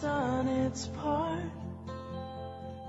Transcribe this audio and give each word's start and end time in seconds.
done 0.00 0.48
its 0.48 0.86
part. 0.86 1.42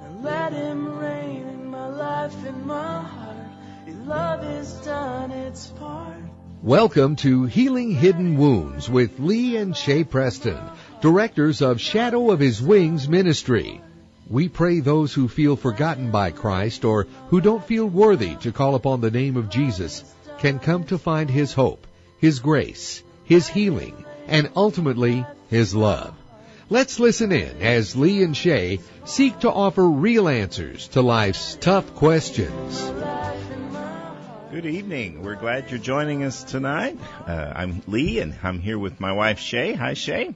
And 0.04 0.24
let 0.24 0.54
him 0.54 0.98
reign 0.98 1.48
in 1.48 1.66
my 1.68 1.88
life, 1.88 2.46
in 2.46 2.66
my 2.66 3.02
heart. 3.02 3.48
Your 3.88 3.98
love 4.06 4.44
has 4.44 4.74
done 4.86 5.32
its 5.32 5.68
part. 5.68 6.18
Welcome 6.62 7.16
to 7.18 7.46
Healing 7.46 7.92
Hidden 7.92 8.38
Wounds 8.38 8.90
with 8.90 9.20
Lee 9.20 9.56
and 9.56 9.76
Shea 9.76 10.04
Preston, 10.04 10.60
directors 11.02 11.62
of 11.62 11.80
Shadow 11.80 12.32
of 12.32 12.40
His 12.40 12.62
Wings 12.62 13.08
Ministry. 13.08 13.82
We 14.30 14.50
pray 14.50 14.80
those 14.80 15.14
who 15.14 15.28
feel 15.28 15.56
forgotten 15.56 16.12
by 16.12 16.32
Christ 16.32 16.86
or 16.86 17.08
who 17.30 17.42
don't 17.42 17.66
feel 17.66 17.86
worthy 17.86 18.36
to 18.38 18.52
call 18.52 18.76
upon 18.76 19.02
the 19.02 19.10
name 19.10 19.38
of 19.38 19.50
Jesus 19.50 20.04
can 20.40 20.60
come 20.60 20.84
to 20.86 20.98
find 20.98 21.30
His 21.30 21.54
hope, 21.54 21.88
His 22.20 22.40
grace, 22.40 23.04
His 23.24 23.48
healing, 23.48 24.06
and 24.28 24.50
ultimately 24.56 25.26
His 25.50 25.74
love. 25.74 26.14
Let's 26.72 27.00
listen 27.00 27.32
in 27.32 27.64
as 27.64 27.96
Lee 27.96 28.22
and 28.22 28.38
Shea 28.38 28.80
seek 29.04 29.40
to 29.40 29.52
offer 29.52 29.84
real 29.84 30.28
answers 30.28 30.88
to 30.90 31.02
life's 31.02 31.56
tough 31.56 31.96
questions. 31.96 32.80
Good 34.52 34.68
evening. 34.68 35.24
We're 35.24 35.34
glad 35.34 35.72
you're 35.72 35.80
joining 35.80 36.24
us 36.24 36.44
tonight. 36.44 37.00
Uh, 37.26 37.54
I'm 37.56 37.82
Lee, 37.88 38.20
and 38.20 38.36
I'm 38.44 38.60
here 38.60 38.78
with 38.78 39.00
my 39.00 39.14
wife 39.14 39.40
Shea. 39.40 39.74
Hi, 39.74 39.96
Shea. 39.96 40.36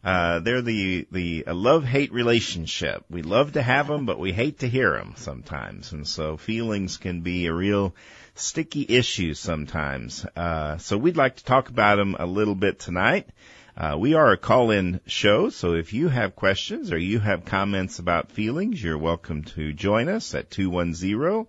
uh, 0.04 0.40
they're 0.42 0.62
the 0.62 1.08
the 1.12 1.44
love 1.48 1.84
hate 1.84 2.14
relationship. 2.14 3.04
We 3.10 3.24
love 3.24 3.54
to 3.54 3.64
have 3.64 3.88
them, 3.88 4.06
but 4.06 4.20
we 4.20 4.32
hate 4.32 4.60
to 4.60 4.70
hear 4.70 4.92
them 4.92 5.16
sometimes, 5.18 5.92
and 5.92 6.08
so 6.08 6.38
feelings 6.38 6.98
can 6.98 7.22
be 7.22 7.48
a 7.48 7.54
real 7.54 7.96
sticky 8.40 8.86
issues 8.90 9.40
sometimes. 9.40 10.26
Uh, 10.36 10.78
so 10.78 10.98
we'd 10.98 11.18
like 11.18 11.36
to 11.38 11.44
talk 11.44 11.70
about 11.70 11.98
them 11.98 12.16
a 12.18 12.26
little 12.26 12.56
bit 12.56 12.80
tonight. 12.80 13.30
Uh, 13.76 13.96
we 13.98 14.14
are 14.14 14.32
a 14.32 14.38
call-in 14.38 15.00
show, 15.06 15.50
so 15.50 15.74
if 15.74 15.94
you 15.94 16.10
have 16.10 16.36
questions 16.36 16.92
or 16.92 16.98
you 16.98 17.20
have 17.20 17.46
comments 17.46 18.00
about 18.00 18.32
feelings, 18.32 18.84
you're 18.84 18.98
welcome 18.98 19.44
to 19.44 19.72
join 19.72 20.10
us 20.10 20.36
at 20.36 20.52
210 20.52 21.48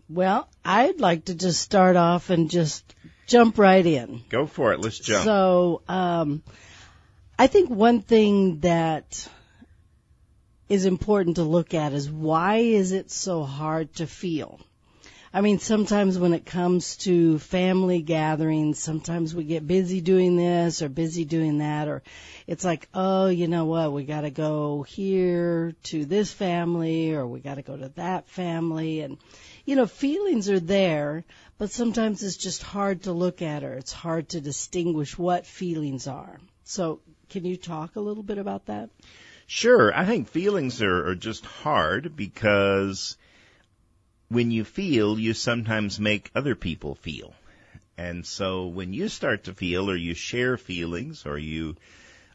Well, 0.09 0.49
I'd 0.65 1.01
like 1.01 1.25
to 1.25 1.35
just 1.35 1.61
start 1.61 1.97
off 1.97 2.31
and 2.31 2.51
just 2.51 2.95
jump 3.27 3.59
right 3.59 3.85
in. 3.85 4.23
Go 4.29 4.47
for 4.47 4.73
it. 4.73 4.81
Let's 4.81 4.99
jump. 4.99 5.25
So, 5.25 5.83
um, 5.89 6.43
I 7.39 7.49
think 7.49 7.71
one 7.71 8.03
thing 8.03 8.61
that 8.61 9.29
is 10.69 10.85
important 10.85 11.37
to 11.37 11.43
look 11.43 11.75
at 11.75 11.93
is 11.93 12.11
why 12.11 12.57
is 12.57 12.93
it 12.93 13.11
so 13.11 13.45
hard 13.45 13.95
to 13.95 14.07
feel? 14.07 14.61
I 15.37 15.43
mean, 15.43 15.59
sometimes 15.59 16.19
when 16.19 16.33
it 16.33 16.47
comes 16.47 16.97
to 16.99 17.39
family 17.39 18.01
gatherings, 18.01 18.79
sometimes 18.79 19.35
we 19.35 19.45
get 19.45 19.67
busy 19.67 20.01
doing 20.01 20.37
this 20.37 20.81
or 20.81 20.89
busy 20.89 21.27
doing 21.27 21.59
that, 21.59 21.89
or 21.89 22.03
it's 22.47 22.65
like, 22.65 22.89
oh, 22.95 23.27
you 23.27 23.47
know 23.47 23.67
what, 23.67 23.93
we 23.93 24.05
gotta 24.05 24.31
go 24.31 24.83
here 24.83 25.75
to 25.85 26.07
this 26.07 26.33
family, 26.33 27.13
or 27.13 27.27
we 27.27 27.41
gotta 27.41 27.61
go 27.61 27.77
to 27.77 27.91
that 27.97 28.29
family, 28.29 29.01
and, 29.01 29.19
you 29.67 29.77
know, 29.77 29.87
feelings 29.87 30.49
are 30.49 30.61
there, 30.61 31.23
but 31.59 31.71
sometimes 31.71 32.23
it's 32.23 32.39
just 32.39 32.63
hard 32.63 33.03
to 33.03 33.13
look 33.13 33.43
at 33.43 33.63
or 33.63 33.75
it's 33.75 33.93
hard 33.93 34.31
to 34.31 34.41
distinguish 34.41 35.19
what 35.19 35.45
feelings 35.45 36.07
are. 36.07 36.41
So, 36.65 37.01
can 37.29 37.45
you 37.45 37.59
talk 37.59 37.97
a 37.97 38.01
little 38.01 38.23
bit 38.23 38.39
about 38.39 38.67
that? 38.67 38.89
Sure. 39.47 39.97
I 39.97 40.05
think 40.05 40.29
feelings 40.29 40.83
are, 40.83 41.09
are 41.09 41.15
just 41.15 41.47
hard 41.47 42.17
because 42.17 43.17
when 44.29 44.51
you 44.51 44.65
feel, 44.65 45.19
you 45.19 45.35
sometimes 45.35 46.01
make 46.01 46.31
other 46.35 46.57
people 46.57 46.97
feel. 46.97 47.33
And 47.97 48.27
so 48.27 48.67
when 48.67 48.93
you 48.93 49.09
start 49.09 49.45
to 49.45 49.55
feel 49.55 49.89
or 49.89 49.97
you 49.97 50.15
share 50.15 50.57
feelings 50.57 51.25
or 51.27 51.39
you 51.39 51.77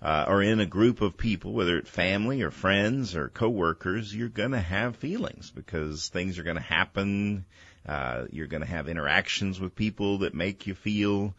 uh, 0.02 0.26
are 0.28 0.42
in 0.42 0.62
a 0.62 0.66
group 0.66 1.02
of 1.02 1.18
people, 1.18 1.52
whether 1.52 1.78
it's 1.78 1.90
family 1.90 2.42
or 2.42 2.50
friends 2.50 3.16
or 3.16 3.28
coworkers, 3.28 4.16
you're 4.16 4.30
going 4.30 4.52
to 4.52 4.60
have 4.60 4.96
feelings 4.96 5.52
because 5.52 6.08
things 6.08 6.40
are 6.40 6.44
going 6.44 6.56
to 6.56 6.62
happen. 6.62 7.46
Uh, 7.86 8.26
you're 8.32 8.48
going 8.48 8.64
to 8.64 8.68
have 8.68 8.88
interactions 8.88 9.60
with 9.60 9.76
people 9.76 10.20
that 10.20 10.34
make 10.34 10.66
you 10.66 10.74
feel. 10.74 11.36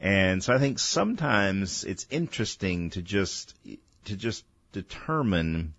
And 0.00 0.42
so 0.42 0.52
I 0.52 0.58
think 0.58 0.80
sometimes 0.80 1.84
it's 1.84 2.08
interesting 2.10 2.90
to 2.90 3.02
just, 3.02 3.54
to 4.06 4.16
just 4.16 4.44
determine 4.72 5.74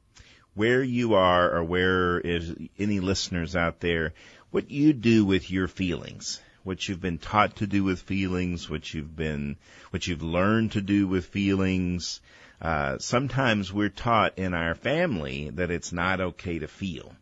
where 0.54 0.84
you 0.84 1.16
are 1.16 1.52
or 1.52 1.64
where 1.64 2.20
is 2.20 2.56
any 2.78 3.00
listeners 3.00 3.56
out 3.56 3.80
there, 3.80 4.14
what 4.52 4.70
you 4.70 4.94
do 4.94 5.26
with 5.26 5.50
your 5.50 5.68
feelings, 5.68 6.40
what 6.64 6.88
you've 6.88 7.02
been 7.02 7.18
taught 7.18 7.58
to 7.58 7.68
do 7.68 7.84
with 7.84 8.02
feelings, 8.02 8.70
what 8.70 8.94
you've 8.94 9.16
been, 9.16 9.58
what 9.90 10.08
you've 10.08 10.24
learned 10.24 10.72
to 10.74 10.82
do 10.82 11.08
with 11.08 11.26
feelings. 11.26 12.22
Uh, 12.62 12.98
sometimes 13.00 13.74
we're 13.74 13.90
taught 13.90 14.38
in 14.38 14.54
our 14.54 14.76
family 14.76 15.50
that 15.50 15.72
it's 15.72 15.92
not 15.92 16.22
okay 16.22 16.60
to 16.60 16.68
feel. 16.68 17.14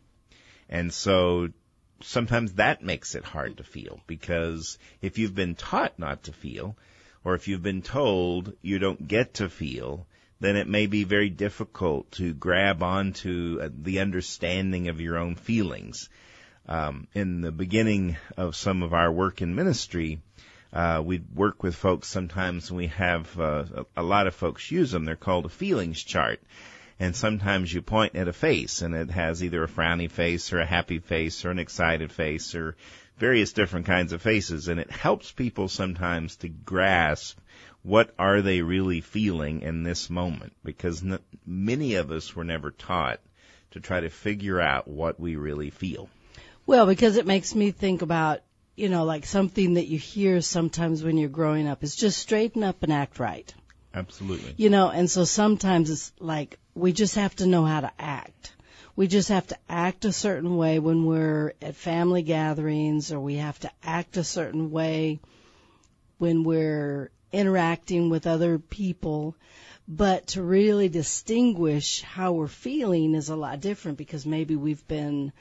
And 0.68 0.92
so 0.92 1.48
sometimes 2.02 2.54
that 2.54 2.82
makes 2.84 3.14
it 3.14 3.24
hard 3.24 3.56
to 3.56 3.64
feel 3.64 4.00
because 4.06 4.78
if 5.00 5.18
you've 5.18 5.34
been 5.34 5.54
taught 5.54 5.98
not 5.98 6.24
to 6.24 6.32
feel, 6.32 6.76
or 7.24 7.34
if 7.34 7.48
you've 7.48 7.62
been 7.62 7.82
told 7.82 8.52
you 8.62 8.78
don't 8.78 9.06
get 9.06 9.34
to 9.34 9.48
feel, 9.48 10.06
then 10.42 10.56
it 10.56 10.66
may 10.66 10.86
be 10.86 11.04
very 11.04 11.30
difficult 11.30 12.10
to 12.10 12.34
grab 12.34 12.82
onto 12.82 13.60
uh, 13.62 13.68
the 13.72 14.00
understanding 14.00 14.88
of 14.88 15.00
your 15.00 15.16
own 15.16 15.36
feelings. 15.36 16.08
Um, 16.66 17.06
in 17.14 17.42
the 17.42 17.52
beginning 17.52 18.16
of 18.36 18.56
some 18.56 18.82
of 18.82 18.92
our 18.92 19.10
work 19.10 19.40
in 19.40 19.54
ministry, 19.54 20.20
uh, 20.72 21.00
we 21.04 21.22
work 21.32 21.62
with 21.62 21.76
folks 21.76 22.08
sometimes 22.08 22.72
we 22.72 22.88
have 22.88 23.38
uh, 23.38 23.84
a 23.96 24.02
lot 24.02 24.26
of 24.26 24.34
folks 24.34 24.68
use 24.68 24.90
them. 24.90 25.04
They're 25.04 25.14
called 25.14 25.46
a 25.46 25.48
feelings 25.48 26.02
chart. 26.02 26.42
And 26.98 27.14
sometimes 27.14 27.72
you 27.72 27.80
point 27.80 28.16
at 28.16 28.26
a 28.26 28.32
face 28.32 28.82
and 28.82 28.96
it 28.96 29.10
has 29.10 29.44
either 29.44 29.62
a 29.62 29.68
frowny 29.68 30.10
face 30.10 30.52
or 30.52 30.58
a 30.58 30.66
happy 30.66 30.98
face 30.98 31.44
or 31.44 31.50
an 31.50 31.60
excited 31.60 32.10
face 32.10 32.56
or 32.56 32.76
various 33.16 33.52
different 33.52 33.86
kinds 33.86 34.12
of 34.12 34.22
faces. 34.22 34.66
And 34.66 34.80
it 34.80 34.90
helps 34.90 35.30
people 35.30 35.68
sometimes 35.68 36.34
to 36.38 36.48
grasp 36.48 37.38
what 37.82 38.14
are 38.18 38.42
they 38.42 38.62
really 38.62 39.00
feeling 39.00 39.62
in 39.62 39.82
this 39.82 40.08
moment? 40.08 40.52
Because 40.64 41.02
n- 41.02 41.18
many 41.44 41.94
of 41.96 42.10
us 42.10 42.34
were 42.34 42.44
never 42.44 42.70
taught 42.70 43.20
to 43.72 43.80
try 43.80 44.00
to 44.00 44.10
figure 44.10 44.60
out 44.60 44.86
what 44.86 45.18
we 45.18 45.36
really 45.36 45.70
feel. 45.70 46.08
Well, 46.66 46.86
because 46.86 47.16
it 47.16 47.26
makes 47.26 47.54
me 47.54 47.72
think 47.72 48.02
about, 48.02 48.40
you 48.76 48.88
know, 48.88 49.04
like 49.04 49.26
something 49.26 49.74
that 49.74 49.86
you 49.86 49.98
hear 49.98 50.40
sometimes 50.40 51.02
when 51.02 51.16
you're 51.16 51.28
growing 51.28 51.66
up 51.66 51.82
is 51.82 51.96
just 51.96 52.18
straighten 52.18 52.62
up 52.62 52.82
and 52.82 52.92
act 52.92 53.18
right. 53.18 53.52
Absolutely. 53.94 54.54
You 54.56 54.70
know, 54.70 54.88
and 54.88 55.10
so 55.10 55.24
sometimes 55.24 55.90
it's 55.90 56.12
like 56.18 56.58
we 56.74 56.92
just 56.92 57.16
have 57.16 57.34
to 57.36 57.46
know 57.46 57.64
how 57.64 57.80
to 57.80 57.92
act. 57.98 58.52
We 58.94 59.06
just 59.06 59.30
have 59.30 59.46
to 59.48 59.56
act 59.68 60.04
a 60.04 60.12
certain 60.12 60.56
way 60.56 60.78
when 60.78 61.06
we're 61.06 61.54
at 61.60 61.76
family 61.76 62.22
gatherings 62.22 63.10
or 63.10 63.20
we 63.20 63.36
have 63.36 63.58
to 63.60 63.70
act 63.82 64.16
a 64.18 64.24
certain 64.24 64.70
way 64.70 65.20
when 66.18 66.44
we're 66.44 67.10
interacting 67.32 68.10
with 68.10 68.26
other 68.26 68.58
people. 68.58 69.36
But 69.88 70.28
to 70.28 70.42
really 70.42 70.88
distinguish 70.88 72.02
how 72.02 72.32
we're 72.32 72.46
feeling 72.46 73.14
is 73.14 73.28
a 73.28 73.36
lot 73.36 73.60
different 73.60 73.98
because 73.98 74.24
maybe 74.24 74.54
we've 74.54 74.86
been, 74.86 75.32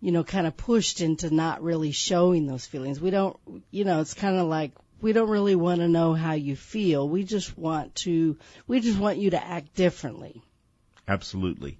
you 0.00 0.10
know, 0.10 0.24
kind 0.24 0.46
of 0.46 0.56
pushed 0.56 1.00
into 1.00 1.32
not 1.32 1.62
really 1.62 1.92
showing 1.92 2.46
those 2.46 2.66
feelings. 2.66 3.00
We 3.00 3.10
don't, 3.10 3.36
you 3.70 3.84
know, 3.84 4.00
it's 4.00 4.14
kind 4.14 4.36
of 4.36 4.46
like 4.46 4.72
we 5.00 5.12
don't 5.12 5.28
really 5.28 5.54
want 5.54 5.80
to 5.80 5.88
know 5.88 6.14
how 6.14 6.32
you 6.32 6.56
feel. 6.56 7.08
We 7.08 7.24
just 7.24 7.56
want 7.58 7.94
to, 7.96 8.38
we 8.66 8.80
just 8.80 8.98
want 8.98 9.18
you 9.18 9.30
to 9.30 9.44
act 9.44 9.74
differently. 9.74 10.42
Absolutely. 11.06 11.78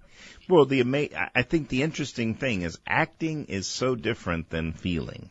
Well, 0.49 0.65
the 0.65 0.83
I 1.35 1.43
think 1.43 1.69
the 1.69 1.83
interesting 1.83 2.35
thing 2.35 2.63
is 2.63 2.79
acting 2.87 3.47
is 3.47 3.67
so 3.67 3.95
different 3.95 4.51
than 4.51 4.73
feeling. 4.73 5.31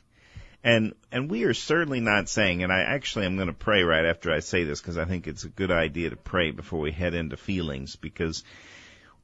And 0.67 0.95
and 1.13 1.31
we 1.31 1.45
are 1.45 1.53
certainly 1.53 2.01
not 2.01 2.27
saying 2.27 2.61
and 2.61 2.73
I 2.73 2.81
actually 2.81 3.25
am 3.25 3.37
going 3.37 3.47
to 3.47 3.53
pray 3.53 3.83
right 3.83 4.03
after 4.03 4.33
I 4.33 4.41
say 4.41 4.65
this 4.65 4.81
because 4.81 4.97
I 4.97 5.05
think 5.05 5.25
it's 5.25 5.45
a 5.45 5.59
good 5.61 5.71
idea 5.71 6.09
to 6.09 6.17
pray 6.17 6.51
before 6.51 6.81
we 6.81 6.91
head 6.91 7.13
into 7.13 7.37
feelings 7.37 7.95
because 7.95 8.43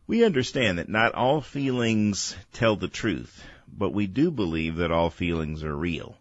we 0.07 0.23
understand 0.23 0.79
that 0.79 0.87
not 0.87 1.15
all 1.15 1.41
feelings 1.41 2.33
tell 2.53 2.77
the 2.77 2.87
truth, 2.87 3.43
but 3.67 3.91
we 3.91 4.07
do 4.07 4.31
believe 4.31 4.77
that 4.77 4.91
all 4.91 5.09
feelings 5.09 5.65
are 5.65 5.75
real. 5.75 6.17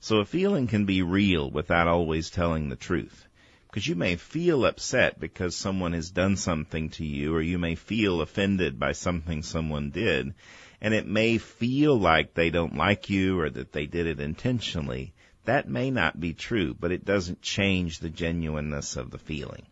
So 0.00 0.18
a 0.18 0.24
feeling 0.24 0.66
can 0.66 0.86
be 0.86 1.02
real 1.02 1.48
without 1.48 1.86
always 1.86 2.28
telling 2.28 2.68
the 2.68 2.74
truth. 2.74 3.28
Because 3.68 3.86
you 3.86 3.94
may 3.94 4.16
feel 4.16 4.66
upset 4.66 5.20
because 5.20 5.54
someone 5.54 5.92
has 5.92 6.10
done 6.10 6.36
something 6.36 6.90
to 6.90 7.06
you, 7.06 7.32
or 7.32 7.40
you 7.40 7.60
may 7.60 7.76
feel 7.76 8.20
offended 8.20 8.80
by 8.80 8.90
something 8.90 9.44
someone 9.44 9.90
did, 9.90 10.34
and 10.84 10.92
it 10.92 11.06
may 11.06 11.38
feel 11.38 11.98
like 11.98 12.34
they 12.34 12.50
don't 12.50 12.76
like 12.76 13.08
you 13.08 13.40
or 13.40 13.48
that 13.48 13.72
they 13.72 13.86
did 13.86 14.06
it 14.06 14.20
intentionally. 14.20 15.14
That 15.46 15.66
may 15.66 15.90
not 15.90 16.20
be 16.20 16.34
true, 16.34 16.76
but 16.78 16.92
it 16.92 17.06
doesn't 17.06 17.40
change 17.40 18.00
the 18.00 18.10
genuineness 18.10 18.96
of 18.96 19.10
the 19.10 19.18
feeling. 19.18 19.64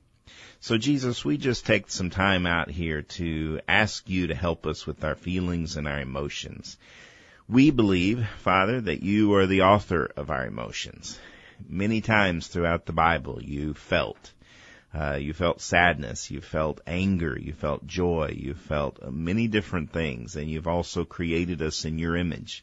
So 0.61 0.79
Jesus, 0.79 1.23
we 1.23 1.37
just 1.37 1.67
take 1.67 1.91
some 1.91 2.09
time 2.09 2.47
out 2.47 2.71
here 2.71 3.03
to 3.21 3.61
ask 3.69 4.09
you 4.09 4.29
to 4.29 4.35
help 4.35 4.67
us 4.67 4.87
with 4.87 5.05
our 5.05 5.15
feelings 5.15 5.77
and 5.77 5.87
our 5.87 6.01
emotions. 6.01 6.79
We 7.47 7.71
believe, 7.71 8.27
Father, 8.39 8.81
that 8.81 9.03
you 9.03 9.35
are 9.35 9.47
the 9.47 9.65
author 9.65 10.11
of 10.17 10.31
our 10.31 10.47
emotions. 10.47 11.21
Many 11.69 12.01
times 12.01 12.47
throughout 12.47 12.87
the 12.87 12.95
Bible, 12.95 13.43
you 13.43 13.75
felt. 13.75 14.33
Uh, 14.95 15.15
you 15.15 15.33
felt 15.33 15.61
sadness, 15.61 16.31
you 16.31 16.41
felt 16.41 16.81
anger, 16.87 17.39
you 17.39 17.53
felt 17.53 17.87
joy, 17.87 18.35
you 18.39 18.53
felt 18.53 19.03
many 19.11 19.49
different 19.49 19.91
things, 19.91 20.37
and 20.37 20.51
you've 20.51 20.69
also 20.69 21.05
created 21.05 21.63
us 21.63 21.85
in 21.85 21.99
your 21.99 22.15
image. 22.15 22.63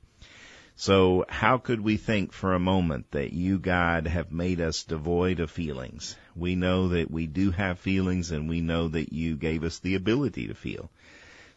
So 0.76 1.26
how 1.28 1.58
could 1.58 1.82
we 1.82 1.98
think 1.98 2.32
for 2.32 2.54
a 2.54 2.60
moment 2.60 3.12
that 3.12 3.34
you, 3.34 3.60
God, 3.60 4.08
have 4.08 4.32
made 4.32 4.62
us 4.62 4.84
devoid 4.84 5.42
of 5.42 5.52
feelings? 5.52 6.16
We 6.38 6.56
know 6.56 6.88
that 6.90 7.12
we 7.12 7.28
do 7.28 7.52
have 7.52 7.80
feelings 7.80 8.32
and 8.32 8.48
we 8.48 8.62
know 8.62 8.88
that 8.88 9.12
you 9.12 9.36
gave 9.36 9.66
us 9.66 9.80
the 9.80 9.96
ability 9.96 10.48
to 10.48 10.54
feel. 10.54 10.90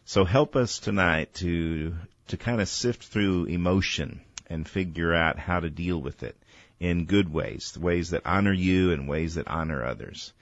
So 0.03 0.25
help 0.25 0.57
us 0.57 0.79
tonight 0.79 1.33
to 1.35 1.95
to 2.27 2.37
kind 2.37 2.59
of 2.59 2.67
sift 2.67 3.03
through 3.03 3.45
emotion 3.45 4.19
and 4.49 4.67
figure 4.67 5.13
out 5.13 5.39
how 5.39 5.61
to 5.61 5.69
deal 5.69 6.01
with 6.01 6.23
it 6.23 6.35
in 6.81 7.05
good 7.05 7.31
ways, 7.31 7.77
ways 7.77 8.09
that 8.09 8.25
honor 8.25 8.51
you 8.51 8.91
and 8.91 9.07
ways 9.07 9.35
that 9.35 9.47
honor 9.47 9.85
others. 9.85 10.33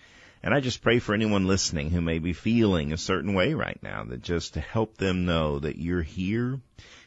And 0.44 0.54
I 0.54 0.60
just 0.60 0.82
pray 0.82 1.00
for 1.00 1.14
anyone 1.14 1.46
listening 1.46 1.92
who 1.92 2.02
may 2.02 2.20
be 2.20 2.34
feeling 2.34 2.92
a 2.92 2.98
certain 2.98 3.34
way 3.34 3.54
right 3.54 3.80
now 3.84 4.04
that 4.06 4.24
just 4.24 4.56
to 4.56 4.60
help 4.60 4.98
them 4.98 5.26
know 5.26 5.60
that 5.60 5.78
you're 5.78 6.02
here 6.02 6.60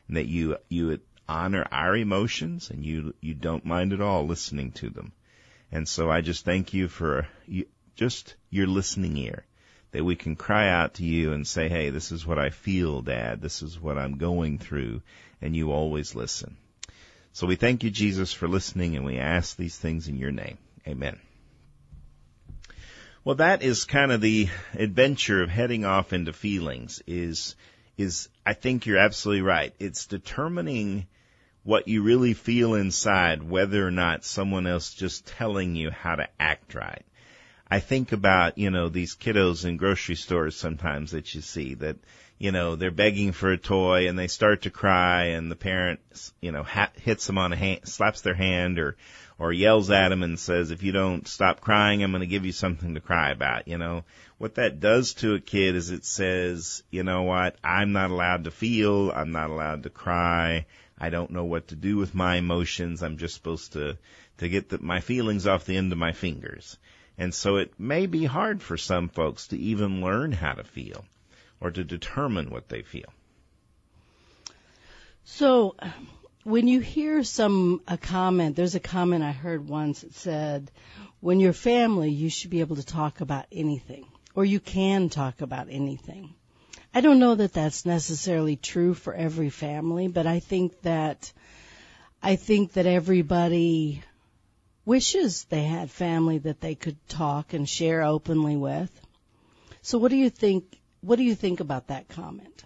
and 0.08 0.16
that 0.16 0.26
you, 0.26 0.56
you 0.68 1.00
honor 1.28 1.66
our 1.72 1.96
emotions 1.96 2.70
and 2.70 2.84
you, 2.84 3.14
you 3.20 3.34
don't 3.34 3.64
mind 3.64 3.92
at 3.92 4.00
all 4.00 4.26
listening 4.26 4.70
to 4.72 4.90
them. 4.90 5.12
And 5.72 5.88
so 5.88 6.10
I 6.10 6.20
just 6.20 6.44
thank 6.44 6.72
you 6.72 6.86
for 6.86 7.26
you, 7.46 7.66
just 7.96 8.36
your 8.50 8.68
listening 8.68 9.16
ear 9.16 9.44
that 9.90 10.04
we 10.04 10.14
can 10.14 10.36
cry 10.36 10.68
out 10.68 10.94
to 10.94 11.04
you 11.04 11.32
and 11.32 11.46
say, 11.46 11.68
Hey, 11.68 11.90
this 11.90 12.12
is 12.12 12.26
what 12.26 12.38
I 12.38 12.50
feel, 12.50 13.02
Dad. 13.02 13.40
This 13.40 13.62
is 13.62 13.80
what 13.80 13.98
I'm 13.98 14.18
going 14.18 14.58
through. 14.58 15.02
And 15.40 15.56
you 15.56 15.72
always 15.72 16.14
listen. 16.14 16.56
So 17.32 17.46
we 17.48 17.56
thank 17.56 17.82
you, 17.82 17.90
Jesus, 17.90 18.32
for 18.32 18.46
listening 18.46 18.94
and 18.94 19.04
we 19.04 19.18
ask 19.18 19.56
these 19.56 19.76
things 19.76 20.06
in 20.06 20.16
your 20.16 20.30
name. 20.30 20.58
Amen. 20.86 21.18
Well, 23.24 23.36
that 23.36 23.62
is 23.62 23.86
kind 23.86 24.12
of 24.12 24.20
the 24.20 24.50
adventure 24.74 25.42
of 25.42 25.48
heading 25.48 25.86
off 25.86 26.12
into 26.12 26.34
feelings 26.34 27.02
is, 27.06 27.56
is, 27.96 28.28
I 28.44 28.52
think 28.52 28.84
you're 28.84 28.98
absolutely 28.98 29.40
right. 29.40 29.74
It's 29.78 30.04
determining 30.04 31.06
what 31.62 31.88
you 31.88 32.02
really 32.02 32.34
feel 32.34 32.74
inside, 32.74 33.42
whether 33.42 33.86
or 33.86 33.90
not 33.90 34.26
someone 34.26 34.66
else 34.66 34.92
just 34.92 35.26
telling 35.26 35.74
you 35.74 35.90
how 35.90 36.16
to 36.16 36.28
act 36.38 36.74
right. 36.74 37.02
I 37.66 37.80
think 37.80 38.12
about, 38.12 38.58
you 38.58 38.70
know, 38.70 38.90
these 38.90 39.16
kiddos 39.16 39.64
in 39.64 39.78
grocery 39.78 40.16
stores 40.16 40.54
sometimes 40.54 41.12
that 41.12 41.34
you 41.34 41.40
see 41.40 41.72
that, 41.76 41.96
you 42.38 42.52
know, 42.52 42.76
they're 42.76 42.90
begging 42.90 43.32
for 43.32 43.50
a 43.50 43.56
toy 43.56 44.06
and 44.06 44.18
they 44.18 44.26
start 44.26 44.62
to 44.62 44.70
cry 44.70 45.28
and 45.28 45.50
the 45.50 45.56
parent, 45.56 46.00
you 46.42 46.52
know, 46.52 46.62
ha- 46.62 46.92
hits 47.00 47.26
them 47.26 47.38
on 47.38 47.54
a 47.54 47.56
hand, 47.56 47.88
slaps 47.88 48.20
their 48.20 48.34
hand 48.34 48.78
or, 48.78 48.98
or 49.38 49.52
yells 49.52 49.90
at 49.90 50.10
them 50.10 50.22
and 50.22 50.38
says, 50.38 50.70
if 50.70 50.82
you 50.82 50.92
don't 50.92 51.26
stop 51.26 51.60
crying, 51.60 52.02
I'm 52.02 52.12
going 52.12 52.20
to 52.20 52.26
give 52.26 52.46
you 52.46 52.52
something 52.52 52.94
to 52.94 53.00
cry 53.00 53.30
about, 53.30 53.66
you 53.66 53.78
know. 53.78 54.04
What 54.38 54.56
that 54.56 54.80
does 54.80 55.14
to 55.14 55.34
a 55.34 55.40
kid 55.40 55.74
is 55.74 55.90
it 55.90 56.04
says, 56.04 56.82
you 56.90 57.02
know 57.02 57.22
what, 57.22 57.56
I'm 57.62 57.92
not 57.92 58.10
allowed 58.10 58.44
to 58.44 58.50
feel, 58.50 59.10
I'm 59.10 59.32
not 59.32 59.50
allowed 59.50 59.84
to 59.84 59.90
cry, 59.90 60.66
I 60.98 61.10
don't 61.10 61.30
know 61.30 61.44
what 61.44 61.68
to 61.68 61.76
do 61.76 61.96
with 61.96 62.14
my 62.14 62.36
emotions, 62.36 63.02
I'm 63.02 63.16
just 63.16 63.34
supposed 63.34 63.72
to, 63.72 63.96
to 64.38 64.48
get 64.48 64.68
the, 64.68 64.78
my 64.78 65.00
feelings 65.00 65.46
off 65.46 65.64
the 65.64 65.76
end 65.76 65.92
of 65.92 65.98
my 65.98 66.12
fingers. 66.12 66.78
And 67.16 67.32
so 67.32 67.56
it 67.56 67.78
may 67.78 68.06
be 68.06 68.24
hard 68.24 68.60
for 68.60 68.76
some 68.76 69.08
folks 69.08 69.48
to 69.48 69.58
even 69.58 70.00
learn 70.00 70.32
how 70.32 70.52
to 70.52 70.64
feel 70.64 71.04
or 71.60 71.70
to 71.70 71.84
determine 71.84 72.50
what 72.50 72.68
they 72.68 72.82
feel. 72.82 73.12
So 75.24 75.76
when 76.44 76.68
you 76.68 76.80
hear 76.80 77.24
some 77.24 77.80
a 77.88 77.96
comment, 77.96 78.54
there's 78.54 78.74
a 78.74 78.80
comment 78.80 79.24
I 79.24 79.32
heard 79.32 79.66
once 79.66 80.02
that 80.02 80.14
said, 80.14 80.70
when 81.20 81.40
you're 81.40 81.54
family, 81.54 82.10
you 82.10 82.28
should 82.28 82.50
be 82.50 82.60
able 82.60 82.76
to 82.76 82.84
talk 82.84 83.22
about 83.22 83.46
anything 83.50 84.06
or 84.34 84.44
you 84.44 84.60
can 84.60 85.08
talk 85.08 85.40
about 85.40 85.68
anything. 85.70 86.34
I 86.94 87.00
don't 87.00 87.18
know 87.18 87.34
that 87.34 87.54
that's 87.54 87.86
necessarily 87.86 88.56
true 88.56 88.94
for 88.94 89.14
every 89.14 89.50
family, 89.50 90.08
but 90.08 90.26
I 90.26 90.40
think 90.40 90.80
that 90.82 91.32
I 92.22 92.36
think 92.36 92.74
that 92.74 92.86
everybody 92.86 94.02
wishes 94.84 95.44
they 95.44 95.64
had 95.64 95.90
family 95.90 96.38
that 96.38 96.60
they 96.60 96.74
could 96.74 96.96
talk 97.08 97.54
and 97.54 97.68
share 97.68 98.02
openly 98.02 98.56
with. 98.56 98.90
So 99.82 99.98
what 99.98 100.10
do 100.10 100.16
you 100.16 100.30
think 100.30 100.78
what 101.00 101.16
do 101.16 101.24
you 101.24 101.34
think 101.34 101.60
about 101.60 101.88
that 101.88 102.08
comment? 102.08 102.64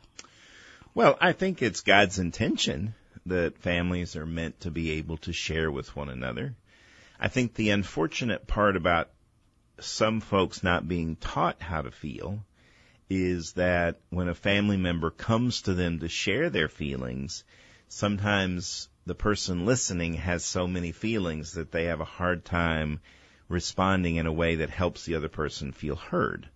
Well, 0.95 1.17
I 1.21 1.33
think 1.33 1.63
it's 1.63 1.83
God's 1.83 2.19
intention 2.19 2.95
that 3.29 3.59
families 3.59 4.17
are 4.17 4.27
meant 4.27 4.61
to 4.61 4.71
be 4.71 4.93
able 4.93 5.17
to 5.19 5.33
share 5.33 5.71
with 5.71 5.95
one 5.97 6.09
another. 6.09 6.55
I 7.19 7.29
think 7.29 7.55
the 7.55 7.71
unfortunate 7.71 8.47
part 8.47 8.77
about 8.77 9.11
some 9.81 10.21
folks 10.21 10.63
not 10.63 10.89
being 10.89 11.17
taught 11.17 11.63
how 11.63 11.83
to 11.83 11.91
feel 11.91 12.45
is 13.11 13.55
that 13.55 14.01
when 14.11 14.29
a 14.29 14.35
family 14.35 14.77
member 14.77 15.11
comes 15.11 15.63
to 15.63 15.75
them 15.75 16.01
to 16.01 16.09
share 16.09 16.51
their 16.51 16.69
feelings, 16.69 17.45
sometimes 17.89 18.89
the 19.07 19.15
person 19.15 19.65
listening 19.65 20.15
has 20.15 20.45
so 20.45 20.67
many 20.67 20.93
feelings 20.93 21.53
that 21.53 21.73
they 21.73 21.85
have 21.85 22.01
a 22.01 22.05
hard 22.05 22.45
time 22.45 23.01
responding 23.49 24.17
in 24.17 24.27
a 24.27 24.33
way 24.33 24.57
that 24.57 24.71
helps 24.71 25.05
the 25.05 25.15
other 25.15 25.29
person 25.29 25.73
feel 25.73 25.97
heard. 25.97 26.49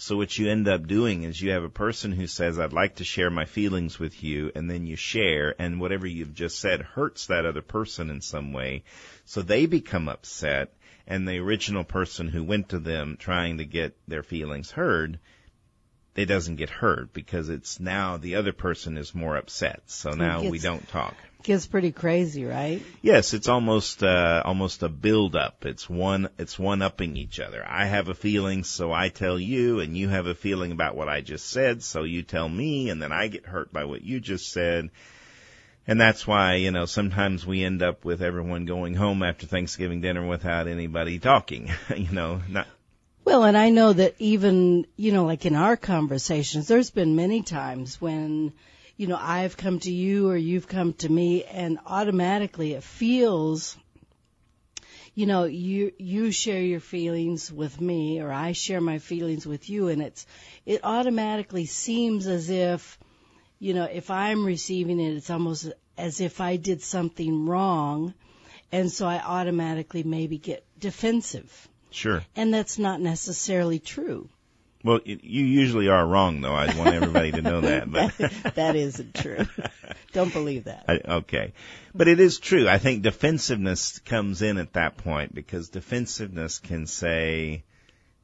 So 0.00 0.16
what 0.16 0.38
you 0.38 0.48
end 0.48 0.68
up 0.68 0.86
doing 0.86 1.24
is 1.24 1.42
you 1.42 1.50
have 1.50 1.64
a 1.64 1.68
person 1.68 2.12
who 2.12 2.28
says, 2.28 2.56
I'd 2.56 2.72
like 2.72 2.94
to 2.96 3.04
share 3.04 3.30
my 3.30 3.46
feelings 3.46 3.98
with 3.98 4.22
you, 4.22 4.52
and 4.54 4.70
then 4.70 4.86
you 4.86 4.94
share, 4.94 5.56
and 5.58 5.80
whatever 5.80 6.06
you've 6.06 6.34
just 6.34 6.60
said 6.60 6.82
hurts 6.82 7.26
that 7.26 7.44
other 7.44 7.62
person 7.62 8.08
in 8.08 8.20
some 8.20 8.52
way. 8.52 8.84
So 9.24 9.42
they 9.42 9.66
become 9.66 10.08
upset, 10.08 10.72
and 11.08 11.26
the 11.26 11.38
original 11.38 11.82
person 11.82 12.28
who 12.28 12.44
went 12.44 12.68
to 12.68 12.78
them 12.78 13.16
trying 13.18 13.58
to 13.58 13.64
get 13.64 13.96
their 14.06 14.22
feelings 14.22 14.70
heard 14.70 15.18
it 16.18 16.26
doesn't 16.26 16.56
get 16.56 16.68
heard 16.68 17.12
because 17.12 17.48
it's 17.48 17.78
now 17.78 18.16
the 18.16 18.34
other 18.34 18.52
person 18.52 18.98
is 18.98 19.14
more 19.14 19.36
upset. 19.36 19.82
So 19.86 20.10
now 20.10 20.40
gets, 20.40 20.50
we 20.50 20.58
don't 20.58 20.86
talk. 20.88 21.14
Gets 21.44 21.68
pretty 21.68 21.92
crazy, 21.92 22.44
right? 22.44 22.82
Yes, 23.02 23.34
it's 23.34 23.46
almost 23.46 24.02
uh, 24.02 24.42
almost 24.44 24.82
a 24.82 24.88
build 24.88 25.36
up. 25.36 25.64
It's 25.64 25.88
one 25.88 26.28
it's 26.36 26.58
one 26.58 26.82
upping 26.82 27.16
each 27.16 27.38
other. 27.38 27.64
I 27.64 27.84
have 27.84 28.08
a 28.08 28.14
feeling, 28.14 28.64
so 28.64 28.92
I 28.92 29.10
tell 29.10 29.38
you, 29.38 29.78
and 29.78 29.96
you 29.96 30.08
have 30.08 30.26
a 30.26 30.34
feeling 30.34 30.72
about 30.72 30.96
what 30.96 31.08
I 31.08 31.20
just 31.20 31.48
said, 31.48 31.84
so 31.84 32.02
you 32.02 32.24
tell 32.24 32.48
me, 32.48 32.90
and 32.90 33.00
then 33.00 33.12
I 33.12 33.28
get 33.28 33.46
hurt 33.46 33.72
by 33.72 33.84
what 33.84 34.02
you 34.02 34.18
just 34.18 34.50
said. 34.50 34.90
And 35.86 36.00
that's 36.00 36.26
why, 36.26 36.56
you 36.56 36.72
know, 36.72 36.84
sometimes 36.84 37.46
we 37.46 37.62
end 37.62 37.80
up 37.80 38.04
with 38.04 38.22
everyone 38.22 38.66
going 38.66 38.94
home 38.94 39.22
after 39.22 39.46
Thanksgiving 39.46 40.00
dinner 40.00 40.26
without 40.26 40.66
anybody 40.66 41.20
talking. 41.20 41.70
you 41.96 42.10
know, 42.10 42.42
not 42.48 42.66
Well, 43.28 43.44
and 43.44 43.58
I 43.58 43.68
know 43.68 43.92
that 43.92 44.14
even, 44.18 44.86
you 44.96 45.12
know, 45.12 45.26
like 45.26 45.44
in 45.44 45.54
our 45.54 45.76
conversations, 45.76 46.66
there's 46.66 46.88
been 46.90 47.14
many 47.14 47.42
times 47.42 48.00
when, 48.00 48.54
you 48.96 49.06
know, 49.06 49.18
I've 49.20 49.54
come 49.54 49.80
to 49.80 49.92
you 49.92 50.30
or 50.30 50.36
you've 50.38 50.66
come 50.66 50.94
to 50.94 51.10
me 51.10 51.44
and 51.44 51.78
automatically 51.84 52.72
it 52.72 52.82
feels, 52.82 53.76
you 55.14 55.26
know, 55.26 55.44
you, 55.44 55.92
you 55.98 56.32
share 56.32 56.62
your 56.62 56.80
feelings 56.80 57.52
with 57.52 57.78
me 57.78 58.18
or 58.22 58.32
I 58.32 58.52
share 58.52 58.80
my 58.80 58.98
feelings 58.98 59.46
with 59.46 59.68
you 59.68 59.88
and 59.88 60.00
it's, 60.00 60.24
it 60.64 60.80
automatically 60.82 61.66
seems 61.66 62.26
as 62.26 62.48
if, 62.48 62.98
you 63.58 63.74
know, 63.74 63.84
if 63.84 64.10
I'm 64.10 64.46
receiving 64.46 65.00
it, 65.00 65.18
it's 65.18 65.28
almost 65.28 65.70
as 65.98 66.22
if 66.22 66.40
I 66.40 66.56
did 66.56 66.80
something 66.80 67.44
wrong. 67.44 68.14
And 68.72 68.90
so 68.90 69.06
I 69.06 69.20
automatically 69.22 70.02
maybe 70.02 70.38
get 70.38 70.64
defensive. 70.80 71.68
Sure. 71.90 72.22
And 72.36 72.52
that's 72.52 72.78
not 72.78 73.00
necessarily 73.00 73.78
true. 73.78 74.28
Well, 74.84 75.00
you 75.04 75.44
usually 75.44 75.88
are 75.88 76.06
wrong, 76.06 76.40
though. 76.40 76.54
I 76.54 76.74
want 76.76 76.94
everybody 76.94 77.32
to 77.32 77.42
know 77.42 77.60
that. 77.62 77.90
But 77.90 78.16
that, 78.18 78.54
that 78.54 78.76
isn't 78.76 79.14
true. 79.14 79.46
Don't 80.12 80.32
believe 80.32 80.64
that. 80.64 80.84
I, 80.88 81.00
okay, 81.16 81.52
but 81.94 82.06
it 82.06 82.20
is 82.20 82.38
true. 82.38 82.68
I 82.68 82.78
think 82.78 83.02
defensiveness 83.02 83.98
comes 84.00 84.40
in 84.40 84.56
at 84.56 84.74
that 84.74 84.96
point 84.96 85.34
because 85.34 85.68
defensiveness 85.68 86.60
can 86.60 86.86
say, 86.86 87.64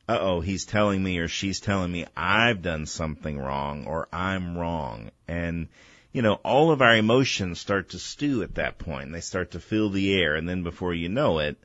"Uh 0.09 0.19
oh, 0.21 0.41
he's 0.41 0.65
telling 0.65 1.03
me 1.03 1.19
or 1.19 1.27
she's 1.27 1.59
telling 1.59 1.91
me 1.91 2.07
I've 2.17 2.63
done 2.63 2.87
something 2.87 3.37
wrong 3.37 3.87
or 3.87 4.09
I'm 4.13 4.57
wrong," 4.57 5.11
and 5.27 5.69
you 6.13 6.23
know, 6.23 6.35
all 6.45 6.71
of 6.71 6.81
our 6.81 6.97
emotions 6.97 7.59
start 7.59 7.89
to 7.91 7.99
stew 7.99 8.45
at 8.45 8.55
that 8.55 8.79
point. 8.79 9.11
They 9.11 9.21
start 9.21 9.51
to 9.51 9.61
fill 9.61 9.91
the 9.91 10.15
air, 10.15 10.37
and 10.37 10.49
then 10.49 10.63
before 10.63 10.95
you 10.95 11.09
know 11.09 11.41
it, 11.41 11.59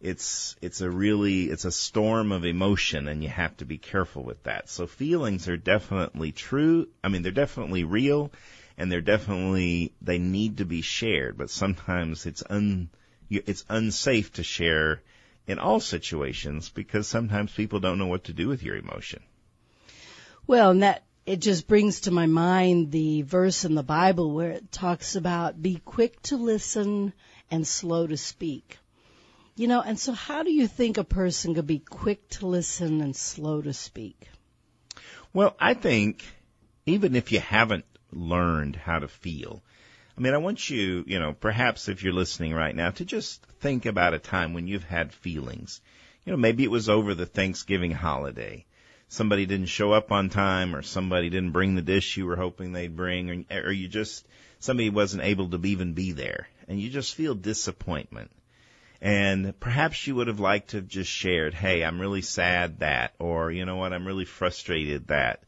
it's 0.00 0.54
it's 0.62 0.80
a 0.80 0.90
really 0.90 1.44
it's 1.50 1.64
a 1.64 1.72
storm 1.72 2.30
of 2.32 2.44
emotion 2.44 3.08
and 3.08 3.22
you 3.22 3.28
have 3.28 3.56
to 3.56 3.64
be 3.64 3.78
careful 3.78 4.22
with 4.22 4.42
that. 4.44 4.68
So 4.68 4.86
feelings 4.86 5.48
are 5.48 5.56
definitely 5.56 6.32
true. 6.32 6.88
I 7.02 7.08
mean, 7.08 7.22
they're 7.22 7.32
definitely 7.32 7.84
real 7.84 8.32
and 8.76 8.90
they're 8.92 9.00
definitely 9.00 9.92
they 10.00 10.18
need 10.18 10.58
to 10.58 10.64
be 10.64 10.82
shared, 10.82 11.36
but 11.36 11.50
sometimes 11.50 12.26
it's 12.26 12.44
un 12.48 12.90
it's 13.28 13.64
unsafe 13.68 14.32
to 14.34 14.42
share 14.42 15.02
in 15.46 15.58
all 15.58 15.80
situations 15.80 16.68
because 16.68 17.08
sometimes 17.08 17.52
people 17.52 17.80
don't 17.80 17.98
know 17.98 18.06
what 18.06 18.24
to 18.24 18.32
do 18.32 18.48
with 18.48 18.62
your 18.62 18.76
emotion. 18.76 19.22
Well, 20.46 20.70
and 20.70 20.82
that 20.82 21.02
it 21.26 21.40
just 21.40 21.66
brings 21.66 22.02
to 22.02 22.10
my 22.10 22.26
mind 22.26 22.90
the 22.90 23.22
verse 23.22 23.64
in 23.64 23.74
the 23.74 23.82
Bible 23.82 24.30
where 24.30 24.52
it 24.52 24.72
talks 24.72 25.16
about 25.16 25.60
be 25.60 25.76
quick 25.84 26.22
to 26.22 26.36
listen 26.36 27.12
and 27.50 27.66
slow 27.66 28.06
to 28.06 28.16
speak. 28.16 28.78
You 29.58 29.66
know, 29.66 29.82
and 29.82 29.98
so 29.98 30.12
how 30.12 30.44
do 30.44 30.52
you 30.52 30.68
think 30.68 30.98
a 30.98 31.02
person 31.02 31.56
could 31.56 31.66
be 31.66 31.80
quick 31.80 32.28
to 32.28 32.46
listen 32.46 33.00
and 33.00 33.16
slow 33.16 33.60
to 33.60 33.72
speak? 33.72 34.28
Well, 35.32 35.56
I 35.58 35.74
think 35.74 36.24
even 36.86 37.16
if 37.16 37.32
you 37.32 37.40
haven't 37.40 37.84
learned 38.12 38.76
how 38.76 39.00
to 39.00 39.08
feel, 39.08 39.60
I 40.16 40.20
mean, 40.20 40.32
I 40.32 40.38
want 40.38 40.70
you, 40.70 41.02
you 41.08 41.18
know, 41.18 41.32
perhaps 41.32 41.88
if 41.88 42.04
you're 42.04 42.12
listening 42.12 42.54
right 42.54 42.74
now, 42.74 42.90
to 42.90 43.04
just 43.04 43.44
think 43.58 43.84
about 43.84 44.14
a 44.14 44.20
time 44.20 44.54
when 44.54 44.68
you've 44.68 44.84
had 44.84 45.12
feelings. 45.12 45.80
You 46.24 46.30
know, 46.30 46.36
maybe 46.36 46.62
it 46.62 46.70
was 46.70 46.88
over 46.88 47.12
the 47.14 47.26
Thanksgiving 47.26 47.90
holiday. 47.90 48.64
Somebody 49.08 49.44
didn't 49.44 49.66
show 49.66 49.90
up 49.90 50.12
on 50.12 50.28
time 50.28 50.72
or 50.72 50.82
somebody 50.82 51.30
didn't 51.30 51.50
bring 51.50 51.74
the 51.74 51.82
dish 51.82 52.16
you 52.16 52.26
were 52.26 52.36
hoping 52.36 52.70
they'd 52.70 52.94
bring 52.94 53.44
or, 53.50 53.62
or 53.64 53.72
you 53.72 53.88
just, 53.88 54.24
somebody 54.60 54.88
wasn't 54.88 55.24
able 55.24 55.50
to 55.50 55.66
even 55.66 55.94
be 55.94 56.12
there 56.12 56.46
and 56.68 56.80
you 56.80 56.90
just 56.90 57.16
feel 57.16 57.34
disappointment. 57.34 58.30
And 59.00 59.58
perhaps 59.60 60.06
you 60.06 60.16
would 60.16 60.26
have 60.26 60.40
liked 60.40 60.70
to 60.70 60.78
have 60.78 60.88
just 60.88 61.10
shared, 61.10 61.54
hey, 61.54 61.84
I'm 61.84 62.00
really 62.00 62.22
sad 62.22 62.80
that, 62.80 63.14
or 63.18 63.50
you 63.50 63.64
know 63.64 63.76
what, 63.76 63.92
I'm 63.92 64.06
really 64.06 64.24
frustrated 64.24 65.08
that. 65.08 65.44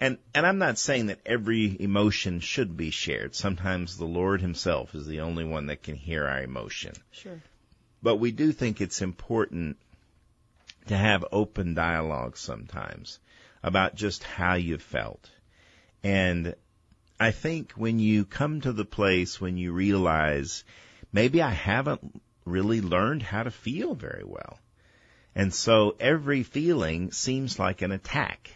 And, 0.00 0.18
and 0.34 0.46
I'm 0.46 0.58
not 0.58 0.78
saying 0.78 1.06
that 1.06 1.20
every 1.26 1.76
emotion 1.80 2.40
should 2.40 2.76
be 2.76 2.90
shared. 2.90 3.34
Sometimes 3.34 3.96
the 3.96 4.06
Lord 4.06 4.40
himself 4.40 4.94
is 4.94 5.06
the 5.06 5.20
only 5.20 5.44
one 5.44 5.66
that 5.66 5.82
can 5.82 5.94
hear 5.94 6.26
our 6.26 6.42
emotion. 6.42 6.94
Sure. 7.10 7.40
But 8.02 8.16
we 8.16 8.32
do 8.32 8.52
think 8.52 8.80
it's 8.80 9.02
important 9.02 9.76
to 10.88 10.96
have 10.96 11.24
open 11.32 11.74
dialogue 11.74 12.36
sometimes 12.36 13.18
about 13.62 13.94
just 13.94 14.22
how 14.22 14.54
you 14.54 14.78
felt. 14.78 15.30
And 16.02 16.54
I 17.18 17.30
think 17.30 17.72
when 17.72 17.98
you 17.98 18.24
come 18.24 18.60
to 18.60 18.72
the 18.72 18.84
place 18.84 19.40
when 19.40 19.56
you 19.56 19.72
realize 19.72 20.64
maybe 21.12 21.40
I 21.40 21.50
haven't 21.50 22.20
really 22.44 22.80
learned 22.80 23.22
how 23.22 23.42
to 23.42 23.50
feel 23.50 23.94
very 23.94 24.24
well. 24.24 24.58
And 25.34 25.52
so 25.52 25.96
every 25.98 26.42
feeling 26.42 27.10
seems 27.10 27.58
like 27.58 27.82
an 27.82 27.90
attack, 27.90 28.52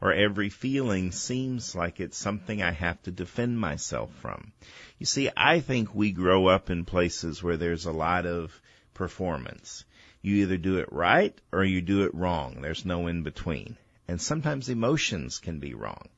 or 0.00 0.12
every 0.12 0.48
feeling 0.48 1.12
seems 1.12 1.74
like 1.74 2.00
it's 2.00 2.18
something 2.18 2.62
I 2.62 2.72
have 2.72 3.02
to 3.02 3.10
defend 3.10 3.58
myself 3.58 4.10
from. 4.20 4.52
You 4.98 5.06
see, 5.06 5.30
I 5.36 5.60
think 5.60 5.94
we 5.94 6.12
grow 6.12 6.46
up 6.46 6.70
in 6.70 6.84
places 6.84 7.42
where 7.42 7.56
there's 7.56 7.86
a 7.86 7.92
lot 7.92 8.26
of 8.26 8.60
performance. 8.94 9.84
You 10.22 10.36
either 10.36 10.58
do 10.58 10.78
it 10.78 10.92
right 10.92 11.38
or 11.52 11.64
you 11.64 11.80
do 11.80 12.04
it 12.04 12.14
wrong. 12.14 12.60
There's 12.60 12.84
no 12.84 13.06
in 13.06 13.22
between. 13.22 13.76
And 14.06 14.20
sometimes 14.20 14.68
emotions 14.68 15.38
can 15.38 15.60
be 15.60 15.72
wrong. 15.72 16.08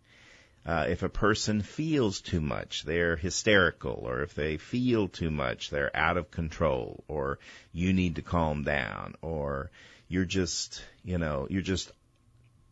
Uh, 0.64 0.86
if 0.88 1.02
a 1.02 1.08
person 1.08 1.60
feels 1.60 2.20
too 2.20 2.40
much, 2.40 2.84
they're 2.84 3.16
hysterical, 3.16 4.04
or 4.04 4.22
if 4.22 4.34
they 4.34 4.56
feel 4.56 5.08
too 5.08 5.30
much, 5.30 5.70
they're 5.70 5.94
out 5.96 6.16
of 6.16 6.30
control, 6.30 7.02
or 7.08 7.40
you 7.72 7.92
need 7.92 8.16
to 8.16 8.22
calm 8.22 8.62
down, 8.62 9.14
or 9.22 9.70
you're 10.08 10.24
just, 10.24 10.84
you 11.04 11.18
know, 11.18 11.48
you're 11.50 11.62
just 11.62 11.90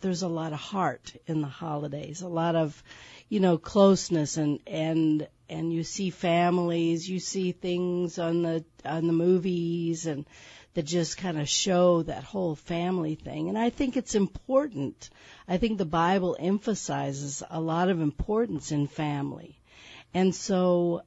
there's 0.00 0.22
a 0.22 0.28
lot 0.28 0.52
of 0.52 0.58
heart 0.58 1.14
in 1.26 1.40
the 1.40 1.48
holidays, 1.48 2.20
a 2.20 2.28
lot 2.28 2.56
of, 2.56 2.82
you 3.28 3.40
know, 3.40 3.56
closeness 3.56 4.36
and, 4.36 4.60
and, 4.66 5.26
and 5.48 5.72
you 5.72 5.82
see 5.82 6.10
families, 6.10 7.08
you 7.08 7.20
see 7.20 7.52
things 7.52 8.18
on 8.18 8.42
the, 8.42 8.64
on 8.84 9.06
the 9.06 9.12
movies 9.12 10.06
and 10.06 10.26
that 10.74 10.82
just 10.84 11.16
kind 11.16 11.40
of 11.40 11.48
show 11.48 12.02
that 12.02 12.24
whole 12.24 12.56
family 12.56 13.14
thing. 13.14 13.48
And 13.48 13.56
I 13.56 13.70
think 13.70 13.96
it's 13.96 14.14
important. 14.14 15.08
I 15.48 15.56
think 15.56 15.78
the 15.78 15.84
Bible 15.84 16.36
emphasizes 16.38 17.42
a 17.48 17.60
lot 17.60 17.88
of 17.88 18.00
importance 18.00 18.72
in 18.72 18.88
family. 18.88 19.56
And 20.12 20.34
so 20.34 21.02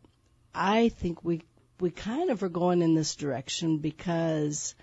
I 0.56 0.90
think 0.90 1.24
we, 1.24 1.44
we 1.80 1.92
kind 1.92 2.30
of 2.30 2.44
are 2.44 2.50
going 2.50 2.82
in 2.82 2.96
this 2.96 3.16
direction 3.16 3.78
because 3.78 4.76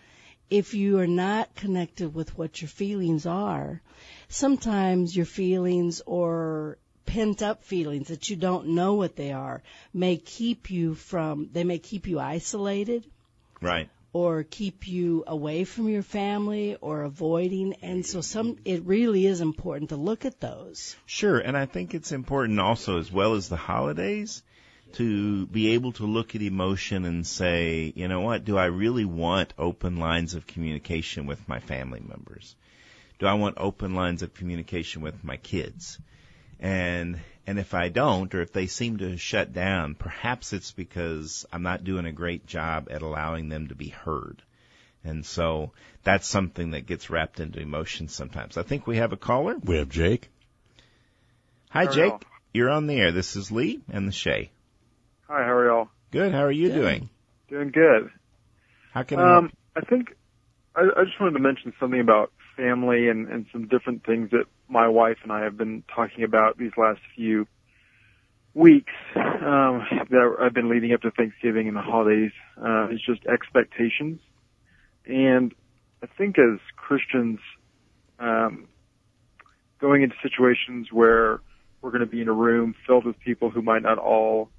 if 0.50 0.74
you 0.74 0.98
are 0.98 1.06
not 1.06 1.54
connected 1.54 2.14
with 2.14 2.36
what 2.38 2.60
your 2.60 2.68
feelings 2.68 3.26
are, 3.26 3.80
sometimes 4.28 5.16
your 5.16 5.26
feelings 5.26 6.02
or 6.06 6.78
pent 7.06 7.42
up 7.42 7.64
feelings 7.64 8.08
that 8.08 8.30
you 8.30 8.36
don't 8.36 8.68
know 8.68 8.94
what 8.94 9.16
they 9.16 9.32
are 9.32 9.62
may 9.92 10.16
keep 10.16 10.70
you 10.70 10.94
from, 10.94 11.48
they 11.52 11.64
may 11.64 11.78
keep 11.78 12.06
you 12.06 12.18
isolated. 12.18 13.04
Right. 13.60 13.88
Or 14.12 14.44
keep 14.44 14.86
you 14.86 15.24
away 15.26 15.64
from 15.64 15.88
your 15.88 16.02
family 16.02 16.76
or 16.80 17.02
avoiding. 17.02 17.74
And 17.82 18.06
so 18.06 18.20
some, 18.20 18.58
it 18.64 18.84
really 18.84 19.26
is 19.26 19.40
important 19.40 19.88
to 19.88 19.96
look 19.96 20.24
at 20.24 20.40
those. 20.40 20.94
Sure. 21.04 21.38
And 21.38 21.56
I 21.56 21.66
think 21.66 21.94
it's 21.94 22.12
important 22.12 22.60
also 22.60 23.00
as 23.00 23.10
well 23.10 23.34
as 23.34 23.48
the 23.48 23.56
holidays 23.56 24.44
to 24.94 25.46
be 25.46 25.70
able 25.70 25.92
to 25.92 26.06
look 26.06 26.34
at 26.34 26.42
emotion 26.42 27.04
and 27.04 27.26
say, 27.26 27.92
you 27.94 28.08
know 28.08 28.20
what, 28.20 28.44
do 28.44 28.56
I 28.56 28.66
really 28.66 29.04
want 29.04 29.54
open 29.58 29.98
lines 29.98 30.34
of 30.34 30.46
communication 30.46 31.26
with 31.26 31.48
my 31.48 31.60
family 31.60 32.00
members? 32.00 32.56
Do 33.18 33.26
I 33.26 33.34
want 33.34 33.56
open 33.58 33.94
lines 33.94 34.22
of 34.22 34.34
communication 34.34 35.02
with 35.02 35.22
my 35.22 35.36
kids? 35.36 35.98
And 36.60 37.20
and 37.46 37.58
if 37.58 37.74
I 37.74 37.88
don't, 37.88 38.34
or 38.34 38.40
if 38.40 38.52
they 38.52 38.66
seem 38.66 38.98
to 38.98 39.16
shut 39.16 39.52
down, 39.52 39.94
perhaps 39.94 40.52
it's 40.52 40.72
because 40.72 41.44
I'm 41.52 41.62
not 41.62 41.84
doing 41.84 42.06
a 42.06 42.12
great 42.12 42.46
job 42.46 42.88
at 42.90 43.02
allowing 43.02 43.48
them 43.48 43.68
to 43.68 43.74
be 43.74 43.88
heard. 43.88 44.42
And 45.04 45.26
so 45.26 45.72
that's 46.02 46.26
something 46.26 46.70
that 46.70 46.86
gets 46.86 47.10
wrapped 47.10 47.40
into 47.40 47.60
emotion 47.60 48.08
sometimes. 48.08 48.56
I 48.56 48.62
think 48.62 48.86
we 48.86 48.96
have 48.96 49.12
a 49.12 49.18
caller. 49.18 49.56
We 49.62 49.76
have 49.76 49.90
Jake. 49.90 50.30
Hi, 51.68 51.86
Jake. 51.86 52.12
y'all? 52.12 52.20
You're 52.54 52.70
on 52.70 52.86
the 52.86 52.96
air. 52.96 53.12
This 53.12 53.36
is 53.36 53.50
Lee 53.50 53.82
and 53.90 54.08
the 54.08 54.12
Shea. 54.12 54.50
Hi, 55.28 55.42
how 55.42 55.52
are 55.52 55.66
y'all? 55.66 55.88
Good. 56.10 56.32
How 56.32 56.44
are 56.44 56.52
you 56.52 56.68
Good. 56.68 56.74
doing? 56.76 57.08
Doing 57.48 57.70
good. 57.70 58.10
How 58.92 59.02
can 59.04 59.18
I 59.18 59.38
Um, 59.38 59.50
I 59.74 59.80
think 59.80 60.14
I, 60.76 60.82
I 60.82 61.04
just 61.04 61.18
wanted 61.18 61.32
to 61.32 61.40
mention 61.40 61.72
something 61.80 62.00
about 62.00 62.30
family 62.56 63.08
and, 63.08 63.28
and 63.28 63.46
some 63.50 63.66
different 63.68 64.04
things 64.04 64.30
that 64.32 64.44
my 64.68 64.86
wife 64.86 65.18
and 65.22 65.32
I 65.32 65.42
have 65.44 65.56
been 65.56 65.82
talking 65.94 66.24
about 66.24 66.58
these 66.58 66.72
last 66.76 67.00
few 67.16 67.46
weeks 68.52 68.92
um, 69.16 69.82
that 70.10 70.36
I've 70.40 70.52
been 70.52 70.68
leading 70.68 70.92
up 70.92 71.00
to 71.02 71.10
Thanksgiving 71.10 71.68
and 71.68 71.76
the 71.76 71.82
holidays. 71.82 72.32
Uh, 72.62 72.88
is 72.90 73.00
just 73.04 73.24
expectations, 73.26 74.20
and 75.06 75.54
I 76.02 76.06
think 76.18 76.38
as 76.38 76.60
Christians, 76.76 77.40
um, 78.18 78.68
going 79.80 80.02
into 80.02 80.14
situations 80.22 80.88
where 80.92 81.40
we're 81.80 81.90
going 81.90 82.00
to 82.00 82.06
be 82.06 82.20
in 82.20 82.28
a 82.28 82.32
room 82.32 82.74
filled 82.86 83.06
with 83.06 83.18
people 83.20 83.50
who 83.50 83.62
might 83.62 83.82
not 83.82 83.98
all 83.98 84.50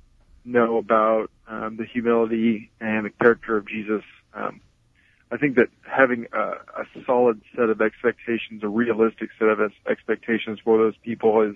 know 0.45 0.77
about 0.77 1.29
um, 1.47 1.77
the 1.77 1.85
humility 1.85 2.71
and 2.79 3.05
the 3.05 3.09
character 3.09 3.57
of 3.57 3.67
Jesus. 3.67 4.03
Um, 4.33 4.61
I 5.31 5.37
think 5.37 5.55
that 5.55 5.67
having 5.81 6.27
a, 6.31 6.39
a 6.39 6.85
solid 7.05 7.41
set 7.55 7.69
of 7.69 7.81
expectations, 7.81 8.63
a 8.63 8.67
realistic 8.67 9.29
set 9.39 9.47
of 9.47 9.59
expectations 9.89 10.59
for 10.63 10.77
those 10.77 10.95
people 11.03 11.41
is 11.41 11.55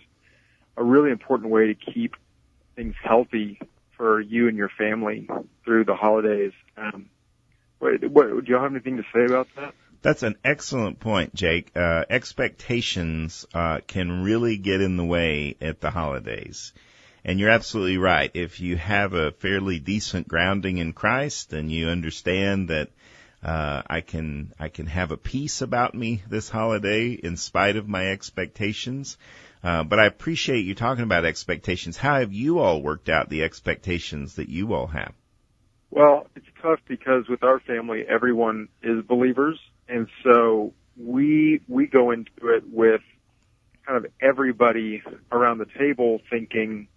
a 0.75 0.83
really 0.83 1.11
important 1.11 1.51
way 1.51 1.67
to 1.67 1.75
keep 1.75 2.15
things 2.75 2.95
healthy 3.03 3.59
for 3.95 4.19
you 4.19 4.47
and 4.47 4.57
your 4.57 4.69
family 4.69 5.29
through 5.65 5.85
the 5.85 5.95
holidays. 5.95 6.53
Um, 6.77 7.09
what, 7.79 8.03
what, 8.09 8.45
do 8.45 8.51
y'all 8.51 8.61
have 8.61 8.71
anything 8.71 8.97
to 8.97 9.03
say 9.13 9.25
about 9.25 9.47
that? 9.55 9.73
That's 10.01 10.23
an 10.23 10.37
excellent 10.45 10.99
point, 10.99 11.35
Jake. 11.35 11.71
Uh, 11.75 12.05
expectations 12.09 13.45
uh, 13.53 13.79
can 13.85 14.23
really 14.23 14.57
get 14.57 14.79
in 14.79 14.95
the 14.95 15.03
way 15.03 15.57
at 15.59 15.81
the 15.81 15.91
holidays. 15.91 16.73
And 17.23 17.39
you're 17.39 17.49
absolutely 17.49 17.97
right. 17.97 18.31
If 18.33 18.59
you 18.59 18.77
have 18.77 19.13
a 19.13 19.31
fairly 19.31 19.79
decent 19.79 20.27
grounding 20.27 20.77
in 20.77 20.93
Christ 20.93 21.53
and 21.53 21.71
you 21.71 21.89
understand 21.89 22.69
that 22.69 22.89
uh, 23.43 23.81
I 23.87 24.01
can 24.01 24.53
I 24.59 24.69
can 24.69 24.85
have 24.87 25.11
a 25.11 25.17
peace 25.17 25.61
about 25.61 25.95
me 25.95 26.23
this 26.29 26.49
holiday 26.49 27.11
in 27.11 27.37
spite 27.37 27.75
of 27.75 27.87
my 27.87 28.07
expectations. 28.07 29.17
Uh, 29.63 29.83
but 29.83 29.99
I 29.99 30.05
appreciate 30.05 30.65
you 30.65 30.75
talking 30.75 31.03
about 31.03 31.25
expectations. 31.25 31.97
How 31.97 32.19
have 32.19 32.31
you 32.31 32.59
all 32.59 32.81
worked 32.81 33.09
out 33.09 33.29
the 33.29 33.43
expectations 33.43 34.35
that 34.35 34.49
you 34.49 34.73
all 34.73 34.87
have? 34.87 35.13
Well, 35.91 36.27
it's 36.35 36.45
tough 36.61 36.79
because 36.87 37.27
with 37.27 37.43
our 37.43 37.59
family, 37.59 38.05
everyone 38.07 38.69
is 38.83 39.03
believers, 39.05 39.59
and 39.87 40.07
so 40.23 40.73
we 40.97 41.61
we 41.67 41.87
go 41.87 42.11
into 42.11 42.49
it 42.55 42.63
with 42.69 43.01
kind 43.87 44.05
of 44.05 44.11
everybody 44.21 45.01
around 45.31 45.57
the 45.57 45.67
table 45.77 46.21
thinking, 46.29 46.87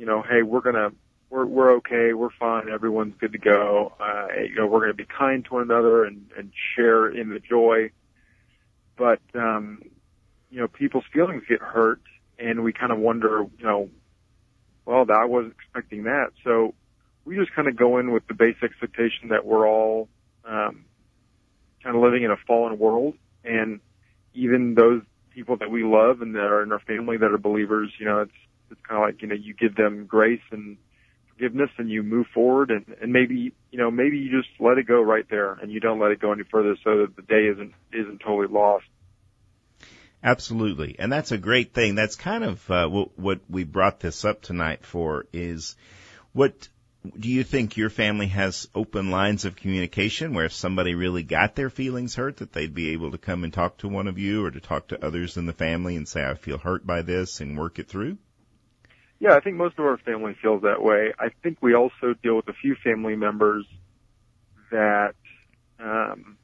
you 0.00 0.06
know, 0.06 0.22
hey, 0.22 0.42
we're 0.42 0.62
gonna 0.62 0.88
we're 1.28 1.44
we're 1.44 1.72
okay, 1.74 2.14
we're 2.14 2.30
fine, 2.30 2.70
everyone's 2.70 3.12
good 3.20 3.32
to 3.32 3.38
go. 3.38 3.92
Uh, 4.00 4.28
you 4.48 4.54
know, 4.54 4.66
we're 4.66 4.80
gonna 4.80 4.94
be 4.94 5.04
kind 5.04 5.44
to 5.44 5.52
one 5.52 5.62
another 5.62 6.06
and 6.06 6.30
and 6.38 6.52
share 6.74 7.06
in 7.10 7.28
the 7.28 7.38
joy. 7.38 7.90
But 8.96 9.20
um, 9.34 9.82
you 10.50 10.58
know, 10.58 10.68
people's 10.68 11.04
feelings 11.12 11.42
get 11.46 11.60
hurt, 11.60 12.00
and 12.38 12.64
we 12.64 12.72
kind 12.72 12.92
of 12.92 12.98
wonder, 12.98 13.44
you 13.58 13.64
know, 13.64 13.90
well, 14.86 15.04
I 15.10 15.26
wasn't 15.26 15.52
expecting 15.62 16.04
that, 16.04 16.30
so 16.44 16.72
we 17.26 17.36
just 17.36 17.54
kind 17.54 17.68
of 17.68 17.76
go 17.76 17.98
in 17.98 18.10
with 18.10 18.26
the 18.26 18.32
base 18.32 18.56
expectation 18.62 19.28
that 19.28 19.44
we're 19.44 19.68
all 19.68 20.08
um, 20.46 20.86
kind 21.82 21.94
of 21.94 22.02
living 22.02 22.22
in 22.22 22.30
a 22.30 22.38
fallen 22.46 22.78
world, 22.78 23.16
and 23.44 23.80
even 24.32 24.74
those 24.74 25.02
people 25.28 25.58
that 25.58 25.70
we 25.70 25.84
love 25.84 26.22
and 26.22 26.36
that 26.36 26.50
are 26.50 26.62
in 26.62 26.72
our 26.72 26.80
family 26.80 27.18
that 27.18 27.30
are 27.30 27.38
believers, 27.38 27.92
you 27.98 28.06
know, 28.06 28.20
it's 28.20 28.32
it's 28.70 28.80
kind 28.86 29.02
of 29.02 29.08
like 29.08 29.22
you 29.22 29.28
know 29.28 29.34
you 29.34 29.54
give 29.54 29.74
them 29.76 30.06
grace 30.06 30.42
and 30.50 30.76
forgiveness, 31.28 31.70
and 31.78 31.90
you 31.90 32.02
move 32.02 32.26
forward, 32.32 32.70
and 32.70 32.84
and 33.00 33.12
maybe 33.12 33.52
you 33.70 33.78
know 33.78 33.90
maybe 33.90 34.18
you 34.18 34.30
just 34.30 34.48
let 34.60 34.78
it 34.78 34.86
go 34.86 35.00
right 35.00 35.26
there, 35.30 35.52
and 35.52 35.70
you 35.70 35.80
don't 35.80 36.00
let 36.00 36.10
it 36.10 36.20
go 36.20 36.32
any 36.32 36.44
further, 36.44 36.76
so 36.84 36.98
that 36.98 37.16
the 37.16 37.22
day 37.22 37.46
isn't 37.46 37.72
isn't 37.92 38.20
totally 38.20 38.48
lost. 38.48 38.86
Absolutely, 40.22 40.96
and 40.98 41.10
that's 41.10 41.32
a 41.32 41.38
great 41.38 41.72
thing. 41.72 41.94
That's 41.94 42.16
kind 42.16 42.44
of 42.44 42.70
uh, 42.70 42.88
what, 42.88 43.18
what 43.18 43.40
we 43.48 43.64
brought 43.64 44.00
this 44.00 44.24
up 44.24 44.42
tonight 44.42 44.84
for. 44.84 45.26
Is 45.32 45.76
what 46.32 46.68
do 47.18 47.30
you 47.30 47.42
think 47.42 47.76
your 47.76 47.88
family 47.88 48.26
has 48.26 48.68
open 48.74 49.10
lines 49.10 49.46
of 49.46 49.56
communication 49.56 50.34
where 50.34 50.44
if 50.44 50.52
somebody 50.52 50.94
really 50.94 51.22
got 51.22 51.54
their 51.54 51.70
feelings 51.70 52.14
hurt, 52.14 52.36
that 52.38 52.52
they'd 52.52 52.74
be 52.74 52.90
able 52.90 53.12
to 53.12 53.18
come 53.18 53.44
and 53.44 53.52
talk 53.52 53.78
to 53.78 53.88
one 53.88 54.06
of 54.06 54.18
you 54.18 54.44
or 54.44 54.50
to 54.50 54.60
talk 54.60 54.88
to 54.88 55.02
others 55.02 55.38
in 55.38 55.46
the 55.46 55.54
family 55.54 55.96
and 55.96 56.06
say, 56.06 56.22
"I 56.22 56.34
feel 56.34 56.58
hurt 56.58 56.86
by 56.86 57.00
this," 57.00 57.40
and 57.40 57.56
work 57.56 57.78
it 57.78 57.88
through? 57.88 58.18
Yeah, 59.20 59.34
I 59.34 59.40
think 59.40 59.56
most 59.56 59.78
of 59.78 59.84
our 59.84 59.98
family 59.98 60.34
feels 60.40 60.62
that 60.62 60.82
way. 60.82 61.12
I 61.18 61.28
think 61.42 61.58
we 61.60 61.74
also 61.74 62.14
deal 62.22 62.36
with 62.36 62.48
a 62.48 62.54
few 62.54 62.74
family 62.82 63.16
members 63.16 63.66
that 64.70 65.14
um, 65.78 66.38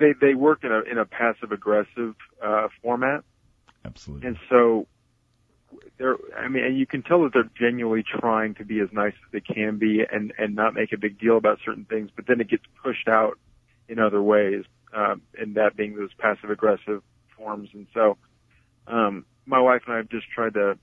they 0.00 0.12
they 0.20 0.34
work 0.34 0.64
in 0.64 0.72
a 0.72 0.80
in 0.80 0.98
a 0.98 1.04
passive 1.04 1.52
aggressive 1.52 2.16
uh, 2.44 2.66
format, 2.82 3.22
Absolutely. 3.84 4.26
and 4.26 4.38
so 4.48 4.88
they're. 5.98 6.16
I 6.36 6.48
mean, 6.48 6.64
and 6.64 6.76
you 6.76 6.86
can 6.86 7.02
tell 7.04 7.22
that 7.22 7.32
they're 7.32 7.50
genuinely 7.56 8.02
trying 8.02 8.56
to 8.56 8.64
be 8.64 8.80
as 8.80 8.88
nice 8.90 9.14
as 9.24 9.30
they 9.30 9.40
can 9.40 9.78
be 9.78 10.02
and 10.10 10.32
and 10.36 10.56
not 10.56 10.74
make 10.74 10.92
a 10.92 10.98
big 10.98 11.20
deal 11.20 11.36
about 11.36 11.60
certain 11.64 11.84
things, 11.84 12.10
but 12.16 12.26
then 12.26 12.40
it 12.40 12.50
gets 12.50 12.64
pushed 12.82 13.06
out 13.06 13.38
in 13.88 14.00
other 14.00 14.20
ways, 14.20 14.64
um, 14.92 15.22
and 15.38 15.54
that 15.54 15.76
being 15.76 15.94
those 15.94 16.12
passive 16.18 16.50
aggressive 16.50 17.04
forms, 17.36 17.68
and 17.72 17.86
so. 17.94 18.18
Um, 18.86 19.24
my 19.50 19.60
wife 19.60 19.82
and 19.86 19.94
I 19.94 19.96
have 19.98 20.08
just 20.08 20.26
tried 20.34 20.54
to 20.54 20.78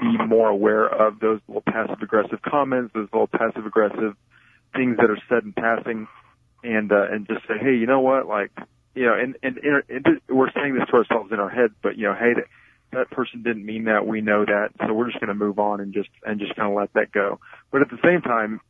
be 0.00 0.16
more 0.26 0.48
aware 0.48 0.86
of 0.86 1.20
those 1.20 1.40
little 1.46 1.62
passive 1.62 2.00
aggressive 2.00 2.40
comments, 2.42 2.92
those 2.94 3.08
little 3.12 3.26
passive 3.26 3.66
aggressive 3.66 4.16
things 4.74 4.96
that 4.96 5.10
are 5.10 5.18
said 5.28 5.44
in 5.44 5.52
passing, 5.52 6.08
and 6.62 6.90
uh, 6.90 7.06
and 7.10 7.26
just 7.26 7.46
say, 7.46 7.54
hey, 7.60 7.74
you 7.74 7.86
know 7.86 8.00
what, 8.00 8.26
like, 8.26 8.50
you 8.94 9.04
know, 9.04 9.14
and 9.14 9.36
and, 9.42 9.58
and, 9.58 9.82
and 9.88 10.20
we're 10.28 10.50
saying 10.52 10.74
this 10.74 10.88
to 10.88 10.94
ourselves 10.94 11.30
in 11.32 11.38
our 11.38 11.50
head, 11.50 11.70
but 11.82 11.96
you 11.98 12.04
know, 12.04 12.14
hey, 12.14 12.34
that 12.34 12.46
that 12.92 13.10
person 13.10 13.42
didn't 13.42 13.66
mean 13.66 13.84
that, 13.84 14.06
we 14.06 14.20
know 14.20 14.44
that, 14.44 14.70
so 14.78 14.92
we're 14.92 15.10
just 15.10 15.20
going 15.20 15.28
to 15.28 15.34
move 15.34 15.58
on 15.58 15.80
and 15.80 15.92
just 15.92 16.08
and 16.24 16.40
just 16.40 16.54
kind 16.56 16.68
of 16.70 16.76
let 16.76 16.92
that 16.94 17.12
go. 17.12 17.40
But 17.70 17.82
at 17.82 17.90
the 17.90 17.98
same 18.02 18.22
time, 18.22 18.60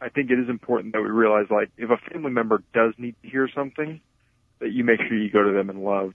I 0.00 0.08
think 0.08 0.30
it 0.30 0.38
is 0.38 0.48
important 0.48 0.92
that 0.94 1.00
we 1.00 1.08
realize, 1.08 1.46
like, 1.50 1.70
if 1.78 1.90
a 1.90 1.96
family 2.10 2.32
member 2.32 2.62
does 2.74 2.92
need 2.98 3.14
to 3.22 3.28
hear 3.28 3.48
something, 3.54 4.00
that 4.58 4.72
you 4.72 4.84
make 4.84 4.98
sure 4.98 5.16
you 5.16 5.30
go 5.30 5.44
to 5.44 5.52
them 5.52 5.70
in 5.70 5.82
love. 5.82 6.14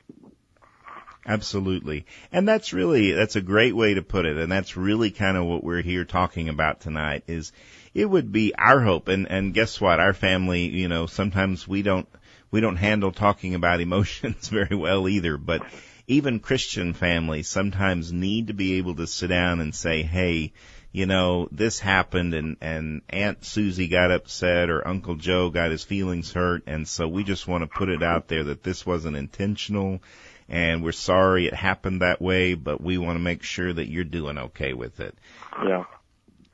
Absolutely. 1.27 2.05
And 2.31 2.47
that's 2.47 2.71
really, 2.71 3.11
that's 3.11 3.35
a 3.35 3.41
great 3.41 3.75
way 3.75 3.95
to 3.95 4.01
put 4.01 4.25
it. 4.25 4.37
And 4.37 4.49
that's 4.49 4.77
really 4.77 5.11
kind 5.11 5.35
of 5.35 5.45
what 5.45 5.63
we're 5.63 5.81
here 5.81 6.05
talking 6.05 6.47
about 6.47 6.79
tonight 6.79 7.23
is 7.27 7.51
it 7.93 8.05
would 8.05 8.31
be 8.31 8.55
our 8.55 8.79
hope. 8.79 9.09
And, 9.09 9.29
and 9.29 9.53
guess 9.53 9.81
what? 9.81 9.99
Our 9.99 10.13
family, 10.13 10.67
you 10.67 10.87
know, 10.87 11.05
sometimes 11.05 11.67
we 11.67 11.81
don't, 11.81 12.07
we 12.49 12.61
don't 12.61 12.77
handle 12.77 13.11
talking 13.11 13.55
about 13.55 13.81
emotions 13.81 14.47
very 14.47 14.75
well 14.77 15.09
either, 15.09 15.37
but 15.37 15.63
even 16.07 16.39
Christian 16.39 16.93
families 16.93 17.49
sometimes 17.49 18.13
need 18.13 18.47
to 18.47 18.53
be 18.53 18.75
able 18.75 18.95
to 18.95 19.05
sit 19.05 19.27
down 19.27 19.59
and 19.59 19.75
say, 19.75 20.03
hey, 20.03 20.53
you 20.93 21.05
know, 21.05 21.49
this 21.51 21.79
happened 21.79 22.33
and, 22.33 22.55
and 22.61 23.01
Aunt 23.09 23.43
Susie 23.43 23.89
got 23.89 24.11
upset 24.11 24.69
or 24.69 24.87
Uncle 24.87 25.15
Joe 25.15 25.49
got 25.49 25.71
his 25.71 25.83
feelings 25.83 26.31
hurt 26.31 26.63
and 26.65 26.87
so 26.87 27.09
we 27.09 27.25
just 27.25 27.49
want 27.49 27.63
to 27.63 27.67
put 27.67 27.89
it 27.89 28.01
out 28.01 28.29
there 28.29 28.45
that 28.45 28.63
this 28.63 28.85
wasn't 28.85 29.17
intentional 29.17 30.01
and 30.49 30.83
we're 30.83 30.91
sorry 30.91 31.47
it 31.47 31.53
happened 31.53 32.01
that 32.01 32.21
way, 32.21 32.53
but 32.53 32.81
we 32.81 32.97
want 32.97 33.17
to 33.17 33.23
make 33.23 33.43
sure 33.43 33.71
that 33.71 33.89
you're 33.89 34.03
doing 34.03 34.37
okay 34.37 34.73
with 34.73 34.99
it. 34.99 35.15
Yeah. 35.63 35.83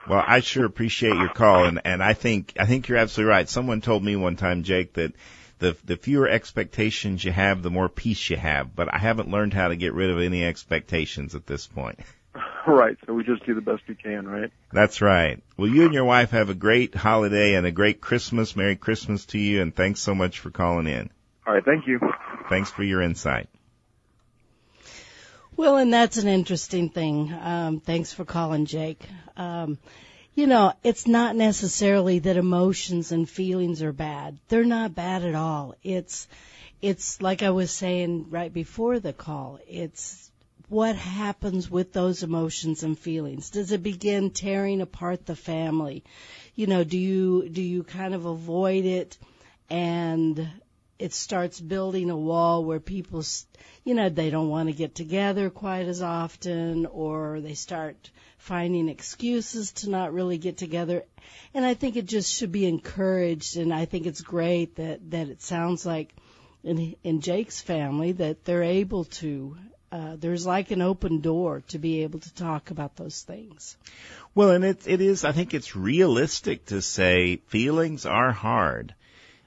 Well, 0.08 0.24
I 0.26 0.42
sure 0.42 0.66
appreciate 0.66 1.16
your 1.16 1.30
call 1.30 1.66
and, 1.66 1.80
and 1.86 2.04
I 2.04 2.14
think, 2.14 2.54
I 2.60 2.66
think 2.66 2.88
you're 2.88 2.98
absolutely 2.98 3.32
right. 3.32 3.48
Someone 3.48 3.80
told 3.80 4.04
me 4.04 4.16
one 4.16 4.36
time, 4.36 4.64
Jake, 4.64 4.94
that 4.94 5.14
the 5.64 5.78
the 5.86 5.96
fewer 5.96 6.28
expectations 6.28 7.24
you 7.24 7.32
have, 7.32 7.64
the 7.64 7.72
more 7.72 7.88
peace 7.88 8.30
you 8.30 8.38
have. 8.38 8.76
But 8.76 8.94
I 8.94 8.98
haven't 8.98 9.32
learned 9.32 9.54
how 9.54 9.70
to 9.70 9.76
get 9.76 9.94
rid 9.94 10.10
of 10.10 10.20
any 10.20 10.44
expectations 10.44 11.36
at 11.36 11.48
this 11.48 11.66
point. 11.66 12.00
Right. 12.66 12.96
So 13.06 13.14
we 13.14 13.26
just 13.26 13.46
do 13.46 13.54
the 13.54 13.62
best 13.62 13.84
we 13.90 13.96
can, 13.96 14.26
right? 14.26 14.50
That's 14.72 15.02
right. 15.02 15.44
Well, 15.58 15.70
you 15.70 15.84
and 15.84 15.94
your 15.94 16.06
wife 16.06 16.32
have 16.32 16.50
a 16.50 16.54
great 16.54 16.96
holiday 16.96 17.56
and 17.56 17.68
a 17.68 17.74
great 17.74 18.00
Christmas. 18.00 18.56
Merry 18.56 18.78
Christmas 18.78 19.26
to 19.28 19.38
you, 19.38 19.62
and 19.62 19.76
thanks 19.76 20.00
so 20.00 20.16
much 20.16 20.40
for 20.40 20.50
calling 20.50 20.88
in. 20.88 21.10
All 21.46 21.54
right. 21.54 21.66
Thank 21.66 21.88
you. 21.88 22.00
Thanks 22.50 22.72
for 22.72 22.84
your 22.84 23.02
insight. 23.02 23.50
Well, 25.56 25.78
and 25.78 25.94
that's 25.94 26.18
an 26.18 26.28
interesting 26.28 26.90
thing. 26.90 27.32
Um, 27.32 27.80
thanks 27.80 28.12
for 28.12 28.26
calling, 28.26 28.66
Jake. 28.66 29.08
Um, 29.38 29.78
you 30.34 30.48
know, 30.48 30.74
it's 30.84 31.06
not 31.06 31.36
necessarily 31.36 32.20
that 32.20 32.38
emotions 32.38 33.12
and 33.12 33.30
feelings 33.30 33.84
are 33.84 33.94
bad. 33.94 34.40
They're 34.48 34.66
not 34.66 34.96
bad 34.96 35.24
at 35.24 35.36
all. 35.36 35.76
It's, 35.84 36.28
it's 36.82 37.22
like 37.22 37.44
I 37.44 37.52
was 37.52 37.70
saying 37.70 38.32
right 38.32 38.52
before 38.52 39.00
the 39.00 39.14
call. 39.14 39.60
It's 39.68 40.32
what 40.70 40.96
happens 40.96 41.70
with 41.70 41.94
those 41.94 42.24
emotions 42.24 42.82
and 42.82 42.98
feelings. 42.98 43.52
Does 43.52 43.72
it 43.72 43.84
begin 43.84 44.32
tearing 44.32 44.82
apart 44.82 45.28
the 45.28 45.36
family? 45.36 46.04
You 46.56 46.66
know, 46.66 46.84
do 46.84 46.98
you, 46.98 47.48
do 47.48 47.62
you 47.62 47.84
kind 47.84 48.16
of 48.16 48.26
avoid 48.26 48.86
it 48.86 49.20
and 49.70 50.50
it 51.04 51.14
starts 51.14 51.60
building 51.60 52.10
a 52.10 52.16
wall 52.16 52.64
where 52.64 52.80
people, 52.80 53.22
you 53.84 53.94
know, 53.94 54.08
they 54.08 54.30
don't 54.30 54.48
want 54.48 54.70
to 54.70 54.74
get 54.74 54.96
together 54.96 55.50
quite 55.50 55.86
as 55.86 56.02
often 56.02 56.86
or 56.86 57.42
they 57.42 57.56
start 57.56 58.10
finding 58.38 58.88
excuses 58.88 59.74
to 59.74 59.90
not 59.90 60.14
really 60.14 60.38
get 60.38 60.56
together. 60.56 61.04
And 61.54 61.66
I 61.66 61.74
think 61.74 61.98
it 61.98 62.06
just 62.06 62.34
should 62.34 62.54
be 62.54 62.66
encouraged. 62.66 63.58
And 63.58 63.74
I 63.74 63.84
think 63.84 64.06
it's 64.06 64.22
great 64.22 64.78
that, 64.78 65.12
that 65.12 65.28
it 65.28 65.42
sounds 65.42 65.86
like 65.86 66.16
in, 66.64 66.96
in 67.04 67.20
Jake's 67.20 67.60
family 67.60 68.14
that 68.14 68.46
they're 68.46 68.64
able 68.64 69.04
to, 69.20 69.58
uh, 69.92 70.16
there's 70.18 70.46
like 70.46 70.72
an 70.72 70.82
open 70.82 71.20
door 71.20 71.64
to 71.68 71.80
be 71.80 72.04
able 72.04 72.20
to 72.22 72.34
talk 72.34 72.72
about 72.72 72.96
those 72.96 73.24
things. 73.24 73.76
Well, 74.34 74.52
and 74.52 74.64
it, 74.64 74.88
it 74.88 75.02
is, 75.02 75.26
I 75.26 75.34
think 75.34 75.54
it's 75.54 75.76
realistic 75.76 76.68
to 76.68 76.82
say 76.82 77.42
feelings 77.48 78.06
are 78.06 78.32
hard. 78.32 78.96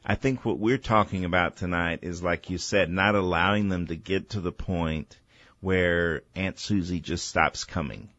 I 0.08 0.14
think 0.14 0.44
what 0.44 0.60
we're 0.60 0.78
talking 0.78 1.24
about 1.24 1.56
tonight 1.56 1.98
is, 2.02 2.22
like 2.22 2.48
you 2.48 2.58
said, 2.58 2.88
not 2.88 3.16
allowing 3.16 3.68
them 3.68 3.88
to 3.88 3.96
get 3.96 4.30
to 4.30 4.40
the 4.40 4.52
point 4.52 5.18
where 5.60 6.22
Aunt 6.36 6.60
Susie 6.60 7.00
just 7.00 7.26
stops 7.26 7.64
coming 7.64 8.10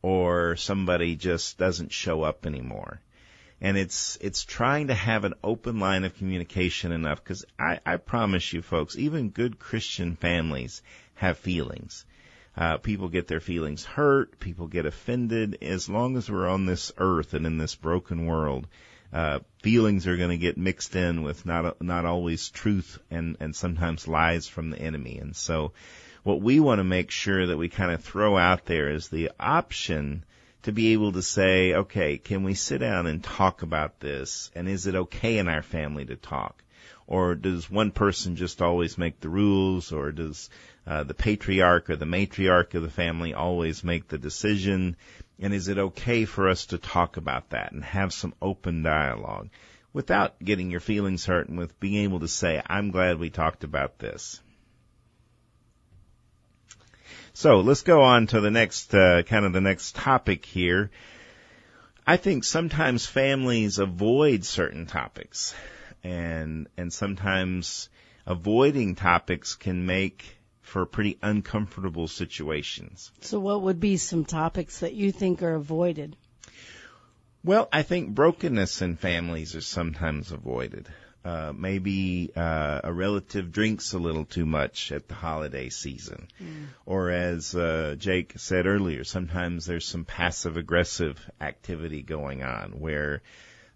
or 0.00 0.54
somebody 0.54 1.16
just 1.16 1.58
doesn't 1.58 1.90
show 1.90 2.22
up 2.22 2.46
anymore. 2.46 3.00
And 3.60 3.76
it's 3.76 4.16
it's 4.20 4.44
trying 4.44 4.86
to 4.88 4.94
have 4.94 5.24
an 5.24 5.34
open 5.42 5.80
line 5.80 6.04
of 6.04 6.16
communication 6.16 6.92
enough 6.92 7.24
because 7.24 7.44
I, 7.58 7.80
I 7.84 7.96
promise 7.96 8.52
you, 8.52 8.62
folks, 8.62 8.96
even 8.96 9.30
good 9.30 9.58
Christian 9.58 10.14
families 10.14 10.82
have 11.14 11.36
feelings. 11.36 12.04
Uh, 12.56 12.76
people 12.76 13.08
get 13.08 13.26
their 13.26 13.40
feelings 13.40 13.84
hurt. 13.84 14.38
People 14.38 14.68
get 14.68 14.86
offended. 14.86 15.58
As 15.62 15.88
long 15.88 16.16
as 16.16 16.30
we're 16.30 16.46
on 16.46 16.66
this 16.66 16.92
earth 16.96 17.34
and 17.34 17.44
in 17.44 17.58
this 17.58 17.74
broken 17.74 18.26
world, 18.26 18.68
uh, 19.14 19.38
feelings 19.62 20.08
are 20.08 20.16
going 20.16 20.30
to 20.30 20.36
get 20.36 20.58
mixed 20.58 20.96
in 20.96 21.22
with 21.22 21.46
not 21.46 21.80
not 21.80 22.04
always 22.04 22.50
truth 22.50 22.98
and 23.12 23.36
and 23.38 23.54
sometimes 23.54 24.08
lies 24.08 24.48
from 24.48 24.70
the 24.70 24.78
enemy. 24.78 25.18
And 25.18 25.36
so, 25.36 25.72
what 26.24 26.40
we 26.40 26.58
want 26.58 26.80
to 26.80 26.84
make 26.84 27.12
sure 27.12 27.46
that 27.46 27.56
we 27.56 27.68
kind 27.68 27.92
of 27.92 28.02
throw 28.02 28.36
out 28.36 28.66
there 28.66 28.90
is 28.90 29.08
the 29.08 29.30
option 29.38 30.24
to 30.64 30.72
be 30.72 30.94
able 30.94 31.12
to 31.12 31.22
say, 31.22 31.74
okay, 31.74 32.18
can 32.18 32.42
we 32.42 32.54
sit 32.54 32.78
down 32.78 33.06
and 33.06 33.22
talk 33.22 33.62
about 33.62 34.00
this? 34.00 34.50
And 34.54 34.68
is 34.68 34.86
it 34.88 34.96
okay 34.96 35.38
in 35.38 35.46
our 35.46 35.62
family 35.62 36.06
to 36.06 36.16
talk? 36.16 36.64
Or 37.06 37.34
does 37.34 37.70
one 37.70 37.90
person 37.90 38.34
just 38.34 38.62
always 38.62 38.96
make 38.96 39.20
the 39.20 39.28
rules? 39.28 39.92
Or 39.92 40.10
does 40.10 40.48
uh, 40.86 41.04
the 41.04 41.14
patriarch 41.14 41.90
or 41.90 41.96
the 41.96 42.06
matriarch 42.06 42.74
of 42.74 42.82
the 42.82 42.90
family 42.90 43.34
always 43.34 43.84
make 43.84 44.08
the 44.08 44.18
decision? 44.18 44.96
And 45.38 45.52
is 45.52 45.68
it 45.68 45.78
okay 45.78 46.24
for 46.24 46.48
us 46.48 46.66
to 46.66 46.78
talk 46.78 47.16
about 47.16 47.50
that 47.50 47.72
and 47.72 47.84
have 47.84 48.12
some 48.12 48.34
open 48.40 48.82
dialogue 48.82 49.50
without 49.92 50.38
getting 50.42 50.70
your 50.70 50.80
feelings 50.80 51.26
hurt 51.26 51.48
and 51.48 51.58
with 51.58 51.78
being 51.80 52.04
able 52.04 52.20
to 52.20 52.28
say, 52.28 52.62
I'm 52.66 52.90
glad 52.90 53.18
we 53.18 53.30
talked 53.30 53.64
about 53.64 53.98
this? 53.98 54.40
So 57.32 57.60
let's 57.60 57.82
go 57.82 58.02
on 58.02 58.28
to 58.28 58.40
the 58.40 58.50
next, 58.50 58.94
uh, 58.94 59.22
kind 59.24 59.44
of 59.44 59.52
the 59.52 59.60
next 59.60 59.96
topic 59.96 60.44
here. 60.44 60.90
I 62.06 62.16
think 62.16 62.44
sometimes 62.44 63.06
families 63.06 63.78
avoid 63.78 64.44
certain 64.44 64.86
topics 64.86 65.54
and, 66.04 66.68
and 66.76 66.92
sometimes 66.92 67.88
avoiding 68.26 68.94
topics 68.94 69.56
can 69.56 69.86
make 69.86 70.33
for 70.64 70.84
pretty 70.86 71.18
uncomfortable 71.22 72.08
situations. 72.08 73.12
So 73.20 73.38
what 73.38 73.62
would 73.62 73.80
be 73.80 73.96
some 73.96 74.24
topics 74.24 74.80
that 74.80 74.94
you 74.94 75.12
think 75.12 75.42
are 75.42 75.54
avoided? 75.54 76.16
Well, 77.44 77.68
I 77.72 77.82
think 77.82 78.14
brokenness 78.14 78.82
in 78.82 78.96
families 78.96 79.54
is 79.54 79.66
sometimes 79.66 80.32
avoided 80.32 80.88
uh, 81.24 81.52
maybe 81.56 82.30
uh, 82.36 82.80
a 82.84 82.92
relative 82.92 83.50
drinks 83.50 83.94
a 83.94 83.98
little 83.98 84.26
too 84.26 84.44
much 84.44 84.92
at 84.92 85.08
the 85.08 85.14
holiday 85.14 85.70
season, 85.70 86.28
mm. 86.42 86.66
or 86.84 87.10
as 87.10 87.54
uh, 87.54 87.96
Jake 87.98 88.34
said 88.36 88.66
earlier, 88.66 89.04
sometimes 89.04 89.64
there's 89.64 89.86
some 89.86 90.04
passive 90.04 90.58
aggressive 90.58 91.18
activity 91.40 92.02
going 92.02 92.42
on 92.42 92.72
where 92.72 93.22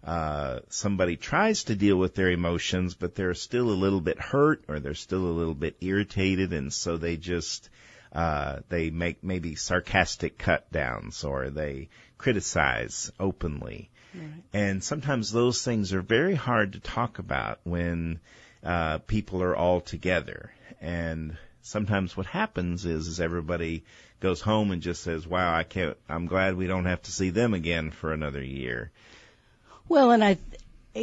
uh, 0.03 0.59
somebody 0.69 1.17
tries 1.17 1.65
to 1.65 1.75
deal 1.75 1.97
with 1.97 2.15
their 2.15 2.31
emotions, 2.31 2.95
but 2.95 3.15
they're 3.15 3.33
still 3.33 3.69
a 3.69 3.81
little 3.83 4.01
bit 4.01 4.19
hurt 4.19 4.63
or 4.67 4.79
they're 4.79 4.95
still 4.95 5.25
a 5.25 5.37
little 5.37 5.53
bit 5.53 5.77
irritated, 5.81 6.53
and 6.53 6.71
so 6.71 6.97
they 6.97 7.17
just 7.17 7.69
uh, 8.13 8.59
they 8.69 8.89
make 8.89 9.23
maybe 9.23 9.55
sarcastic 9.55 10.37
cut 10.37 10.71
downs 10.71 11.23
or 11.23 11.49
they 11.49 11.89
criticize 12.17 13.11
openly. 13.19 13.89
Right. 14.15 14.43
And 14.53 14.83
sometimes 14.83 15.31
those 15.31 15.63
things 15.63 15.93
are 15.93 16.01
very 16.01 16.33
hard 16.33 16.73
to 16.73 16.79
talk 16.79 17.19
about 17.19 17.59
when 17.63 18.19
uh, 18.63 18.99
people 18.99 19.43
are 19.43 19.55
all 19.55 19.81
together. 19.81 20.51
And 20.81 21.37
sometimes 21.61 22.17
what 22.17 22.25
happens 22.25 22.85
is, 22.85 23.07
is 23.07 23.19
everybody 23.19 23.83
goes 24.19 24.41
home 24.41 24.71
and 24.71 24.81
just 24.81 25.03
says, 25.03 25.27
"Wow, 25.27 25.53
I 25.53 25.63
can't. 25.63 25.97
I'm 26.07 26.25
glad 26.25 26.55
we 26.55 26.67
don't 26.67 26.85
have 26.85 27.01
to 27.03 27.11
see 27.11 27.29
them 27.29 27.53
again 27.53 27.91
for 27.91 28.11
another 28.11 28.43
year." 28.43 28.91
Well, 29.89 30.11
and 30.11 30.23
I, 30.23 30.37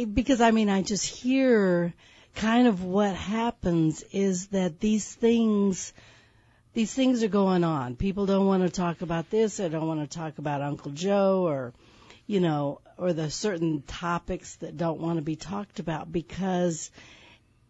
because 0.05 0.39
I 0.39 0.51
mean, 0.51 0.69
I 0.69 0.81
just 0.81 1.05
hear 1.05 1.93
kind 2.35 2.69
of 2.69 2.85
what 2.85 3.13
happens 3.15 4.01
is 4.13 4.47
that 4.47 4.79
these 4.79 5.13
things 5.13 5.91
these 6.73 6.93
things 6.93 7.21
are 7.21 7.27
going 7.27 7.65
on. 7.65 7.97
People 7.97 8.27
don't 8.27 8.45
want 8.45 8.63
to 8.63 8.69
talk 8.69 9.01
about 9.01 9.29
this. 9.29 9.57
They 9.57 9.67
don't 9.67 9.87
want 9.87 10.09
to 10.09 10.17
talk 10.17 10.37
about 10.37 10.61
Uncle 10.61 10.91
Joe 10.91 11.45
or, 11.45 11.73
you 12.27 12.39
know, 12.39 12.79
or 12.97 13.11
the 13.11 13.29
certain 13.29 13.81
topics 13.81 14.55
that 14.57 14.77
don't 14.77 15.01
want 15.01 15.17
to 15.17 15.23
be 15.23 15.35
talked 15.35 15.79
about 15.79 16.11
because 16.11 16.91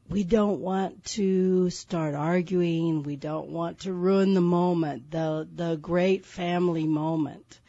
we 0.10 0.24
don't 0.24 0.60
want 0.60 1.06
to 1.06 1.70
start 1.70 2.16
arguing. 2.16 3.04
We 3.04 3.16
don't 3.16 3.50
want 3.50 3.80
to 3.80 3.94
ruin 3.94 4.34
the 4.34 4.42
moment, 4.42 5.10
the, 5.10 5.48
the 5.56 5.78
great 5.78 6.26
family 6.26 6.86
moment. 6.86 7.60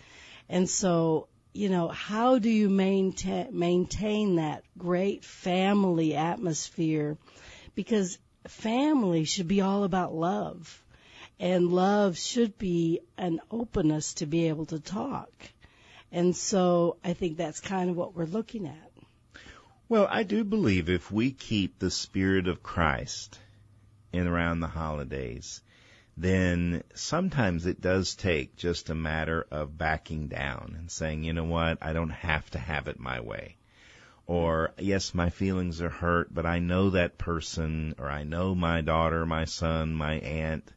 And 0.49 0.69
so, 0.69 1.29
you 1.59 1.69
know, 1.69 1.89
how 1.89 2.39
do 2.39 2.49
you 2.49 2.69
maintain, 2.69 3.49
maintain 3.59 4.37
that 4.37 4.63
great 4.79 5.25
family 5.25 6.15
atmosphere? 6.15 7.19
Because 7.75 8.17
family 8.47 9.25
should 9.25 9.49
be 9.49 9.61
all 9.61 9.83
about 9.83 10.15
love. 10.15 10.85
And 11.41 11.73
love 11.73 12.17
should 12.17 12.59
be 12.59 13.01
an 13.17 13.41
openness 13.51 14.15
to 14.15 14.27
be 14.27 14.47
able 14.47 14.67
to 14.67 14.79
talk. 14.79 15.33
And 16.13 16.37
so 16.37 16.97
I 17.03 17.15
think 17.15 17.37
that's 17.37 17.59
kind 17.59 17.91
of 17.91 17.97
what 17.97 18.15
we're 18.15 18.25
looking 18.25 18.69
at. 18.69 18.93
Well, 19.89 20.07
I 20.09 20.23
do 20.23 20.45
believe 20.45 20.89
if 20.89 21.11
we 21.11 21.33
keep 21.33 21.81
the 21.81 21.91
spirit 21.91 22.47
of 22.47 22.63
Christ 22.63 23.37
in 24.13 24.29
around 24.29 24.61
the 24.61 24.69
holidays, 24.69 25.61
then 26.21 26.83
sometimes 26.95 27.67
it 27.67 27.81
does 27.81 28.15
take 28.17 28.57
just 28.57 28.91
a 28.91 28.95
matter 28.95 29.47
of 29.51 29.79
backing 29.79 30.29
down 30.29 30.75
and 30.79 30.91
saying, 30.91 31.23
you 31.25 31.33
know 31.33 31.45
what, 31.45 31.79
I 31.81 31.93
don't 31.93 32.11
have 32.11 32.51
to 32.51 32.59
have 32.59 32.89
it 32.89 32.99
my 32.99 33.21
way. 33.21 33.57
or 34.27 34.73
yes, 34.79 35.15
my 35.15 35.31
feelings 35.31 35.81
are 35.83 35.89
hurt, 35.89 36.33
but 36.33 36.47
I 36.47 36.59
know 36.61 36.91
that 36.91 37.19
person, 37.19 37.95
or 37.99 38.09
I 38.11 38.25
know 38.25 38.55
my 38.55 38.81
daughter, 38.83 39.25
my 39.27 39.45
son, 39.47 39.95
my 39.95 40.15
aunt, 40.17 40.71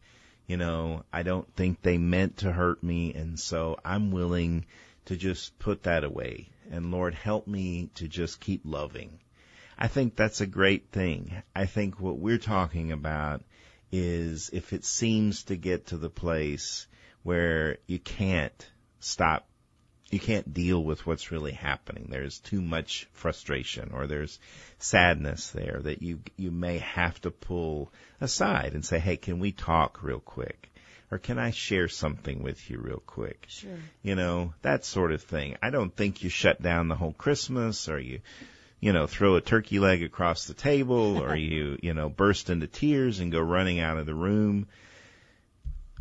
you 0.48 0.58
know, 0.58 1.04
I 1.14 1.24
don't 1.24 1.54
think 1.56 1.82
they 1.82 1.98
meant 1.98 2.38
to 2.38 2.52
hurt 2.52 2.82
me, 2.84 3.14
and 3.14 3.40
so 3.40 3.78
I'm 3.86 4.12
willing 4.12 4.66
to 5.06 5.16
just 5.18 5.58
put 5.60 5.84
that 5.84 6.04
away. 6.04 6.50
And 6.72 6.92
Lord, 6.92 7.14
help 7.14 7.48
me 7.48 7.90
to 7.96 8.08
just 8.08 8.40
keep 8.40 8.62
loving. 8.64 9.20
I 9.78 9.88
think 9.88 10.16
that's 10.16 10.42
a 10.42 10.48
great 10.48 10.92
thing. 10.92 11.44
I 11.56 11.66
think 11.66 12.00
what 12.00 12.20
we're 12.20 12.38
talking 12.38 12.92
about 12.92 13.44
is 13.92 14.50
if 14.54 14.74
it 14.74 14.86
seems 14.86 15.44
to 15.44 15.56
get 15.56 15.88
to 15.88 15.98
the 15.98 16.10
place 16.10 16.88
where 17.24 17.78
you 17.88 18.00
can't 18.00 18.70
stop 19.00 19.48
you 20.12 20.20
can't 20.20 20.54
deal 20.54 20.84
with 20.84 21.06
what's 21.06 21.32
really 21.32 21.54
happening. 21.54 22.08
There's 22.10 22.40
too 22.40 22.62
much 22.62 23.08
frustration 23.14 23.92
or 23.94 24.08
there's 24.08 24.40
sadness 24.78 25.52
there 25.52 25.80
that 25.84 26.02
you 26.02 26.20
you 26.36 26.52
may 26.52 26.80
have 26.80 27.20
to 27.22 27.32
pull 27.32 27.94
aside 28.20 28.74
and 28.74 28.86
say, 28.86 29.00
"Hey, 29.00 29.16
can 29.16 29.40
we 29.40 29.54
talk 29.54 30.04
real 30.04 30.20
quick?" 30.20 30.70
Or 31.12 31.18
can 31.18 31.38
I 31.38 31.52
share 31.52 31.90
something 31.90 32.42
with 32.42 32.70
you 32.70 32.78
real 32.80 33.04
quick? 33.06 33.46
Sure. 33.50 33.80
You 34.02 34.16
know, 34.16 34.54
that 34.62 34.86
sort 34.86 35.12
of 35.12 35.22
thing. 35.22 35.58
I 35.62 35.70
don't 35.70 35.94
think 35.94 36.24
you 36.24 36.30
shut 36.30 36.62
down 36.62 36.88
the 36.88 36.96
whole 36.96 37.14
Christmas 37.14 37.90
or 37.90 38.00
you 38.00 38.22
you 38.82 38.92
know, 38.92 39.06
throw 39.06 39.36
a 39.36 39.42
turkey 39.42 39.80
leg 39.80 40.04
across 40.04 40.46
the 40.46 40.56
table 40.56 41.22
or 41.22 41.36
you, 41.38 41.78
you 41.82 41.94
know, 41.94 42.10
burst 42.10 42.50
into 42.50 42.68
tears 42.68 43.20
and 43.20 43.32
go 43.32 43.40
running 43.40 43.80
out 43.80 43.98
of 43.98 44.08
the 44.08 44.16
room. 44.16 44.68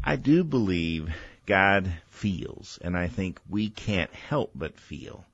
I 0.03 0.16
do 0.16 0.43
believe 0.43 1.14
God 1.45 1.93
feels, 2.09 2.79
and 2.81 2.97
I 2.97 3.07
think 3.09 3.38
we 3.49 3.69
can't 3.69 4.12
help 4.14 4.53
but 4.55 4.79
feel. 4.79 5.25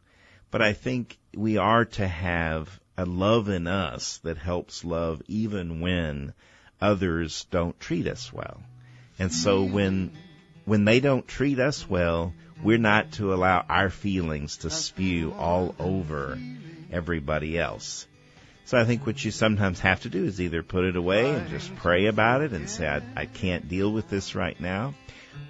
But 0.51 0.61
I 0.61 0.73
think 0.73 1.19
we 1.35 1.57
are 1.57 1.85
to 1.85 2.07
have 2.07 2.81
a 2.97 3.05
love 3.05 3.49
in 3.49 3.69
us 3.69 4.19
that 4.19 4.39
helps 4.39 4.85
love 4.85 5.23
even 5.29 5.81
when 5.81 6.35
others 6.81 7.47
don't 7.51 7.79
treat 7.79 8.09
us 8.09 8.33
well. 8.33 8.61
And 9.19 9.33
so 9.33 9.63
when 9.63 10.11
when 10.65 10.85
they 10.85 10.99
don't 10.99 11.29
treat 11.29 11.61
us 11.61 11.89
well, 11.89 12.35
we're 12.63 12.79
not 12.79 13.13
to 13.13 13.33
allow 13.33 13.65
our 13.69 13.91
feelings 13.91 14.59
to 14.59 14.71
spew 14.71 15.33
all 15.33 15.77
over 15.79 16.39
everybody 16.97 17.59
else. 17.59 18.07
So 18.65 18.77
I 18.77 18.85
think 18.85 19.07
what 19.07 19.25
you 19.25 19.31
sometimes 19.31 19.79
have 19.81 20.01
to 20.01 20.09
do 20.09 20.25
is 20.25 20.41
either 20.41 20.63
put 20.63 20.85
it 20.85 20.97
away 20.97 21.31
and 21.31 21.49
just 21.49 21.75
pray 21.77 22.07
about 22.07 22.43
it 22.43 22.53
and 22.53 22.69
say, 22.69 22.89
I, 22.89 23.01
I 23.15 23.27
can't 23.27 23.69
deal 23.69 23.93
with 23.93 24.09
this 24.09 24.35
right 24.35 24.59
now, 24.61 24.95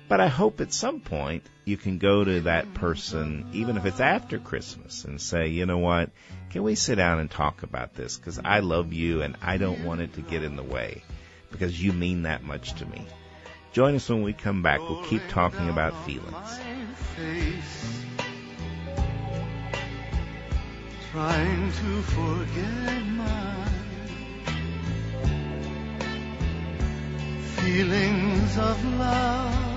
but 0.09 0.21
I 0.21 0.27
hope 0.27 0.61
at 0.61 0.75
some 0.75 1.01
point 1.01 1.43
you 1.65 1.79
can 1.79 1.97
go 1.97 2.23
to 2.23 2.41
that 2.43 2.75
person, 2.75 3.47
even 3.55 3.79
if 3.79 3.87
it's 3.87 4.01
after 4.01 4.39
Christmas, 4.39 5.05
and 5.05 5.19
say, 5.19 5.49
you 5.49 5.65
know 5.65 5.79
what, 5.79 6.11
can 6.51 6.63
we 6.63 6.75
sit 6.75 6.97
down 6.97 7.19
and 7.19 7.31
talk 7.31 7.63
about 7.63 7.95
this? 7.95 8.19
Because 8.19 8.39
I 8.45 8.61
love 8.61 8.93
you 8.93 9.23
and 9.23 9.37
I 9.41 9.57
don't 9.57 9.85
want 9.85 10.03
it 10.03 10.13
to 10.15 10.21
get 10.21 10.43
in 10.43 10.57
the 10.57 10.63
way 10.63 11.03
because 11.51 11.83
you 11.83 11.95
mean 11.95 12.23
that 12.23 12.43
much 12.43 12.75
to 12.75 12.87
me. 12.87 13.07
Join 13.73 13.95
us 13.95 14.09
when 14.09 14.23
we 14.23 14.35
come 14.35 14.63
back. 14.63 14.81
We'll 14.81 15.05
keep 15.05 15.23
talking 15.29 15.71
about 15.71 16.05
feelings. 16.05 16.61
Trying 21.12 21.73
to 21.73 22.03
forget 22.03 23.07
my 23.07 23.64
feelings 27.57 28.59
of 28.59 28.85
love. 28.99 29.76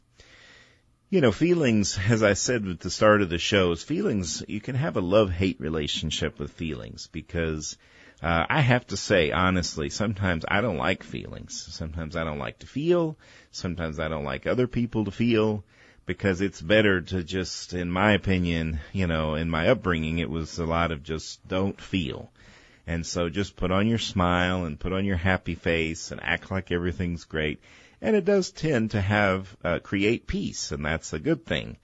you 1.11 1.23
know, 1.23 1.33
feelings, 1.33 1.99
as 2.09 2.23
I 2.23 2.35
said 2.35 2.67
at 2.67 2.81
the 2.81 2.91
start 2.91 3.23
of 3.23 3.31
the 3.31 3.39
show, 3.39 3.73
is 3.73 3.83
feelings, 3.83 4.43
you 4.47 4.61
can 4.61 4.75
have 4.75 4.97
a 4.97 5.01
love-hate 5.01 5.59
relationship 5.59 6.39
with 6.39 6.53
feelings 6.53 7.09
because, 7.11 7.79
uh, 8.23 8.45
I 8.49 8.61
have 8.61 8.87
to 8.89 8.97
say, 8.99 9.31
honestly, 9.31 9.89
sometimes 9.89 10.45
I 10.47 10.61
don't 10.61 10.77
like 10.77 11.03
feelings. 11.03 11.67
Sometimes 11.73 12.15
I 12.15 12.25
don't 12.25 12.39
like 12.39 12.59
to 12.59 12.67
feel. 12.67 13.17
Sometimes 13.51 13.99
I 13.99 14.09
don't 14.09 14.25
like 14.25 14.47
other 14.47 14.67
people 14.67 15.07
to 15.07 15.11
feel 15.11 15.65
because 16.05 16.43
it's 16.43 16.61
better 16.61 17.01
to 17.01 17.25
just, 17.25 17.73
in 17.73 17.91
my 17.91 18.13
opinion, 18.13 18.81
you 18.93 19.07
know, 19.07 19.35
in 19.35 19.49
my 19.49 19.69
upbringing, 19.69 20.19
it 20.19 20.29
was 20.29 20.59
a 20.59 20.67
lot 20.67 20.93
of 20.93 21.03
just 21.03 21.47
don't 21.49 21.81
feel. 21.81 22.31
And 22.87 23.07
so 23.07 23.31
just 23.31 23.57
put 23.57 23.71
on 23.71 23.87
your 23.87 23.99
smile 23.99 24.67
and 24.67 24.81
put 24.81 24.93
on 24.93 25.07
your 25.07 25.17
happy 25.17 25.55
face 25.55 26.11
and 26.11 26.23
act 26.23 26.51
like 26.51 26.71
everything's 26.71 27.25
great 27.25 27.61
and 28.01 28.17
it 28.17 28.25
does 28.25 28.51
tend 28.51 28.93
to 28.93 29.01
have 29.01 29.57
uh, 29.65 29.79
create 29.81 30.27
peace, 30.27 30.73
and 30.73 30.85
that's 30.85 31.13
a 31.13 31.19
good 31.19 31.45
thing. 31.45 31.77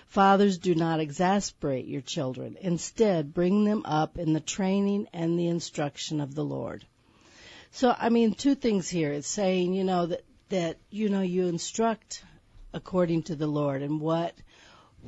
Fathers, 0.06 0.58
do 0.58 0.74
not 0.74 1.00
exasperate 1.00 1.86
your 1.86 2.00
children. 2.00 2.56
Instead, 2.60 3.32
bring 3.32 3.64
them 3.64 3.82
up 3.84 4.18
in 4.18 4.32
the 4.32 4.40
training 4.40 5.06
and 5.12 5.38
the 5.38 5.46
instruction 5.46 6.20
of 6.20 6.34
the 6.34 6.44
Lord. 6.44 6.84
So, 7.70 7.94
I 7.96 8.08
mean, 8.08 8.34
two 8.34 8.56
things 8.56 8.88
here. 8.88 9.12
It's 9.12 9.28
saying, 9.28 9.74
you 9.74 9.84
know, 9.84 10.06
that, 10.06 10.24
that, 10.48 10.78
you 10.90 11.08
know, 11.08 11.22
you 11.22 11.46
instruct 11.46 12.24
according 12.72 13.22
to 13.24 13.36
the 13.36 13.46
Lord 13.46 13.82
and 13.82 14.00
what, 14.00 14.34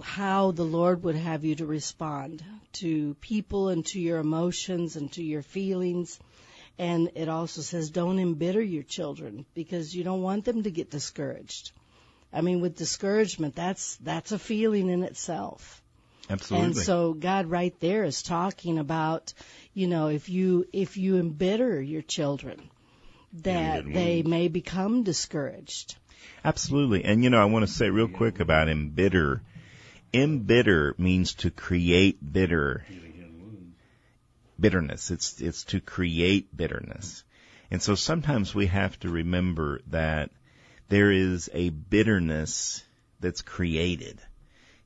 how 0.01 0.53
the 0.53 0.65
Lord 0.65 1.03
would 1.03 1.17
have 1.17 1.45
you 1.45 1.57
to 1.57 1.67
respond 1.67 2.45
to 2.75 3.15
people 3.15 3.69
and 3.69 3.85
to 3.87 4.01
your 4.01 4.19
emotions 4.19 4.97
and 4.97 5.11
to 5.13 5.23
your 5.23 5.43
feelings. 5.43 6.19
And 6.79 7.11
it 7.15 7.29
also 7.29 7.61
says 7.61 7.91
don't 7.91 8.19
embitter 8.19 8.63
your 8.63 8.83
children 8.83 9.45
because 9.55 9.95
you 9.95 10.05
don't 10.05 10.23
want 10.23 10.45
them 10.45 10.63
to 10.63 10.71
get 10.71 10.91
discouraged. 10.91 11.73
I 12.33 12.41
mean, 12.41 12.61
with 12.61 12.77
discouragement, 12.77 13.55
that's, 13.55 13.97
that's 13.97 14.33
a 14.33 14.39
feeling 14.39 14.89
in 14.89 15.03
itself. 15.03 15.83
Absolutely. 16.31 16.67
And 16.67 16.77
so 16.77 17.13
God 17.13 17.47
right 17.47 17.79
there 17.81 18.05
is 18.05 18.23
talking 18.23 18.79
about, 18.79 19.35
you 19.75 19.87
know, 19.87 20.09
if 20.09 20.29
you 20.29 20.67
if 20.73 20.97
you 20.97 21.17
embitter 21.17 21.81
your 21.81 22.03
children, 22.03 22.71
that 23.43 23.85
they 23.85 24.23
may 24.23 24.49
become 24.49 25.03
discouraged. 25.03 25.97
Absolutely. 26.45 27.05
And 27.05 27.25
you 27.25 27.31
know, 27.31 27.41
I 27.41 27.47
want 27.47 27.67
to 27.67 27.73
say 27.73 27.91
real 27.91 28.09
quick 28.09 28.41
about 28.41 28.69
embitter. 28.69 29.43
Embitter 30.15 30.95
means 30.99 31.35
to 31.35 31.51
create 31.51 32.19
bitter 32.33 32.85
bitterness. 34.63 35.11
It's 35.11 35.41
it's 35.43 35.65
to 35.65 35.81
create 35.81 36.57
bitterness. 36.57 37.25
And 37.71 37.83
so 37.83 37.95
sometimes 37.95 38.55
we 38.55 38.67
have 38.67 38.99
to 39.01 39.11
remember 39.11 39.81
that 39.89 40.31
there 40.89 41.11
is 41.11 41.51
a 41.53 41.71
bitterness 41.71 42.83
that's 43.21 43.43
created. 43.43 44.21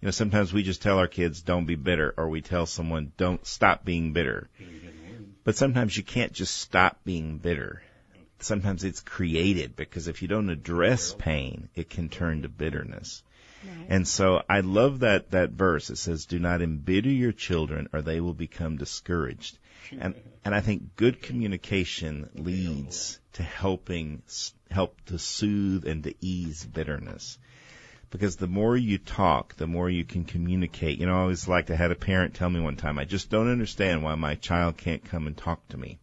You 0.00 0.06
know, 0.06 0.12
sometimes 0.12 0.52
we 0.52 0.62
just 0.62 0.82
tell 0.82 0.98
our 0.98 1.08
kids 1.08 1.42
don't 1.42 1.66
be 1.66 1.74
bitter 1.74 2.14
or 2.16 2.28
we 2.28 2.42
tell 2.42 2.66
someone 2.66 3.12
don't 3.16 3.44
stop 3.46 3.84
being 3.84 4.12
bitter. 4.12 4.48
But 5.42 5.56
sometimes 5.56 5.96
you 5.96 6.02
can't 6.02 6.32
just 6.32 6.56
stop 6.56 7.00
being 7.04 7.38
bitter. 7.38 7.82
Sometimes 8.38 8.84
it's 8.84 9.00
created 9.00 9.74
because 9.74 10.08
if 10.08 10.22
you 10.22 10.28
don't 10.28 10.50
address 10.50 11.14
pain, 11.18 11.68
it 11.74 11.88
can 11.88 12.08
turn 12.08 12.42
to 12.42 12.48
bitterness. 12.48 13.22
Right. 13.64 13.86
And 13.88 14.06
so 14.06 14.42
I 14.48 14.60
love 14.60 15.00
that, 15.00 15.30
that 15.30 15.50
verse. 15.50 15.90
It 15.90 15.96
says, 15.96 16.26
do 16.26 16.38
not 16.38 16.62
embitter 16.62 17.10
your 17.10 17.32
children 17.32 17.88
or 17.92 18.02
they 18.02 18.20
will 18.20 18.34
become 18.34 18.76
discouraged. 18.76 19.58
And, 19.98 20.14
and 20.44 20.54
I 20.54 20.60
think 20.60 20.96
good 20.96 21.22
communication 21.22 22.28
leads 22.34 23.18
to 23.34 23.42
helping, 23.42 24.22
help 24.70 25.00
to 25.06 25.18
soothe 25.18 25.86
and 25.86 26.02
to 26.04 26.14
ease 26.20 26.64
bitterness. 26.64 27.38
Because 28.10 28.36
the 28.36 28.46
more 28.46 28.76
you 28.76 28.98
talk, 28.98 29.56
the 29.56 29.66
more 29.66 29.90
you 29.90 30.04
can 30.04 30.24
communicate. 30.24 30.98
You 30.98 31.06
know, 31.06 31.16
I 31.16 31.20
always 31.22 31.48
like 31.48 31.66
to 31.66 31.76
had 31.76 31.90
a 31.90 31.96
parent 31.96 32.34
tell 32.34 32.48
me 32.48 32.60
one 32.60 32.76
time, 32.76 32.98
I 32.98 33.04
just 33.04 33.30
don't 33.30 33.50
understand 33.50 34.02
why 34.02 34.14
my 34.14 34.36
child 34.36 34.76
can't 34.76 35.04
come 35.04 35.26
and 35.26 35.36
talk 35.36 35.66
to 35.68 35.76
me. 35.76 35.98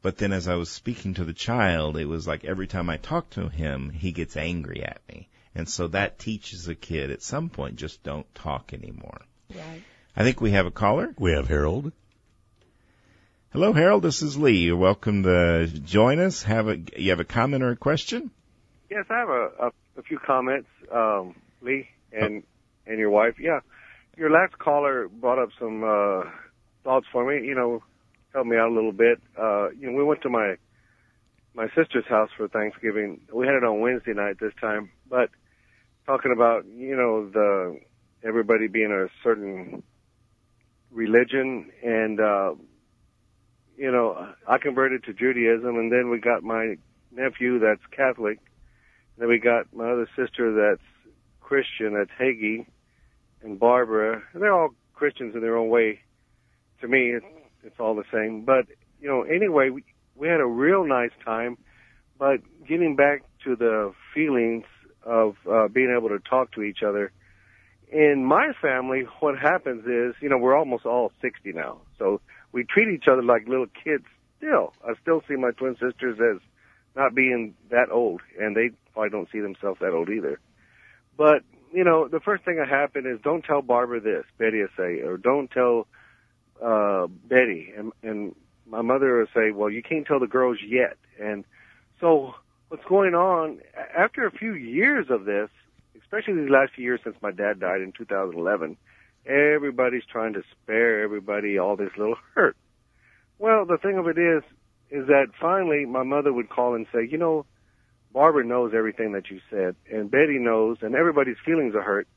But 0.00 0.16
then 0.18 0.32
as 0.32 0.46
I 0.46 0.54
was 0.54 0.70
speaking 0.70 1.14
to 1.14 1.24
the 1.24 1.32
child, 1.32 1.96
it 1.96 2.06
was 2.06 2.26
like 2.26 2.44
every 2.44 2.68
time 2.68 2.88
I 2.88 2.98
talk 2.98 3.30
to 3.30 3.48
him, 3.48 3.90
he 3.90 4.12
gets 4.12 4.36
angry 4.36 4.84
at 4.84 5.00
me. 5.08 5.28
And 5.54 5.68
so 5.68 5.88
that 5.88 6.20
teaches 6.20 6.68
a 6.68 6.74
kid 6.74 7.10
at 7.10 7.22
some 7.22 7.48
point 7.48 7.76
just 7.76 8.02
don't 8.04 8.32
talk 8.34 8.72
anymore. 8.72 9.20
Right. 9.52 9.82
I 10.16 10.22
think 10.22 10.40
we 10.40 10.52
have 10.52 10.66
a 10.66 10.70
caller. 10.70 11.14
We 11.18 11.32
have 11.32 11.48
Harold. 11.48 11.92
Hello, 13.50 13.72
Harold. 13.72 14.02
This 14.02 14.20
is 14.20 14.36
Lee. 14.36 14.58
You're 14.58 14.76
welcome 14.76 15.22
to 15.22 15.66
join 15.68 16.18
us. 16.18 16.42
Have 16.42 16.68
a 16.68 16.76
you 16.98 17.08
have 17.08 17.20
a 17.20 17.24
comment 17.24 17.62
or 17.62 17.70
a 17.70 17.76
question? 17.76 18.30
Yes, 18.90 19.06
I 19.08 19.20
have 19.20 19.30
a, 19.30 19.48
a, 19.58 19.70
a 19.96 20.02
few 20.02 20.18
comments, 20.18 20.68
um, 20.94 21.34
Lee 21.62 21.88
and 22.12 22.42
and 22.86 22.98
your 22.98 23.08
wife. 23.08 23.36
Yeah, 23.40 23.60
your 24.18 24.30
last 24.30 24.58
caller 24.58 25.08
brought 25.08 25.38
up 25.38 25.48
some 25.58 25.82
uh, 25.82 26.28
thoughts 26.84 27.06
for 27.10 27.26
me. 27.26 27.46
You 27.46 27.54
know, 27.54 27.82
helped 28.34 28.50
me 28.50 28.58
out 28.58 28.68
a 28.68 28.74
little 28.74 28.92
bit. 28.92 29.18
Uh, 29.34 29.70
you 29.70 29.90
know, 29.90 29.96
we 29.96 30.04
went 30.04 30.20
to 30.22 30.28
my 30.28 30.56
my 31.54 31.68
sister's 31.68 32.06
house 32.06 32.28
for 32.36 32.48
Thanksgiving. 32.48 33.22
We 33.32 33.46
had 33.46 33.54
it 33.54 33.64
on 33.64 33.80
Wednesday 33.80 34.12
night 34.12 34.36
this 34.38 34.52
time, 34.60 34.90
but 35.08 35.30
talking 36.04 36.32
about 36.32 36.66
you 36.66 36.94
know 36.94 37.30
the 37.30 37.80
everybody 38.22 38.66
being 38.66 38.92
a 38.92 39.08
certain 39.24 39.82
religion 40.90 41.70
and 41.82 42.20
uh 42.20 42.54
you 43.78 43.90
know 43.90 44.28
I 44.46 44.58
converted 44.58 45.04
to 45.04 45.12
Judaism 45.12 45.76
and 45.76 45.90
then 45.90 46.10
we 46.10 46.18
got 46.18 46.42
my 46.42 46.76
nephew 47.10 47.58
that's 47.58 47.80
Catholic. 47.96 48.38
And 49.16 49.22
then 49.22 49.28
we 49.28 49.38
got 49.38 49.72
my 49.72 49.90
other 49.90 50.08
sister 50.16 50.52
that's 50.52 51.14
Christian 51.40 51.94
that's 51.94 52.10
Hagee 52.20 52.66
and 53.42 53.58
Barbara. 53.58 54.22
And 54.32 54.42
they're 54.42 54.52
all 54.52 54.70
Christians 54.94 55.34
in 55.34 55.40
their 55.40 55.56
own 55.56 55.68
way. 55.68 56.00
To 56.80 56.88
me 56.88 57.12
it's, 57.14 57.26
it's 57.62 57.80
all 57.80 57.94
the 57.94 58.04
same. 58.12 58.44
But 58.44 58.66
you 59.00 59.08
know 59.08 59.22
anyway 59.22 59.70
we 59.70 59.84
we 60.16 60.28
had 60.28 60.40
a 60.40 60.46
real 60.46 60.84
nice 60.84 61.12
time. 61.24 61.56
But 62.18 62.40
getting 62.66 62.96
back 62.96 63.22
to 63.44 63.54
the 63.54 63.92
feelings 64.12 64.64
of 65.04 65.36
uh, 65.48 65.68
being 65.68 65.94
able 65.96 66.08
to 66.08 66.18
talk 66.18 66.52
to 66.52 66.62
each 66.62 66.82
other 66.84 67.12
in 67.90 68.24
my 68.24 68.52
family, 68.60 69.04
what 69.20 69.38
happens 69.38 69.84
is, 69.86 70.14
you 70.20 70.28
know, 70.28 70.38
we're 70.38 70.56
almost 70.56 70.84
all 70.84 71.12
60 71.22 71.52
now. 71.52 71.80
So 71.98 72.20
we 72.52 72.64
treat 72.64 72.88
each 72.88 73.08
other 73.10 73.22
like 73.22 73.46
little 73.48 73.66
kids 73.84 74.04
still. 74.38 74.72
I 74.86 74.94
still 75.02 75.22
see 75.28 75.36
my 75.36 75.50
twin 75.50 75.74
sisters 75.74 76.18
as 76.20 76.40
not 76.96 77.14
being 77.14 77.54
that 77.70 77.90
old, 77.90 78.22
and 78.38 78.56
they 78.56 78.70
probably 78.92 79.10
don't 79.10 79.28
see 79.30 79.40
themselves 79.40 79.80
that 79.80 79.92
old 79.92 80.08
either. 80.08 80.40
But, 81.16 81.42
you 81.72 81.84
know, 81.84 82.08
the 82.08 82.20
first 82.20 82.44
thing 82.44 82.56
that 82.56 82.68
happened 82.68 83.06
is 83.06 83.20
don't 83.22 83.44
tell 83.44 83.62
Barbara 83.62 84.00
this, 84.00 84.24
Betty 84.38 84.60
will 84.60 84.68
say, 84.76 85.00
or 85.00 85.16
don't 85.16 85.50
tell, 85.50 85.86
uh, 86.64 87.06
Betty. 87.06 87.72
And, 87.76 87.92
and 88.02 88.34
my 88.66 88.82
mother 88.82 89.18
will 89.18 89.26
say, 89.34 89.52
well, 89.52 89.70
you 89.70 89.82
can't 89.82 90.06
tell 90.06 90.20
the 90.20 90.26
girls 90.26 90.58
yet. 90.66 90.96
And 91.20 91.44
so 92.00 92.34
what's 92.68 92.84
going 92.84 93.14
on, 93.14 93.60
after 93.96 94.26
a 94.26 94.30
few 94.30 94.54
years 94.54 95.06
of 95.10 95.24
this, 95.24 95.50
especially 96.00 96.40
these 96.40 96.50
last 96.50 96.72
few 96.74 96.84
years 96.84 97.00
since 97.04 97.16
my 97.22 97.30
dad 97.30 97.60
died 97.60 97.80
in 97.80 97.92
2011, 97.92 98.76
everybody's 99.28 100.04
trying 100.10 100.32
to 100.34 100.42
spare 100.50 101.02
everybody 101.02 101.58
all 101.58 101.76
this 101.76 101.90
little 101.96 102.16
hurt. 102.34 102.56
Well, 103.38 103.66
the 103.66 103.78
thing 103.78 103.98
of 103.98 104.08
it 104.08 104.18
is, 104.18 104.42
is 104.90 105.06
that 105.08 105.26
finally 105.40 105.84
my 105.84 106.02
mother 106.02 106.32
would 106.32 106.48
call 106.48 106.74
and 106.74 106.86
say, 106.92 107.06
you 107.08 107.18
know, 107.18 107.46
Barbara 108.12 108.44
knows 108.44 108.72
everything 108.74 109.12
that 109.12 109.30
you 109.30 109.40
said, 109.50 109.76
and 109.90 110.10
Betty 110.10 110.38
knows, 110.38 110.78
and 110.80 110.94
everybody's 110.94 111.36
feelings 111.44 111.74
are 111.74 111.82
hurt, 111.82 112.08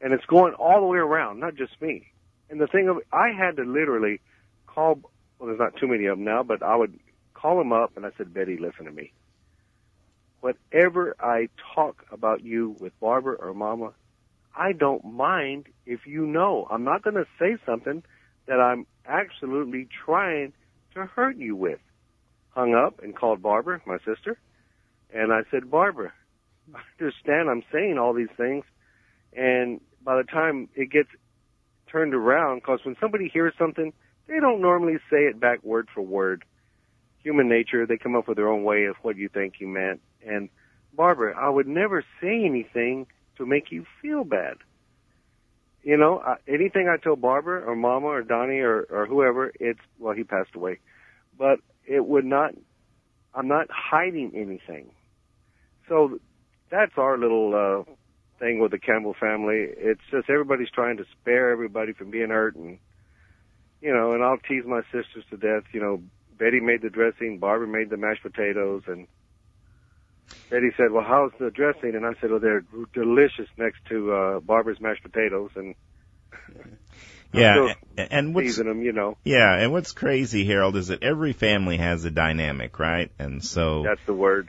and 0.00 0.12
it's 0.12 0.26
going 0.26 0.52
all 0.54 0.80
the 0.80 0.86
way 0.86 0.98
around, 0.98 1.40
not 1.40 1.54
just 1.56 1.80
me. 1.80 2.06
And 2.50 2.60
the 2.60 2.66
thing 2.66 2.88
of, 2.88 2.98
I 3.12 3.30
had 3.36 3.56
to 3.56 3.62
literally 3.62 4.20
call, 4.66 5.00
well, 5.38 5.46
there's 5.48 5.58
not 5.58 5.76
too 5.80 5.88
many 5.88 6.06
of 6.06 6.18
them 6.18 6.24
now, 6.24 6.42
but 6.42 6.62
I 6.62 6.76
would 6.76 6.98
call 7.32 7.56
them 7.56 7.72
up, 7.72 7.96
and 7.96 8.04
I 8.04 8.10
said, 8.18 8.34
Betty, 8.34 8.58
listen 8.58 8.84
to 8.84 8.92
me 8.92 9.12
whatever 10.40 11.14
I 11.20 11.48
talk 11.74 12.04
about 12.10 12.42
you 12.42 12.76
with 12.80 12.98
Barbara 13.00 13.36
or 13.36 13.54
Mama, 13.54 13.92
I 14.56 14.72
don't 14.72 15.04
mind 15.04 15.66
if 15.86 16.06
you 16.06 16.26
know. 16.26 16.66
I'm 16.70 16.84
not 16.84 17.02
going 17.02 17.16
to 17.16 17.26
say 17.38 17.56
something 17.64 18.02
that 18.46 18.60
I'm 18.60 18.86
absolutely 19.06 19.88
trying 20.04 20.52
to 20.94 21.06
hurt 21.06 21.36
you 21.36 21.54
with. 21.54 21.78
Hung 22.50 22.74
up 22.74 23.00
and 23.02 23.14
called 23.14 23.42
Barbara, 23.42 23.80
my 23.86 23.98
sister, 23.98 24.36
and 25.14 25.32
I 25.32 25.42
said, 25.50 25.70
Barbara, 25.70 26.12
I 26.74 26.80
understand 26.98 27.48
I'm 27.48 27.62
saying 27.72 27.96
all 27.96 28.12
these 28.12 28.28
things, 28.36 28.64
and 29.32 29.80
by 30.02 30.16
the 30.16 30.24
time 30.24 30.68
it 30.74 30.90
gets 30.90 31.08
turned 31.90 32.12
around, 32.12 32.56
because 32.58 32.80
when 32.84 32.96
somebody 33.00 33.28
hears 33.28 33.54
something, 33.58 33.92
they 34.26 34.40
don't 34.40 34.60
normally 34.60 34.98
say 35.10 35.24
it 35.26 35.38
back 35.38 35.62
word 35.62 35.88
for 35.94 36.02
word. 36.02 36.44
Human 37.22 37.48
nature, 37.48 37.86
they 37.86 37.96
come 37.96 38.16
up 38.16 38.26
with 38.26 38.36
their 38.36 38.48
own 38.48 38.64
way 38.64 38.84
of 38.84 38.96
what 39.02 39.16
you 39.16 39.28
think 39.28 39.54
you 39.60 39.68
meant. 39.68 40.00
And 40.26 40.48
Barbara, 40.92 41.36
I 41.38 41.48
would 41.48 41.68
never 41.68 42.04
say 42.20 42.44
anything 42.44 43.06
to 43.40 43.46
make 43.46 43.72
you 43.72 43.84
feel 44.02 44.22
bad. 44.22 44.58
You 45.82 45.96
know, 45.96 46.22
anything 46.46 46.88
I 46.92 47.02
tell 47.02 47.16
Barbara 47.16 47.64
or 47.66 47.74
Mama 47.74 48.06
or 48.06 48.22
Donnie 48.22 48.58
or, 48.58 48.86
or 48.90 49.06
whoever, 49.06 49.50
it's 49.58 49.80
well, 49.98 50.14
he 50.14 50.24
passed 50.24 50.54
away, 50.54 50.78
but 51.36 51.58
it 51.86 52.04
would 52.04 52.26
not. 52.26 52.52
I'm 53.34 53.48
not 53.48 53.68
hiding 53.70 54.32
anything. 54.34 54.90
So 55.88 56.18
that's 56.70 56.92
our 56.98 57.16
little 57.16 57.54
uh, 57.54 57.90
thing 58.38 58.60
with 58.60 58.72
the 58.72 58.78
Campbell 58.78 59.14
family. 59.18 59.68
It's 59.68 60.02
just 60.10 60.28
everybody's 60.28 60.70
trying 60.70 60.98
to 60.98 61.04
spare 61.18 61.50
everybody 61.50 61.94
from 61.94 62.10
being 62.10 62.28
hurt, 62.28 62.56
and 62.56 62.78
you 63.80 63.94
know, 63.94 64.12
and 64.12 64.22
I'll 64.22 64.36
tease 64.36 64.64
my 64.66 64.82
sisters 64.92 65.24
to 65.30 65.38
death. 65.38 65.64
You 65.72 65.80
know, 65.80 66.02
Betty 66.38 66.60
made 66.60 66.82
the 66.82 66.90
dressing, 66.90 67.38
Barbara 67.38 67.68
made 67.68 67.88
the 67.88 67.96
mashed 67.96 68.22
potatoes, 68.22 68.82
and 68.86 69.06
Betty 70.50 70.70
said, 70.76 70.90
"Well, 70.90 71.04
how's 71.06 71.32
the 71.38 71.50
dressing?" 71.50 71.94
And 71.94 72.04
I 72.04 72.12
said, 72.20 72.30
"Well, 72.30 72.40
they're 72.40 72.64
delicious 72.92 73.48
next 73.56 73.78
to 73.88 74.12
uh, 74.12 74.40
Barbara's 74.40 74.80
mashed 74.80 75.02
potatoes." 75.02 75.50
And 75.54 75.74
yeah, 77.32 77.74
and, 77.96 78.12
and 78.12 78.34
what's 78.34 78.48
season 78.48 78.66
them, 78.66 78.82
you 78.82 78.92
know. 78.92 79.16
yeah, 79.24 79.56
and 79.56 79.72
what's 79.72 79.92
crazy, 79.92 80.44
Harold, 80.44 80.76
is 80.76 80.88
that 80.88 81.02
every 81.02 81.32
family 81.32 81.76
has 81.76 82.04
a 82.04 82.10
dynamic, 82.10 82.78
right? 82.78 83.10
And 83.18 83.44
so 83.44 83.82
That's 83.84 84.00
the 84.06 84.14
word. 84.14 84.48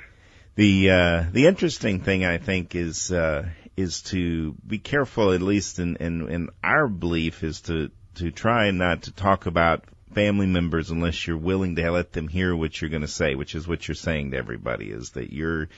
the 0.55 0.89
uh, 0.89 1.25
the 1.31 1.47
interesting 1.47 1.99
thing 1.99 2.25
I 2.25 2.37
think 2.37 2.75
is 2.75 3.11
uh, 3.11 3.49
is 3.77 4.01
to 4.03 4.55
be 4.65 4.79
careful, 4.79 5.31
at 5.31 5.41
least 5.41 5.79
in, 5.79 5.97
in 5.97 6.29
in 6.29 6.49
our 6.63 6.87
belief, 6.87 7.43
is 7.43 7.61
to 7.61 7.91
to 8.15 8.31
try 8.31 8.71
not 8.71 9.03
to 9.03 9.13
talk 9.13 9.45
about 9.45 9.85
family 10.13 10.47
members 10.47 10.91
unless 10.91 11.25
you're 11.25 11.37
willing 11.37 11.75
to 11.75 11.91
let 11.91 12.13
them 12.13 12.27
hear 12.27 12.55
what 12.55 12.79
you're 12.79 12.89
going 12.89 13.01
to 13.01 13.07
say, 13.07 13.35
which 13.35 13.55
is 13.55 13.67
what 13.67 13.87
you're 13.87 13.95
saying 13.95 14.31
to 14.31 14.37
everybody, 14.37 14.89
is 14.91 15.11
that 15.11 15.31
you're 15.33 15.69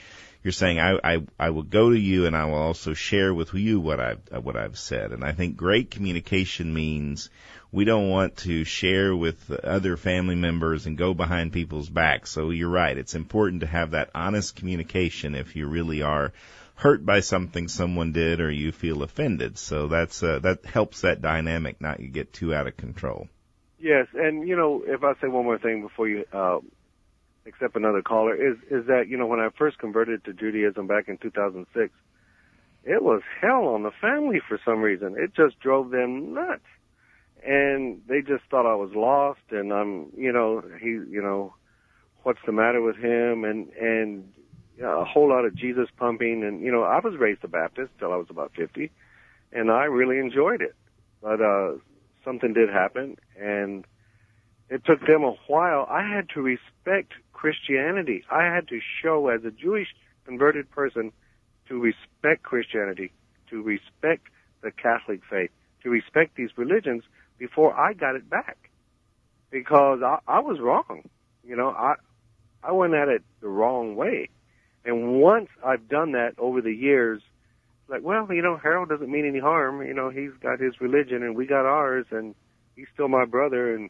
you're 0.44 0.52
saying 0.52 0.80
I, 0.80 1.00
I 1.04 1.24
I 1.40 1.50
will 1.52 1.64
go 1.64 1.90
to 1.90 2.00
you 2.00 2.26
and 2.26 2.36
I 2.36 2.46
will 2.46 2.56
also 2.56 2.94
share 2.94 3.34
with 3.34 3.54
you 3.54 3.80
what 3.80 4.00
I've 4.00 4.22
what 4.44 4.58
I've 4.58 4.78
said, 4.78 5.12
and 5.12 5.24
I 5.24 5.32
think 5.32 5.56
great 5.56 5.90
communication 5.90 6.74
means 6.74 7.30
we 7.72 7.86
don't 7.86 8.10
want 8.10 8.38
to 8.38 8.64
share 8.64 9.16
with 9.16 9.50
other 9.52 9.98
family 9.98 10.36
members 10.36 10.86
and 10.86 10.98
go 10.98 11.14
behind 11.14 11.54
people's 11.54 11.90
backs. 11.90 12.30
So 12.30 12.52
you're 12.52 12.70
right. 12.70 12.98
It's 12.98 13.16
important 13.16 13.62
to 13.62 13.68
have 13.68 13.92
that 13.92 14.12
honest 14.14 14.56
communication 14.56 15.34
if 15.34 15.56
you 15.56 15.68
really 15.68 16.04
are 16.04 16.34
hurt 16.76 17.06
by 17.06 17.22
something 17.22 17.68
someone 17.68 18.12
did 18.12 18.42
or 18.42 18.52
you 18.52 18.72
feel 18.72 19.02
offended. 19.02 19.58
So 19.58 19.88
that's 19.88 20.22
uh, 20.22 20.40
that 20.40 20.66
helps 20.66 21.02
that 21.02 21.22
dynamic 21.22 21.80
not 21.80 22.00
you 22.00 22.10
get 22.10 22.34
too 22.34 22.54
out 22.54 22.68
of 22.68 22.78
control. 22.78 23.28
Yes, 23.84 24.08
and 24.14 24.48
you 24.48 24.56
know, 24.56 24.82
if 24.88 25.04
I 25.04 25.12
say 25.22 25.28
one 25.28 25.44
more 25.44 25.60
thing 25.60 25.82
before 25.82 26.08
you 26.08 26.24
uh, 26.32 26.60
accept 27.46 27.76
another 27.76 28.02
caller, 28.02 28.34
is 28.34 28.56
is 28.72 28.88
that 28.88 29.10
you 29.10 29.18
know 29.18 29.28
when 29.28 29.42
I 29.42 29.50
first 29.58 29.78
converted 29.78 30.24
to 30.24 30.32
Judaism 30.32 30.88
back 30.88 31.10
in 31.10 31.18
2006, 31.18 31.94
it 32.86 33.04
was 33.04 33.22
hell 33.42 33.68
on 33.68 33.84
the 33.84 33.92
family 34.00 34.40
for 34.48 34.58
some 34.64 34.80
reason. 34.80 35.16
It 35.18 35.36
just 35.36 35.60
drove 35.60 35.90
them 35.92 36.34
nuts, 36.34 36.64
and 37.46 38.02
they 38.08 38.22
just 38.22 38.46
thought 38.50 38.66
I 38.66 38.76
was 38.76 38.92
lost, 38.96 39.52
and 39.52 39.74
I'm, 39.74 40.14
you 40.16 40.32
know, 40.32 40.64
he, 40.80 40.92
you 40.92 41.22
know, 41.22 41.54
what's 42.22 42.40
the 42.46 42.54
matter 42.54 42.82
with 42.82 42.96
him, 42.96 43.44
and 43.44 43.68
and 43.74 44.32
you 44.78 44.84
know, 44.84 45.02
a 45.02 45.04
whole 45.04 45.28
lot 45.28 45.44
of 45.44 45.58
Jesus 45.58 45.90
pumping, 45.98 46.46
and 46.46 46.62
you 46.62 46.72
know, 46.72 46.84
I 46.84 47.02
was 47.04 47.18
raised 47.20 47.44
a 47.44 47.50
Baptist 47.50 47.92
till 48.00 48.14
I 48.14 48.16
was 48.16 48.28
about 48.30 48.54
50, 48.56 48.90
and 49.52 49.70
I 49.70 49.84
really 49.84 50.20
enjoyed 50.20 50.62
it, 50.62 50.74
but 51.22 51.42
uh 51.42 51.74
something 52.24 52.54
did 52.54 52.70
happen, 52.70 53.18
and 53.40 53.86
it 54.70 54.84
took 54.86 55.06
them 55.06 55.24
a 55.24 55.36
while. 55.48 55.88
I 55.90 56.08
had 56.08 56.30
to 56.30 56.42
respect 56.42 57.14
Christianity. 57.34 58.24
I 58.32 58.44
had 58.44 58.68
to 58.70 58.80
show 59.02 59.28
as 59.28 59.44
a 59.44 59.52
Jewish 59.52 59.88
converted 60.26 60.70
person 60.72 61.12
to 61.68 61.80
respect 61.80 62.44
Christianity, 62.44 63.12
to 63.50 63.62
respect 63.62 64.28
the 64.62 64.72
Catholic 64.72 65.22
faith, 65.30 65.52
to 65.84 65.90
respect 65.90 66.36
these 66.36 66.50
religions 66.58 67.04
before 67.38 67.74
I 67.76 67.94
got 67.94 68.16
it 68.16 68.30
back. 68.30 68.70
Because 69.52 70.02
I, 70.02 70.20
I 70.28 70.40
was 70.40 70.60
wrong. 70.60 71.10
You 71.44 71.56
know, 71.56 71.70
I, 71.70 71.96
I 72.64 72.72
went 72.72 72.94
at 72.94 73.10
it 73.10 73.24
the 73.42 73.50
wrong 73.50 73.96
way. 73.96 74.30
And 74.86 75.22
once 75.22 75.50
I've 75.64 75.88
done 75.88 76.14
that 76.14 76.34
over 76.38 76.62
the 76.62 76.74
years, 76.74 77.22
like, 77.88 78.02
well, 78.04 78.32
you 78.32 78.42
know, 78.42 78.58
Harold 78.58 78.90
doesn't 78.90 79.10
mean 79.12 79.26
any 79.26 79.40
harm. 79.40 79.86
You 79.86 79.94
know, 79.94 80.10
he's 80.10 80.32
got 80.42 80.60
his 80.60 80.80
religion 80.80 81.24
and 81.24 81.36
we 81.36 81.46
got 81.46 81.66
ours 81.66 82.06
and 82.12 82.36
he's 82.76 82.88
still 82.94 83.08
my 83.08 83.26
brother 83.26 83.76
and 83.76 83.90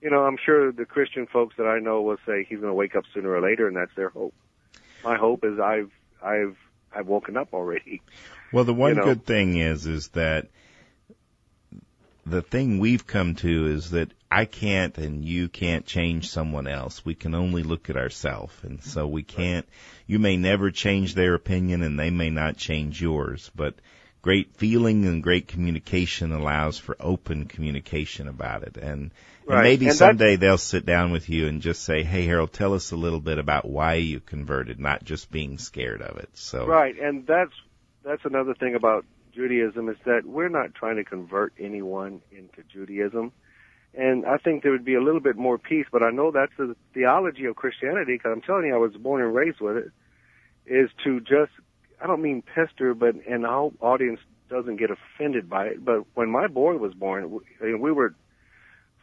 you 0.00 0.10
know, 0.10 0.24
I'm 0.24 0.36
sure 0.44 0.70
the 0.70 0.84
Christian 0.84 1.26
folks 1.26 1.56
that 1.56 1.64
I 1.66 1.78
know 1.78 2.02
will 2.02 2.18
say 2.26 2.44
he's 2.46 2.58
going 2.58 2.70
to 2.70 2.74
wake 2.74 2.94
up 2.94 3.04
sooner 3.14 3.30
or 3.30 3.40
later 3.40 3.66
and 3.66 3.76
that's 3.76 3.94
their 3.96 4.10
hope. 4.10 4.34
My 5.02 5.16
hope 5.16 5.44
is 5.44 5.58
I've 5.58 5.90
I've 6.22 6.56
I've 6.94 7.06
woken 7.06 7.36
up 7.36 7.54
already. 7.54 8.02
Well, 8.52 8.64
the 8.64 8.74
one 8.74 8.90
You 8.90 8.96
know. 8.96 9.04
good 9.04 9.24
thing 9.24 9.56
is 9.56 9.86
is 9.86 10.08
that 10.08 10.48
the 12.26 12.42
thing 12.42 12.78
we've 12.78 13.06
come 13.06 13.34
to 13.36 13.66
is 13.66 13.90
that 13.90 14.12
I 14.34 14.46
can't 14.46 14.98
and 14.98 15.24
you 15.24 15.48
can't 15.48 15.86
change 15.86 16.28
someone 16.28 16.66
else. 16.66 17.04
We 17.04 17.14
can 17.14 17.36
only 17.36 17.62
look 17.62 17.88
at 17.88 17.96
ourselves. 17.96 18.52
And 18.64 18.82
so 18.82 19.06
we 19.06 19.22
can't, 19.22 19.64
you 20.08 20.18
may 20.18 20.36
never 20.36 20.72
change 20.72 21.14
their 21.14 21.34
opinion 21.34 21.82
and 21.82 21.96
they 21.96 22.10
may 22.10 22.30
not 22.30 22.56
change 22.56 23.00
yours, 23.00 23.52
but 23.54 23.76
great 24.22 24.56
feeling 24.56 25.06
and 25.06 25.22
great 25.22 25.46
communication 25.46 26.32
allows 26.32 26.78
for 26.78 26.96
open 26.98 27.44
communication 27.44 28.26
about 28.26 28.64
it. 28.64 28.76
And, 28.76 29.12
and 29.48 29.62
maybe 29.62 29.86
And 29.86 29.94
someday 29.94 30.34
they'll 30.34 30.58
sit 30.58 30.84
down 30.84 31.12
with 31.12 31.28
you 31.28 31.46
and 31.46 31.62
just 31.62 31.84
say, 31.84 32.02
Hey 32.02 32.26
Harold, 32.26 32.52
tell 32.52 32.74
us 32.74 32.90
a 32.90 32.96
little 32.96 33.20
bit 33.20 33.38
about 33.38 33.64
why 33.64 33.94
you 33.94 34.18
converted, 34.18 34.80
not 34.80 35.04
just 35.04 35.30
being 35.30 35.58
scared 35.58 36.02
of 36.02 36.16
it. 36.16 36.30
So. 36.34 36.66
Right, 36.66 36.98
and 36.98 37.24
that's 37.24 37.52
that's 38.02 38.24
another 38.24 38.54
thing 38.54 38.74
about 38.74 39.04
Judaism 39.32 39.88
is 39.88 39.96
that 40.06 40.26
we're 40.26 40.48
not 40.48 40.74
trying 40.74 40.96
to 40.96 41.04
convert 41.04 41.54
anyone 41.58 42.20
into 42.32 42.62
Judaism. 42.72 43.32
And 43.96 44.26
I 44.26 44.38
think 44.38 44.62
there 44.62 44.72
would 44.72 44.84
be 44.84 44.94
a 44.94 45.02
little 45.02 45.20
bit 45.20 45.36
more 45.36 45.56
peace, 45.58 45.86
but 45.92 46.02
I 46.02 46.10
know 46.10 46.30
that's 46.30 46.52
the 46.56 46.74
theology 46.92 47.44
of 47.44 47.56
Christianity 47.56 48.14
because 48.14 48.32
I'm 48.32 48.40
telling 48.40 48.66
you, 48.66 48.74
I 48.74 48.78
was 48.78 48.92
born 48.94 49.22
and 49.22 49.34
raised 49.34 49.60
with 49.60 49.76
it. 49.76 49.90
Is 50.66 50.90
to 51.04 51.20
just, 51.20 51.52
I 52.02 52.06
don't 52.06 52.22
mean 52.22 52.42
pester, 52.42 52.94
but 52.94 53.14
and 53.28 53.46
our 53.46 53.70
audience 53.80 54.18
doesn't 54.48 54.76
get 54.76 54.90
offended 54.90 55.48
by 55.48 55.66
it. 55.66 55.84
But 55.84 56.04
when 56.14 56.30
my 56.30 56.46
boy 56.46 56.76
was 56.76 56.94
born, 56.94 57.30
we, 57.60 57.74
we 57.74 57.92
were 57.92 58.14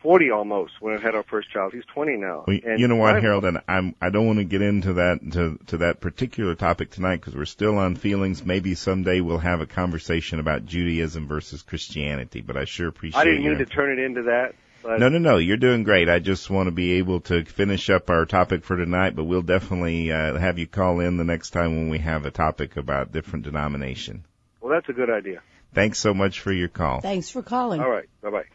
40 0.02 0.32
almost 0.32 0.74
when 0.80 0.98
I 0.98 1.00
had 1.00 1.16
our 1.16 1.24
first 1.24 1.52
child. 1.52 1.74
He's 1.74 1.86
20 1.94 2.18
now. 2.18 2.46
Well, 2.48 2.58
And 2.66 2.80
you 2.80 2.88
know 2.88 2.96
what, 2.96 3.22
Harold, 3.22 3.46
and 3.46 3.62
I'm 3.68 3.96
I 4.02 4.10
don't 4.10 4.26
want 4.26 4.40
to 4.40 4.46
get 4.46 4.62
into 4.62 4.94
that 4.94 5.20
to 5.34 5.60
to 5.68 5.78
that 5.78 6.02
particular 6.02 6.56
topic 6.56 6.90
tonight 6.90 7.18
because 7.18 7.36
we're 7.36 7.46
still 7.46 7.78
on 7.78 7.96
feelings. 7.96 8.44
Maybe 8.44 8.74
someday 8.74 9.22
we'll 9.22 9.38
have 9.38 9.62
a 9.62 9.68
conversation 9.68 10.40
about 10.40 10.66
Judaism 10.66 11.28
versus 11.28 11.62
Christianity. 11.62 12.42
But 12.42 12.58
I 12.58 12.66
sure 12.66 12.88
appreciate. 12.88 13.22
I 13.22 13.26
didn't 13.26 13.44
mean 13.44 13.58
to 13.60 13.66
turn 13.66 13.98
it 13.98 14.04
into 14.04 14.24
that. 14.24 14.56
But 14.84 15.00
No, 15.00 15.10
no, 15.10 15.18
no. 15.20 15.38
You're 15.38 15.58
doing 15.58 15.84
great. 15.84 16.10
I 16.10 16.20
just 16.20 16.50
want 16.50 16.68
to 16.68 16.72
be 16.72 16.94
able 16.94 17.22
to 17.22 17.46
finish 17.46 17.90
up 17.90 18.10
our 18.10 18.26
topic 18.26 18.64
for 18.64 18.78
tonight, 18.78 19.16
but 19.16 19.26
we'll 19.26 19.42
definitely 19.42 20.12
uh, 20.12 20.38
have 20.38 20.58
you 20.58 20.68
call 20.68 21.00
in 21.00 21.18
the 21.18 21.24
next 21.24 21.52
time 21.52 21.76
when 21.76 21.90
we 21.90 22.00
have 22.00 22.26
a 22.26 22.32
topic 22.32 22.78
about 22.78 23.12
different 23.12 23.46
denomination. 23.46 24.26
Well, 24.60 24.72
that's 24.72 24.90
a 24.90 24.94
good 24.94 25.10
idea. 25.10 25.42
Thanks 25.74 26.00
so 26.00 26.14
much 26.14 26.40
for 26.40 26.52
your 26.52 26.68
call. 26.68 27.02
Thanks 27.02 27.30
for 27.30 27.42
calling. 27.42 27.82
All 27.82 27.90
right. 27.90 28.10
Bye 28.22 28.30
bye. 28.30 28.46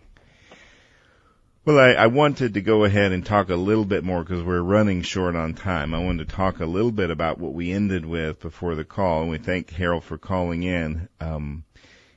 Well, 1.65 1.81
I, 1.81 1.95
I 1.95 2.07
wanted 2.07 2.55
to 2.55 2.61
go 2.61 2.85
ahead 2.85 3.11
and 3.11 3.27
talk 3.27 3.49
a 3.49 3.57
little 3.57 3.85
bit 3.85 4.05
more 4.05 4.23
because 4.23 4.45
we're 4.45 4.61
running 4.61 5.03
short 5.03 5.35
on 5.35 5.55
time. 5.55 5.95
I 5.95 5.99
wanted 5.99 6.29
to 6.29 6.37
talk 6.37 6.61
a 6.61 6.67
little 6.67 6.93
bit 6.93 7.11
about 7.11 7.39
what 7.39 7.55
we 7.55 7.73
ended 7.73 8.07
with 8.07 8.39
before 8.39 8.77
the 8.77 8.85
call, 8.85 9.23
and 9.23 9.31
we 9.33 9.39
thank 9.39 9.71
Harold 9.71 10.05
for 10.05 10.17
calling 10.17 10.63
in. 10.63 11.09
Um, 11.21 11.65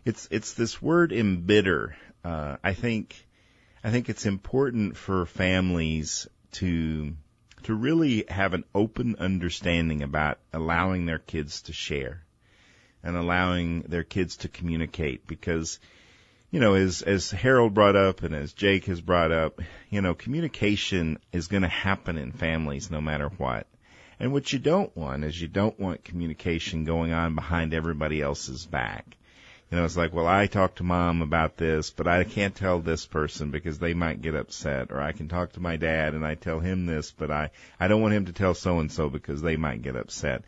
it's 0.05 0.27
it's 0.29 0.53
this 0.53 0.79
word 0.79 1.11
embitter. 1.11 1.95
Uh, 2.23 2.57
I 2.63 2.73
think 2.73 3.25
I 3.83 3.91
think 3.91 4.09
it's 4.09 4.25
important 4.25 4.97
for 4.97 5.25
families 5.25 6.27
to 6.53 7.15
to 7.63 7.73
really 7.73 8.25
have 8.29 8.53
an 8.53 8.63
open 8.73 9.15
understanding 9.17 10.01
about 10.01 10.39
allowing 10.53 11.05
their 11.05 11.19
kids 11.19 11.63
to 11.63 11.73
share 11.73 12.23
and 13.03 13.15
allowing 13.15 13.81
their 13.81 14.03
kids 14.03 14.37
to 14.37 14.49
communicate 14.49 15.27
because 15.27 15.79
you 16.51 16.59
know, 16.59 16.73
as 16.73 17.03
as 17.03 17.29
Harold 17.29 17.73
brought 17.73 17.95
up 17.95 18.23
and 18.23 18.33
as 18.33 18.53
Jake 18.53 18.85
has 18.85 19.01
brought 19.01 19.31
up, 19.31 19.61
you 19.89 20.01
know, 20.01 20.15
communication 20.15 21.19
is 21.31 21.47
going 21.47 21.61
to 21.61 21.69
happen 21.69 22.17
in 22.17 22.31
families 22.31 22.89
no 22.89 22.99
matter 22.99 23.29
what. 23.37 23.67
And 24.19 24.33
what 24.33 24.51
you 24.51 24.59
don't 24.59 24.95
want 24.97 25.23
is 25.23 25.39
you 25.39 25.47
don't 25.47 25.79
want 25.79 26.03
communication 26.03 26.83
going 26.83 27.13
on 27.13 27.35
behind 27.35 27.73
everybody 27.73 28.21
else's 28.21 28.65
back. 28.65 29.15
You 29.71 29.77
know, 29.77 29.85
it's 29.85 29.97
like, 29.97 30.13
well, 30.13 30.25
I 30.25 30.47
talked 30.47 30.77
to 30.77 30.83
mom 30.83 31.21
about 31.21 31.55
this, 31.55 31.91
but 31.91 32.07
I 32.07 32.23
can't 32.23 32.55
tell 32.55 32.79
this 32.79 33.05
person 33.05 33.51
because 33.51 33.77
they 33.77 33.93
might 33.93 34.21
get 34.21 34.33
upset. 34.33 34.91
Or 34.91 34.99
I 34.99 35.11
can 35.11 35.27
talk 35.27 35.53
to 35.53 35.59
my 35.59 35.77
dad 35.77 36.15
and 36.15 36.25
I 36.25 36.33
tell 36.33 36.59
him 36.59 36.87
this, 36.87 37.11
but 37.11 37.29
I, 37.29 37.51
I 37.79 37.87
don't 37.87 38.01
want 38.01 38.15
him 38.15 38.25
to 38.25 38.33
tell 38.33 38.55
so 38.55 38.79
and 38.79 38.91
so 38.91 39.09
because 39.09 39.43
they 39.43 39.57
might 39.57 39.83
get 39.83 39.95
upset. 39.95 40.43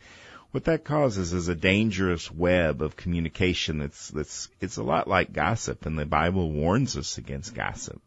What 0.50 0.64
that 0.64 0.84
causes 0.84 1.32
is 1.32 1.46
a 1.46 1.54
dangerous 1.54 2.32
web 2.32 2.82
of 2.82 2.96
communication 2.96 3.78
that's, 3.78 4.08
that's, 4.08 4.48
it's 4.60 4.76
a 4.76 4.82
lot 4.82 5.06
like 5.06 5.32
gossip 5.32 5.86
and 5.86 5.96
the 5.96 6.04
Bible 6.04 6.50
warns 6.50 6.96
us 6.96 7.16
against 7.16 7.54
gossip 7.54 8.02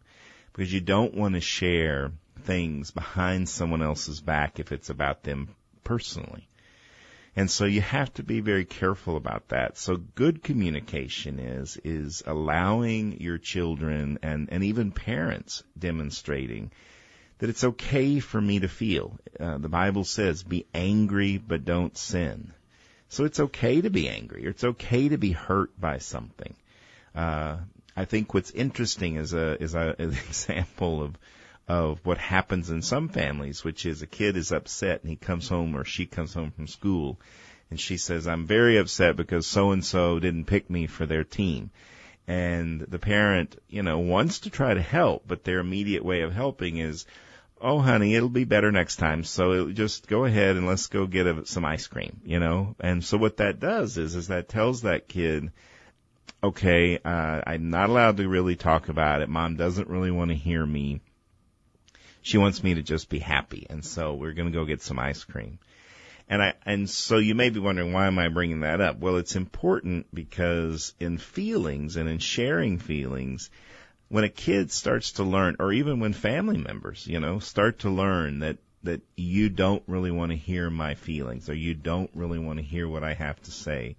because 0.51 0.71
you 0.71 0.81
don't 0.81 1.15
want 1.15 1.35
to 1.35 1.41
share 1.41 2.11
things 2.43 2.91
behind 2.91 3.47
someone 3.47 3.81
else's 3.81 4.19
back 4.19 4.59
if 4.59 4.73
it's 4.73 4.89
about 4.89 5.23
them 5.23 5.47
personally. 5.85 6.47
And 7.35 7.51
so 7.51 7.65
you 7.65 7.81
have 7.81 8.13
to 8.13 8.23
be 8.23 8.39
very 8.39 8.63
careful 8.63 9.17
about 9.17 9.49
that. 9.49 9.77
So 9.77 9.97
good 9.97 10.41
communication 10.41 11.39
is, 11.39 11.77
is 11.83 12.23
allowing 12.25 13.19
your 13.19 13.37
children 13.37 14.19
and, 14.21 14.47
and 14.51 14.63
even 14.63 14.91
parents 14.91 15.63
demonstrating 15.77 16.71
that 17.39 17.49
it's 17.49 17.65
okay 17.65 18.21
for 18.21 18.39
me 18.39 18.59
to 18.59 18.69
feel. 18.69 19.19
Uh, 19.37 19.57
the 19.57 19.67
Bible 19.67 20.05
says, 20.05 20.43
be 20.43 20.65
angry, 20.73 21.37
but 21.37 21.65
don't 21.65 21.97
sin. 21.97 22.53
So 23.09 23.25
it's 23.25 23.41
okay 23.41 23.81
to 23.81 23.89
be 23.89 24.07
angry. 24.07 24.47
Or 24.47 24.51
it's 24.51 24.63
okay 24.63 25.09
to 25.09 25.17
be 25.17 25.31
hurt 25.31 25.79
by 25.79 25.97
something. 25.97 26.55
Uh, 27.13 27.57
I 27.97 28.05
think 28.05 28.33
what's 28.33 28.51
interesting 28.51 29.17
is 29.17 29.33
a, 29.33 29.61
is 29.61 29.75
a, 29.75 29.95
an 29.99 30.11
example 30.27 31.03
of, 31.03 31.17
of 31.67 31.99
what 32.03 32.17
happens 32.17 32.69
in 32.69 32.81
some 32.81 33.09
families, 33.09 33.63
which 33.63 33.85
is 33.85 34.01
a 34.01 34.07
kid 34.07 34.37
is 34.37 34.51
upset 34.51 35.01
and 35.01 35.09
he 35.09 35.15
comes 35.15 35.49
home 35.49 35.75
or 35.75 35.83
she 35.83 36.05
comes 36.05 36.33
home 36.33 36.51
from 36.51 36.67
school 36.67 37.19
and 37.69 37.79
she 37.79 37.97
says, 37.97 38.27
I'm 38.27 38.45
very 38.45 38.77
upset 38.77 39.15
because 39.15 39.47
so 39.47 39.71
and 39.71 39.83
so 39.83 40.19
didn't 40.19 40.45
pick 40.45 40.69
me 40.69 40.85
for 40.85 41.05
their 41.05 41.23
team. 41.23 41.71
And 42.27 42.81
the 42.81 42.99
parent, 42.99 43.59
you 43.67 43.83
know, 43.83 43.99
wants 43.99 44.39
to 44.41 44.49
try 44.49 44.73
to 44.73 44.81
help, 44.81 45.27
but 45.27 45.43
their 45.43 45.59
immediate 45.59 46.05
way 46.05 46.21
of 46.21 46.33
helping 46.33 46.77
is, 46.77 47.05
oh 47.59 47.79
honey, 47.79 48.15
it'll 48.15 48.29
be 48.29 48.43
better 48.43 48.71
next 48.71 48.97
time. 48.97 49.23
So 49.23 49.71
just 49.71 50.07
go 50.07 50.25
ahead 50.25 50.55
and 50.55 50.67
let's 50.67 50.87
go 50.87 51.07
get 51.07 51.27
a, 51.27 51.45
some 51.45 51.65
ice 51.65 51.87
cream, 51.87 52.21
you 52.23 52.39
know? 52.39 52.75
And 52.79 53.03
so 53.03 53.17
what 53.17 53.37
that 53.37 53.59
does 53.59 53.97
is, 53.97 54.15
is 54.15 54.27
that 54.27 54.49
tells 54.49 54.83
that 54.83 55.07
kid, 55.07 55.51
okay, 56.43 56.99
uh, 57.03 57.41
I'm 57.45 57.69
not 57.71 57.89
allowed 57.89 58.17
to 58.17 58.27
really 58.27 58.55
talk 58.55 58.89
about 58.89 59.21
it. 59.21 59.29
Mom 59.29 59.55
doesn't 59.55 59.89
really 59.89 60.11
want 60.11 60.29
to 60.29 60.35
hear 60.35 60.63
me. 60.65 61.01
She 62.25 62.39
wants 62.39 62.63
me 62.63 62.73
to 62.73 62.81
just 62.81 63.07
be 63.07 63.19
happy. 63.19 63.67
And 63.69 63.85
so 63.85 64.15
we're 64.15 64.33
going 64.33 64.51
to 64.51 64.57
go 64.57 64.65
get 64.65 64.81
some 64.81 64.97
ice 64.97 65.23
cream. 65.23 65.59
And 66.27 66.41
I, 66.41 66.53
and 66.65 66.89
so 66.89 67.19
you 67.19 67.35
may 67.35 67.51
be 67.51 67.59
wondering, 67.59 67.93
why 67.93 68.07
am 68.07 68.17
I 68.17 68.29
bringing 68.29 68.61
that 68.61 68.81
up? 68.81 68.97
Well, 68.97 69.17
it's 69.17 69.35
important 69.35 70.07
because 70.11 70.95
in 70.99 71.19
feelings 71.19 71.97
and 71.97 72.09
in 72.09 72.17
sharing 72.17 72.79
feelings, 72.79 73.51
when 74.07 74.23
a 74.23 74.29
kid 74.29 74.71
starts 74.71 75.11
to 75.13 75.23
learn, 75.23 75.57
or 75.59 75.71
even 75.71 75.99
when 75.99 76.13
family 76.13 76.57
members, 76.57 77.05
you 77.05 77.19
know, 77.19 77.37
start 77.37 77.79
to 77.79 77.91
learn 77.91 78.39
that, 78.39 78.57
that 78.81 79.01
you 79.15 79.49
don't 79.49 79.83
really 79.85 80.09
want 80.09 80.31
to 80.31 80.35
hear 80.35 80.71
my 80.71 80.95
feelings 80.95 81.47
or 81.47 81.53
you 81.53 81.75
don't 81.75 82.09
really 82.15 82.39
want 82.39 82.57
to 82.57 82.65
hear 82.65 82.87
what 82.87 83.03
I 83.03 83.13
have 83.13 83.39
to 83.43 83.51
say, 83.51 83.97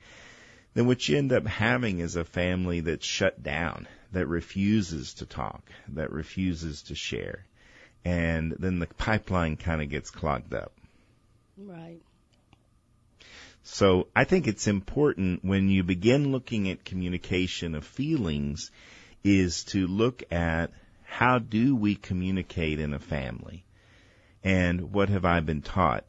then 0.74 0.88
what 0.88 1.08
you 1.08 1.16
end 1.16 1.32
up 1.32 1.46
having 1.46 2.00
is 2.00 2.16
a 2.16 2.24
family 2.24 2.80
that's 2.80 3.06
shut 3.06 3.40
down, 3.40 3.86
that 4.10 4.26
refuses 4.26 5.14
to 5.14 5.26
talk, 5.26 5.70
that 5.90 6.10
refuses 6.10 6.82
to 6.82 6.96
share. 6.96 7.46
And 8.06 8.54
then 8.60 8.78
the 8.78 8.86
pipeline 8.86 9.56
kind 9.56 9.82
of 9.82 9.90
gets 9.90 10.12
clogged 10.12 10.54
up. 10.54 10.72
Right. 11.58 12.00
So 13.64 14.06
I 14.14 14.22
think 14.22 14.46
it's 14.46 14.68
important 14.68 15.44
when 15.44 15.68
you 15.68 15.82
begin 15.82 16.30
looking 16.30 16.70
at 16.70 16.84
communication 16.84 17.74
of 17.74 17.84
feelings 17.84 18.70
is 19.24 19.64
to 19.64 19.88
look 19.88 20.22
at 20.30 20.70
how 21.02 21.40
do 21.40 21.74
we 21.74 21.96
communicate 21.96 22.78
in 22.78 22.94
a 22.94 23.00
family 23.00 23.64
and 24.44 24.92
what 24.92 25.08
have 25.08 25.24
I 25.24 25.40
been 25.40 25.62
taught? 25.62 26.04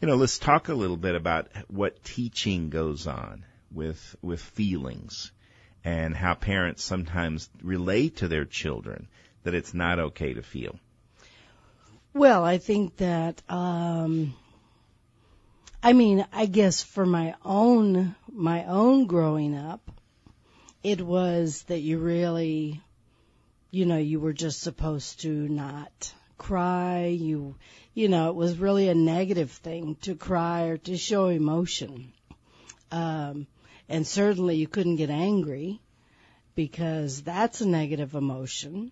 You 0.00 0.06
know, 0.06 0.14
let's 0.14 0.38
talk 0.38 0.68
a 0.68 0.74
little 0.74 0.96
bit 0.96 1.16
about 1.16 1.48
what 1.66 2.04
teaching 2.04 2.70
goes 2.70 3.08
on 3.08 3.44
with, 3.72 4.14
with 4.22 4.40
feelings 4.40 5.32
and 5.82 6.14
how 6.14 6.34
parents 6.34 6.84
sometimes 6.84 7.50
relate 7.64 8.18
to 8.18 8.28
their 8.28 8.44
children 8.44 9.08
that 9.42 9.54
it's 9.54 9.74
not 9.74 9.98
okay 9.98 10.34
to 10.34 10.42
feel. 10.42 10.78
Well, 12.14 12.44
I 12.44 12.58
think 12.58 12.96
that 12.96 13.42
um 13.48 14.34
I 15.82 15.92
mean, 15.92 16.26
I 16.32 16.46
guess 16.46 16.82
for 16.82 17.06
my 17.06 17.34
own 17.44 18.16
my 18.32 18.64
own 18.64 19.06
growing 19.06 19.56
up, 19.56 19.90
it 20.82 21.00
was 21.00 21.62
that 21.64 21.80
you 21.80 21.98
really 21.98 22.82
you 23.70 23.84
know, 23.84 23.98
you 23.98 24.18
were 24.18 24.32
just 24.32 24.60
supposed 24.60 25.20
to 25.20 25.28
not 25.28 26.12
cry. 26.38 27.06
You 27.06 27.54
you 27.94 28.08
know, 28.08 28.30
it 28.30 28.36
was 28.36 28.58
really 28.58 28.88
a 28.88 28.94
negative 28.94 29.50
thing 29.50 29.96
to 30.02 30.14
cry 30.14 30.62
or 30.64 30.78
to 30.78 30.96
show 30.96 31.28
emotion. 31.28 32.12
Um 32.90 33.46
and 33.88 34.06
certainly 34.06 34.56
you 34.56 34.66
couldn't 34.66 34.96
get 34.96 35.10
angry 35.10 35.80
because 36.54 37.22
that's 37.22 37.60
a 37.60 37.68
negative 37.68 38.14
emotion. 38.14 38.90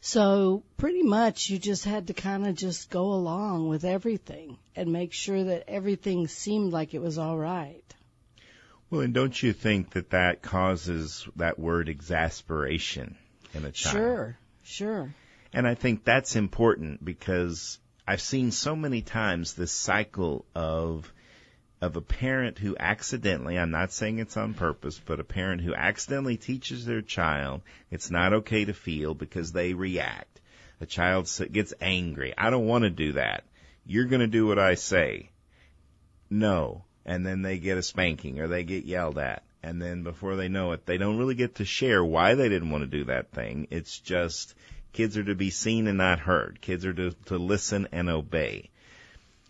So 0.00 0.62
pretty 0.76 1.02
much 1.02 1.50
you 1.50 1.58
just 1.58 1.84
had 1.84 2.06
to 2.06 2.14
kind 2.14 2.46
of 2.46 2.54
just 2.54 2.90
go 2.90 3.12
along 3.12 3.68
with 3.68 3.84
everything 3.84 4.58
and 4.76 4.92
make 4.92 5.12
sure 5.12 5.44
that 5.44 5.64
everything 5.68 6.28
seemed 6.28 6.72
like 6.72 6.94
it 6.94 7.00
was 7.00 7.18
all 7.18 7.36
right. 7.36 7.82
Well, 8.90 9.02
and 9.02 9.12
don't 9.12 9.42
you 9.42 9.52
think 9.52 9.90
that 9.90 10.10
that 10.10 10.40
causes 10.40 11.28
that 11.36 11.58
word 11.58 11.88
exasperation 11.88 13.16
in 13.52 13.64
a 13.64 13.72
child? 13.72 13.96
Sure, 13.96 14.38
sure. 14.62 15.14
And 15.52 15.66
I 15.66 15.74
think 15.74 16.04
that's 16.04 16.36
important 16.36 17.04
because 17.04 17.78
I've 18.06 18.20
seen 18.20 18.50
so 18.50 18.74
many 18.74 19.02
times 19.02 19.54
this 19.54 19.72
cycle 19.72 20.46
of 20.54 21.12
of 21.80 21.96
a 21.96 22.00
parent 22.00 22.58
who 22.58 22.76
accidentally, 22.78 23.58
I'm 23.58 23.70
not 23.70 23.92
saying 23.92 24.18
it's 24.18 24.36
on 24.36 24.54
purpose, 24.54 25.00
but 25.04 25.20
a 25.20 25.24
parent 25.24 25.62
who 25.62 25.74
accidentally 25.74 26.36
teaches 26.36 26.84
their 26.84 27.02
child 27.02 27.62
it's 27.90 28.10
not 28.10 28.32
okay 28.32 28.64
to 28.64 28.72
feel 28.74 29.14
because 29.14 29.52
they 29.52 29.74
react. 29.74 30.40
A 30.80 30.86
child 30.86 31.30
gets 31.52 31.74
angry. 31.80 32.34
I 32.36 32.50
don't 32.50 32.66
want 32.66 32.82
to 32.82 32.90
do 32.90 33.12
that. 33.12 33.44
You're 33.86 34.06
going 34.06 34.20
to 34.20 34.26
do 34.26 34.46
what 34.46 34.58
I 34.58 34.74
say. 34.74 35.30
No. 36.30 36.84
And 37.04 37.26
then 37.26 37.42
they 37.42 37.58
get 37.58 37.78
a 37.78 37.82
spanking 37.82 38.40
or 38.40 38.48
they 38.48 38.64
get 38.64 38.84
yelled 38.84 39.18
at. 39.18 39.42
And 39.62 39.82
then 39.82 40.02
before 40.02 40.36
they 40.36 40.48
know 40.48 40.72
it, 40.72 40.86
they 40.86 40.98
don't 40.98 41.18
really 41.18 41.34
get 41.34 41.56
to 41.56 41.64
share 41.64 42.04
why 42.04 42.34
they 42.34 42.48
didn't 42.48 42.70
want 42.70 42.82
to 42.82 42.98
do 42.98 43.04
that 43.04 43.32
thing. 43.32 43.66
It's 43.70 43.98
just 43.98 44.54
kids 44.92 45.16
are 45.16 45.24
to 45.24 45.34
be 45.34 45.50
seen 45.50 45.86
and 45.86 45.98
not 45.98 46.20
heard. 46.20 46.60
Kids 46.60 46.84
are 46.84 46.92
to, 46.92 47.10
to 47.26 47.38
listen 47.38 47.88
and 47.90 48.08
obey. 48.08 48.70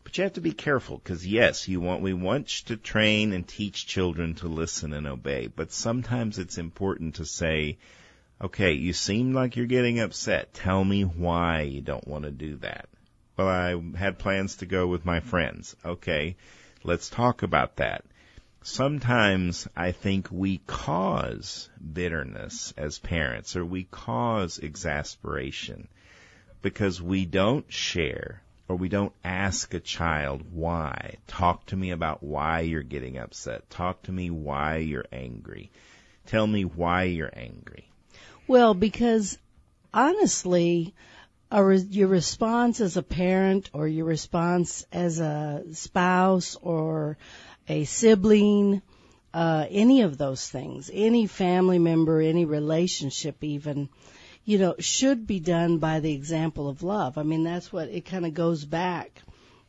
But 0.09 0.17
you 0.17 0.25
have 0.25 0.33
to 0.33 0.41
be 0.41 0.53
careful 0.53 0.97
because 0.97 1.27
yes, 1.27 1.69
you 1.69 1.83
want, 1.83 2.01
we 2.01 2.15
want 2.15 2.49
to 2.69 2.79
train 2.79 3.35
and 3.35 3.47
teach 3.47 3.87
children 3.87 4.37
to 4.37 4.49
listen 4.49 4.95
and 4.95 5.07
obey, 5.07 5.49
but 5.49 5.71
sometimes 5.71 6.39
it's 6.39 6.57
important 6.57 7.17
to 7.17 7.27
say, 7.27 7.77
okay, 8.41 8.73
you 8.73 8.95
seem 8.95 9.35
like 9.35 9.55
you're 9.55 9.67
getting 9.67 10.01
upset. 10.01 10.55
Tell 10.55 10.83
me 10.83 11.03
why 11.03 11.61
you 11.61 11.83
don't 11.83 12.09
want 12.09 12.25
to 12.25 12.31
do 12.31 12.57
that. 12.57 12.89
Well, 13.37 13.49
I 13.49 13.99
had 13.99 14.19
plans 14.19 14.57
to 14.57 14.67
go 14.67 14.87
with 14.87 15.05
my 15.05 15.21
friends. 15.21 15.77
Okay, 15.85 16.37
let's 16.83 17.11
talk 17.11 17.43
about 17.43 17.77
that. 17.77 18.03
Sometimes 18.63 19.69
I 19.77 19.93
think 19.93 20.29
we 20.31 20.63
cause 20.67 21.69
bitterness 21.93 22.73
as 22.79 22.99
parents 22.99 23.57
or 23.57 23.65
we 23.67 23.85
cause 23.85 24.59
exasperation 24.59 25.87
because 26.63 27.03
we 27.03 27.27
don't 27.27 27.71
share 27.71 28.41
or 28.69 28.77
we 28.77 28.89
don't 28.89 29.15
ask 29.25 29.73
a 29.73 29.81
child 29.81 30.43
why. 30.53 31.17
Talk 31.27 31.67
to 31.67 31.77
me 31.77 31.91
about 31.91 32.23
why 32.23 32.61
you're 32.61 32.83
getting 32.83 33.17
upset. 33.17 33.69
Talk 33.71 34.03
to 34.03 34.13
me 34.13 34.31
why 34.31 34.77
you're 34.77 35.07
angry. 35.11 35.71
Tell 36.27 36.47
me 36.47 36.65
why 36.65 37.05
you're 37.05 37.33
angry. 37.33 37.89
Well, 38.47 38.75
because 38.75 39.39
honestly, 39.93 40.95
re- 41.51 41.79
your 41.79 42.09
response 42.09 42.81
as 42.81 42.99
a 42.99 43.03
parent 43.03 43.71
or 43.73 43.89
your 43.89 44.05
response 44.05 44.87
as 44.93 45.19
a 45.19 45.65
spouse 45.73 46.57
or 46.61 47.17
a 47.69 47.85
sibling, 47.85 48.83
uh, 49.33 49.67
any 49.71 50.03
of 50.03 50.19
those 50.19 50.47
things, 50.47 50.91
any 50.93 51.27
family 51.27 51.79
member, 51.79 52.21
any 52.21 52.45
relationship 52.45 53.43
even, 53.43 53.89
you 54.49 54.57
know, 54.57 54.75
should 54.79 55.27
be 55.27 55.41
done 55.41 55.77
by 55.77 56.01
the 56.01 56.15
example 56.15 56.71
of 56.71 56.83
love. 56.83 57.19
I 57.19 57.23
mean, 57.23 57.45
that's 57.45 57.71
what 57.71 57.91
it 57.91 58.07
kind 58.07 58.25
of 58.25 58.33
goes 58.33 58.65
back 58.65 59.21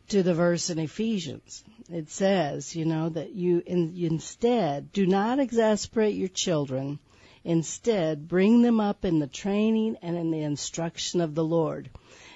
to 0.07 0.23
the 0.23 0.33
verse 0.33 0.69
in 0.69 0.79
Ephesians. 0.79 1.65
It 1.91 2.09
says, 2.09 2.77
you 2.77 2.85
know, 2.85 3.09
that 3.09 3.31
you 3.31 3.61
in, 3.65 3.93
instead 3.97 4.93
do 4.93 5.05
not 5.05 5.37
exasperate 5.37 6.15
your 6.15 6.29
children. 6.29 6.97
Instead, 7.43 8.29
bring 8.29 8.61
them 8.61 8.79
up 8.79 9.03
in 9.03 9.19
the 9.19 9.27
training 9.27 9.97
and 10.01 10.15
in 10.15 10.31
the 10.31 10.43
instruction 10.43 11.19
of 11.19 11.35
the 11.35 11.43
Lord. 11.43 11.89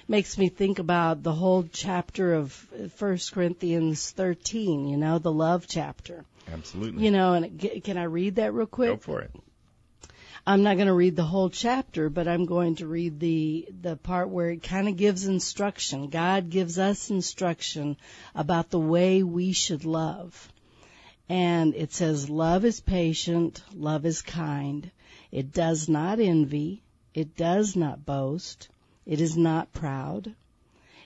Makes 0.06 0.36
me 0.36 0.50
think 0.50 0.78
about 0.78 1.22
the 1.22 1.32
whole 1.32 1.62
chapter 1.72 2.34
of 2.34 2.52
1 2.98 3.18
Corinthians 3.32 4.10
13, 4.10 4.86
you 4.86 4.98
know, 4.98 5.18
the 5.18 5.32
love 5.32 5.64
chapter. 5.66 6.26
Absolutely. 6.52 7.06
You 7.06 7.10
know, 7.10 7.32
and 7.32 7.64
it, 7.64 7.84
can 7.84 7.96
I 7.96 8.04
read 8.04 8.34
that 8.34 8.52
real 8.52 8.66
quick? 8.66 8.90
Go 8.90 8.96
for 9.14 9.22
it. 9.22 9.30
I'm 10.46 10.62
not 10.62 10.76
going 10.76 10.88
to 10.88 10.94
read 10.94 11.16
the 11.16 11.24
whole 11.24 11.48
chapter, 11.48 12.10
but 12.10 12.28
I'm 12.28 12.44
going 12.44 12.76
to 12.76 12.86
read 12.86 13.18
the 13.18 13.66
the 13.80 13.96
part 13.96 14.28
where 14.28 14.50
it 14.50 14.62
kind 14.62 14.88
of 14.88 14.96
gives 14.96 15.26
instruction. 15.26 16.08
God 16.08 16.50
gives 16.50 16.78
us 16.78 17.08
instruction 17.08 17.96
about 18.34 18.68
the 18.68 18.78
way 18.78 19.22
we 19.22 19.52
should 19.52 19.86
love. 19.86 20.52
And 21.30 21.74
it 21.74 21.94
says 21.94 22.28
love 22.28 22.66
is 22.66 22.80
patient, 22.80 23.62
love 23.72 24.04
is 24.04 24.20
kind. 24.20 24.90
It 25.32 25.50
does 25.50 25.88
not 25.88 26.20
envy, 26.20 26.82
it 27.14 27.36
does 27.36 27.74
not 27.74 28.04
boast, 28.04 28.68
it 29.06 29.22
is 29.22 29.38
not 29.38 29.72
proud. 29.72 30.34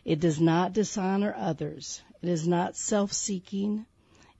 It 0.04 0.20
does 0.20 0.40
not 0.40 0.72
dishonor 0.72 1.34
others. 1.36 2.02
It 2.22 2.28
is 2.28 2.48
not 2.48 2.76
self-seeking. 2.76 3.84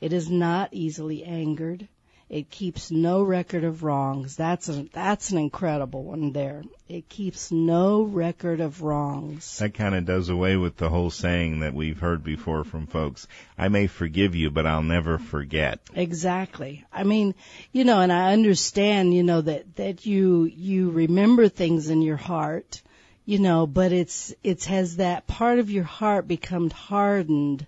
It 0.00 0.12
is 0.12 0.30
not 0.30 0.70
easily 0.72 1.24
angered. 1.24 1.88
It 2.30 2.50
keeps 2.50 2.90
no 2.90 3.22
record 3.22 3.64
of 3.64 3.82
wrongs. 3.82 4.36
That's 4.36 4.68
a, 4.68 4.86
that's 4.92 5.30
an 5.30 5.38
incredible 5.38 6.04
one 6.04 6.32
there. 6.32 6.62
It 6.86 7.08
keeps 7.08 7.50
no 7.50 8.02
record 8.02 8.60
of 8.60 8.82
wrongs. 8.82 9.58
That 9.58 9.72
kind 9.72 9.94
of 9.94 10.04
does 10.04 10.28
away 10.28 10.56
with 10.56 10.76
the 10.76 10.90
whole 10.90 11.08
saying 11.08 11.60
that 11.60 11.72
we've 11.72 11.98
heard 11.98 12.22
before 12.22 12.64
from 12.64 12.86
folks. 12.86 13.26
I 13.56 13.68
may 13.68 13.86
forgive 13.86 14.34
you, 14.34 14.50
but 14.50 14.66
I'll 14.66 14.82
never 14.82 15.16
forget. 15.16 15.80
Exactly. 15.94 16.84
I 16.92 17.04
mean, 17.04 17.34
you 17.72 17.84
know, 17.84 18.00
and 18.00 18.12
I 18.12 18.34
understand, 18.34 19.14
you 19.14 19.22
know, 19.22 19.40
that, 19.40 19.76
that 19.76 20.04
you, 20.04 20.44
you 20.44 20.90
remember 20.90 21.48
things 21.48 21.88
in 21.88 22.02
your 22.02 22.18
heart, 22.18 22.82
you 23.24 23.38
know, 23.38 23.66
but 23.66 23.92
it's, 23.92 24.34
it's 24.42 24.66
has 24.66 24.96
that 24.96 25.26
part 25.26 25.60
of 25.60 25.70
your 25.70 25.84
heart 25.84 26.28
become 26.28 26.68
hardened, 26.68 27.66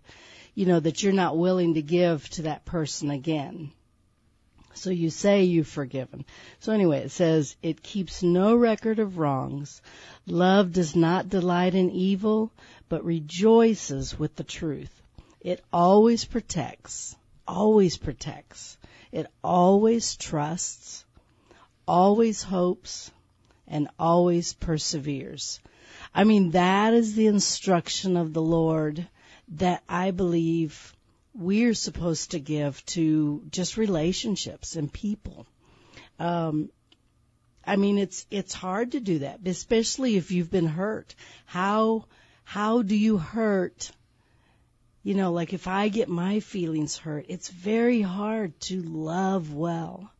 you 0.54 0.66
know, 0.66 0.80
that 0.80 1.02
you're 1.02 1.14
not 1.14 1.38
willing 1.38 1.74
to 1.74 1.82
give 1.82 2.28
to 2.30 2.42
that 2.42 2.66
person 2.66 3.10
again. 3.10 3.70
So 4.74 4.90
you 4.90 5.10
say 5.10 5.44
you've 5.44 5.68
forgiven. 5.68 6.24
So 6.60 6.72
anyway, 6.72 7.00
it 7.00 7.10
says, 7.10 7.56
it 7.62 7.82
keeps 7.82 8.22
no 8.22 8.54
record 8.54 8.98
of 8.98 9.18
wrongs. 9.18 9.82
Love 10.26 10.72
does 10.72 10.94
not 10.94 11.28
delight 11.28 11.74
in 11.74 11.90
evil, 11.90 12.52
but 12.88 13.04
rejoices 13.04 14.18
with 14.18 14.36
the 14.36 14.44
truth. 14.44 15.02
It 15.40 15.64
always 15.72 16.24
protects, 16.24 17.16
always 17.46 17.96
protects. 17.96 18.76
It 19.12 19.26
always 19.42 20.16
trusts, 20.16 21.04
always 21.86 22.42
hopes, 22.42 23.10
and 23.66 23.88
always 23.98 24.52
perseveres. 24.52 25.60
I 26.14 26.24
mean, 26.24 26.50
that 26.50 26.94
is 26.94 27.14
the 27.14 27.26
instruction 27.26 28.16
of 28.16 28.32
the 28.32 28.42
Lord 28.42 29.06
that 29.56 29.82
I 29.88 30.10
believe 30.10 30.94
we're 31.34 31.74
supposed 31.74 32.32
to 32.32 32.40
give 32.40 32.84
to 32.86 33.42
just 33.50 33.76
relationships 33.76 34.76
and 34.76 34.92
people. 34.92 35.46
Um, 36.18 36.70
I 37.64 37.76
mean, 37.76 37.98
it's 37.98 38.26
it's 38.30 38.54
hard 38.54 38.92
to 38.92 39.00
do 39.00 39.20
that, 39.20 39.40
especially 39.46 40.16
if 40.16 40.30
you've 40.30 40.50
been 40.50 40.66
hurt. 40.66 41.14
How 41.46 42.06
how 42.44 42.82
do 42.82 42.96
you 42.96 43.18
hurt? 43.18 43.90
You 45.02 45.14
know, 45.14 45.32
like 45.32 45.52
if 45.52 45.66
I 45.66 45.88
get 45.88 46.08
my 46.08 46.40
feelings 46.40 46.96
hurt, 46.96 47.26
it's 47.28 47.48
very 47.48 48.02
hard 48.02 48.58
to 48.62 48.82
love 48.82 49.54
well 49.54 50.10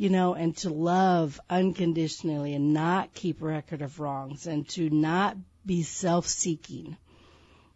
you 0.00 0.08
know, 0.08 0.32
and 0.32 0.56
to 0.56 0.70
love 0.70 1.38
unconditionally 1.50 2.54
and 2.54 2.72
not 2.72 3.12
keep 3.12 3.42
record 3.42 3.82
of 3.82 4.00
wrongs 4.00 4.46
and 4.46 4.66
to 4.66 4.88
not 4.88 5.36
be 5.66 5.82
self-seeking, 5.82 6.96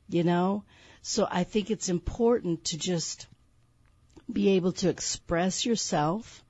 you 0.09 0.25
know? 0.25 0.65
So 1.07 1.29
I 1.31 1.45
think 1.45 1.71
it's 1.71 1.91
important 1.91 2.65
to 2.67 2.79
just 2.79 3.27
be 4.33 4.57
able 4.57 4.73
to 4.73 4.89
express 4.89 5.67
yourself 5.67 6.43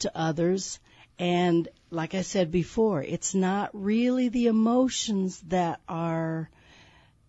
to 0.00 0.10
others. 0.12 0.80
And 1.20 1.68
like 1.90 2.16
I 2.16 2.22
said 2.22 2.50
before, 2.50 3.00
it's 3.00 3.32
not 3.32 3.70
really 3.72 4.28
the 4.28 4.48
emotions 4.48 5.40
that 5.42 5.80
are, 5.88 6.50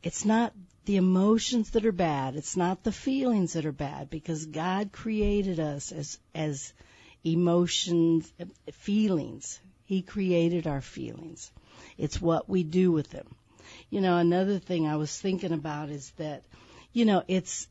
it's 0.02 0.26
not 0.26 0.52
the 0.86 0.96
emotions 0.96 1.70
that 1.70 1.86
are 1.86 1.92
bad. 1.92 2.36
It's 2.36 2.58
not 2.58 2.84
the 2.84 2.92
feelings 2.92 3.54
that 3.54 3.68
are 3.68 3.72
bad 3.72 4.10
because 4.10 4.48
God 4.48 4.92
created 4.92 5.60
us 5.60 5.92
as, 5.92 6.18
as, 6.34 6.74
emotions, 7.24 8.34
feelings. 8.72 9.60
He 9.86 10.02
created 10.02 10.66
our 10.66 10.82
feelings. 10.82 11.52
It's 12.00 12.20
what 12.20 12.50
we 12.50 12.64
do 12.64 12.92
with 12.92 13.12
them. 13.12 13.28
You 13.94 14.02
know, 14.02 14.18
another 14.18 14.58
thing 14.58 14.88
I 14.88 14.96
was 14.96 15.16
thinking 15.16 15.52
about 15.52 15.91
is 15.91 16.10
that, 16.18 16.44
you 16.94 17.06
know, 17.06 17.22
it's, 17.28 17.68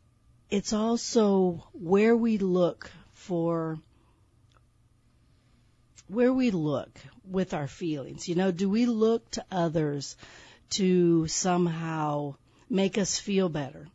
it's 0.50 0.72
also 0.72 1.66
where 1.72 2.16
we 2.16 2.38
look 2.38 2.92
for, 3.12 3.80
where 6.06 6.32
we 6.32 6.52
look 6.52 6.96
with 7.24 7.54
our 7.54 7.66
feelings. 7.66 8.28
You 8.28 8.36
know, 8.36 8.52
do 8.52 8.70
we 8.70 8.86
look 8.86 9.28
to 9.32 9.44
others 9.50 10.16
to 10.70 11.26
somehow 11.26 12.36
make 12.70 12.98
us 12.98 13.18
feel 13.18 13.48
better? 13.48 13.88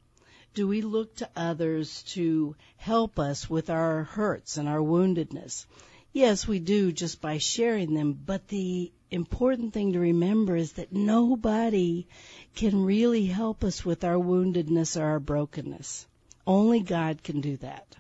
do 0.54 0.68
we 0.68 0.82
look 0.82 1.16
to 1.16 1.30
others 1.36 2.02
to 2.02 2.56
help 2.76 3.20
us 3.20 3.50
with 3.50 3.70
our 3.70 4.04
hurts 4.04 4.58
and 4.58 4.68
our 4.68 4.80
woundedness? 4.80 5.66
Yes, 6.12 6.46
we 6.46 6.60
do 6.60 6.92
just 6.92 7.22
by 7.22 7.38
sharing 7.38 7.94
them, 7.94 8.12
but 8.14 8.50
the 8.50 8.92
important 9.12 9.74
thing 9.74 9.94
to 9.94 10.00
remember 10.00 10.56
is 10.56 10.74
that 10.74 10.92
nobody 10.92 12.08
can 12.56 12.84
really 12.84 13.26
help 13.26 13.64
us 13.64 13.86
with 13.86 14.04
our 14.04 14.16
woundedness 14.16 15.00
or 15.00 15.06
our 15.06 15.20
brokenness. 15.20 16.08
Only 16.46 16.82
God 16.82 17.24
can 17.24 17.42
do 17.42 17.58
that. 17.58 17.96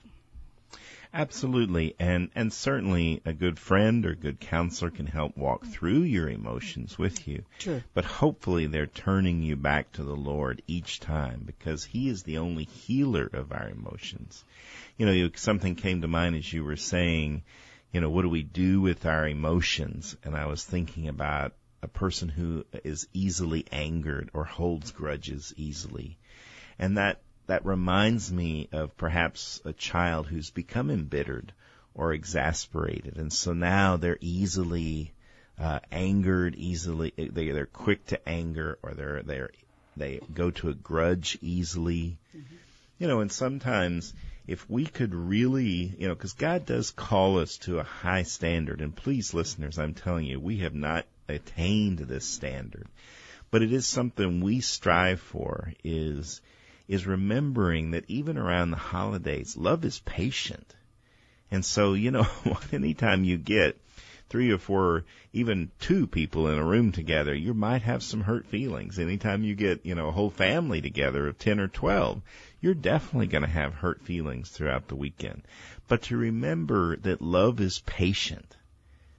Absolutely, 1.13 1.95
and 1.99 2.29
and 2.35 2.51
certainly 2.51 3.21
a 3.25 3.33
good 3.33 3.57
friend 3.57 4.05
or 4.05 4.13
good 4.13 4.39
counselor 4.39 4.91
can 4.91 5.07
help 5.07 5.37
walk 5.37 5.65
through 5.65 6.01
your 6.01 6.29
emotions 6.29 6.97
with 6.97 7.27
you. 7.27 7.43
True. 7.59 7.81
But 7.93 8.05
hopefully 8.05 8.67
they're 8.67 8.87
turning 8.87 9.41
you 9.41 9.55
back 9.55 9.91
to 9.93 10.03
the 10.03 10.15
Lord 10.15 10.61
each 10.67 10.99
time 10.99 11.43
because 11.45 11.85
He 11.85 12.09
is 12.09 12.23
the 12.23 12.37
only 12.37 12.65
healer 12.65 13.29
of 13.31 13.51
our 13.51 13.69
emotions. 13.69 14.43
You 14.97 15.05
know, 15.05 15.29
something 15.35 15.75
came 15.75 16.01
to 16.01 16.07
mind 16.07 16.35
as 16.35 16.51
you 16.51 16.63
were 16.63 16.75
saying, 16.75 17.41
you 17.91 18.01
know, 18.01 18.09
what 18.09 18.23
do 18.23 18.29
we 18.29 18.43
do 18.43 18.81
with 18.81 19.05
our 19.05 19.27
emotions? 19.27 20.15
And 20.23 20.35
I 20.35 20.45
was 20.45 20.63
thinking 20.63 21.07
about 21.07 21.53
a 21.81 21.87
person 21.87 22.29
who 22.29 22.65
is 22.83 23.07
easily 23.13 23.65
angered 23.71 24.29
or 24.33 24.43
holds 24.43 24.91
grudges 24.91 25.53
easily. 25.57 26.17
And 26.79 26.97
that 26.97 27.21
that 27.47 27.65
reminds 27.65 28.31
me 28.31 28.67
of 28.73 28.97
perhaps 28.97 29.61
a 29.63 29.73
child 29.73 30.27
who's 30.27 30.49
become 30.49 30.91
embittered 30.91 31.53
or 31.95 32.13
exasperated, 32.13 33.17
and 33.17 33.33
so 33.33 33.53
now 33.53 33.97
they're 33.97 34.19
easily 34.21 35.13
uh, 35.57 35.79
angered, 35.91 36.55
easily 36.55 37.13
they 37.17 37.49
they're 37.49 37.65
quick 37.65 38.05
to 38.07 38.29
anger, 38.29 38.77
or 38.83 38.93
they're 38.93 39.23
they're 39.23 39.49
they 39.95 40.19
go 40.33 40.51
to 40.51 40.69
a 40.69 40.73
grudge 40.73 41.37
easily. 41.41 42.19
Mm-hmm. 42.35 42.55
You 42.99 43.07
know, 43.07 43.21
and 43.21 43.31
sometimes 43.31 44.13
if 44.47 44.69
we 44.69 44.85
could 44.85 45.13
really, 45.13 45.93
you 45.97 46.07
know, 46.07 46.15
because 46.15 46.33
God 46.33 46.65
does 46.65 46.91
call 46.91 47.39
us 47.39 47.57
to 47.59 47.79
a 47.79 47.83
high 47.83 48.23
standard, 48.23 48.79
and 48.79 48.95
please, 48.95 49.33
listeners, 49.33 49.77
I'm 49.77 49.93
telling 49.93 50.25
you, 50.25 50.39
we 50.39 50.59
have 50.59 50.73
not 50.73 51.05
attained 51.27 51.99
this 51.99 52.25
standard, 52.25 52.87
but 53.51 53.61
it 53.61 53.73
is 53.73 53.85
something 53.85 54.39
we 54.39 54.61
strive 54.61 55.19
for. 55.19 55.73
Is 55.83 56.41
is 56.87 57.05
remembering 57.05 57.91
that 57.91 58.05
even 58.07 58.37
around 58.37 58.71
the 58.71 58.77
holidays, 58.77 59.57
love 59.57 59.83
is 59.83 59.99
patient. 59.99 60.73
And 61.51 61.65
so, 61.65 61.93
you 61.93 62.11
know, 62.11 62.27
anytime 62.71 63.25
you 63.25 63.37
get 63.37 63.77
three 64.29 64.51
or 64.51 64.57
four, 64.57 65.05
even 65.33 65.71
two 65.79 66.07
people 66.07 66.47
in 66.47 66.57
a 66.57 66.63
room 66.63 66.91
together, 66.91 67.33
you 67.33 67.53
might 67.53 67.81
have 67.81 68.03
some 68.03 68.21
hurt 68.21 68.45
feelings. 68.47 68.99
Anytime 68.99 69.43
you 69.43 69.55
get, 69.55 69.85
you 69.85 69.95
know, 69.95 70.07
a 70.07 70.11
whole 70.11 70.29
family 70.29 70.81
together 70.81 71.27
of 71.27 71.37
10 71.37 71.59
or 71.59 71.67
12, 71.67 72.21
you're 72.59 72.73
definitely 72.73 73.27
going 73.27 73.43
to 73.43 73.49
have 73.49 73.73
hurt 73.73 74.01
feelings 74.01 74.49
throughout 74.49 74.87
the 74.87 74.95
weekend. 74.95 75.43
But 75.87 76.03
to 76.03 76.17
remember 76.17 76.97
that 76.97 77.21
love 77.21 77.59
is 77.59 77.79
patient. 77.79 78.55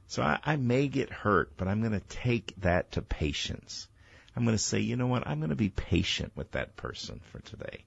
So 0.08 0.22
I, 0.22 0.38
I 0.44 0.56
may 0.56 0.88
get 0.88 1.10
hurt, 1.10 1.52
but 1.56 1.68
I'm 1.68 1.80
going 1.80 1.92
to 1.92 2.06
take 2.08 2.54
that 2.60 2.92
to 2.92 3.02
patience. 3.02 3.88
I'm 4.34 4.44
going 4.44 4.56
to 4.56 4.62
say, 4.62 4.80
you 4.80 4.96
know 4.96 5.06
what? 5.06 5.26
I'm 5.26 5.38
going 5.38 5.50
to 5.50 5.56
be 5.56 5.68
patient 5.68 6.32
with 6.34 6.52
that 6.52 6.76
person 6.76 7.20
for 7.30 7.40
today 7.40 7.84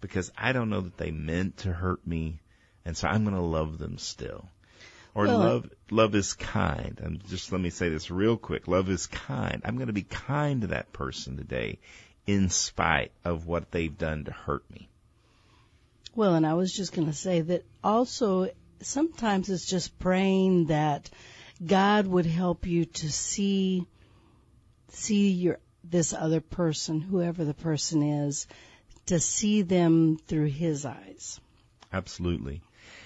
because 0.00 0.30
I 0.36 0.52
don't 0.52 0.70
know 0.70 0.82
that 0.82 0.96
they 0.96 1.10
meant 1.10 1.58
to 1.58 1.72
hurt 1.72 2.06
me. 2.06 2.40
And 2.84 2.96
so 2.96 3.08
I'm 3.08 3.24
going 3.24 3.36
to 3.36 3.40
love 3.40 3.78
them 3.78 3.98
still. 3.98 4.48
Or 5.14 5.26
well, 5.26 5.38
love, 5.38 5.70
love 5.90 6.14
is 6.14 6.34
kind. 6.34 7.00
And 7.02 7.24
just 7.28 7.52
let 7.52 7.60
me 7.60 7.70
say 7.70 7.88
this 7.88 8.10
real 8.10 8.36
quick. 8.36 8.66
Love 8.68 8.90
is 8.90 9.06
kind. 9.06 9.62
I'm 9.64 9.76
going 9.76 9.86
to 9.86 9.92
be 9.92 10.02
kind 10.02 10.62
to 10.62 10.66
that 10.68 10.92
person 10.92 11.36
today 11.36 11.78
in 12.26 12.48
spite 12.48 13.12
of 13.24 13.46
what 13.46 13.70
they've 13.70 13.96
done 13.96 14.24
to 14.24 14.32
hurt 14.32 14.68
me. 14.70 14.88
Well, 16.14 16.34
and 16.34 16.46
I 16.46 16.54
was 16.54 16.72
just 16.72 16.92
going 16.92 17.08
to 17.08 17.14
say 17.14 17.40
that 17.40 17.64
also 17.82 18.50
sometimes 18.80 19.50
it's 19.50 19.66
just 19.66 19.98
praying 19.98 20.66
that 20.66 21.10
God 21.64 22.06
would 22.06 22.26
help 22.26 22.66
you 22.66 22.84
to 22.84 23.10
see 23.10 23.86
see 24.90 25.30
your 25.30 25.58
this 25.82 26.12
other 26.12 26.40
person, 26.40 27.00
whoever 27.00 27.44
the 27.44 27.54
person 27.54 28.02
is, 28.02 28.46
to 29.06 29.20
see 29.20 29.62
them 29.62 30.18
through 30.26 30.46
his 30.46 30.86
eyes. 30.86 31.40
Absolutely. 31.92 32.62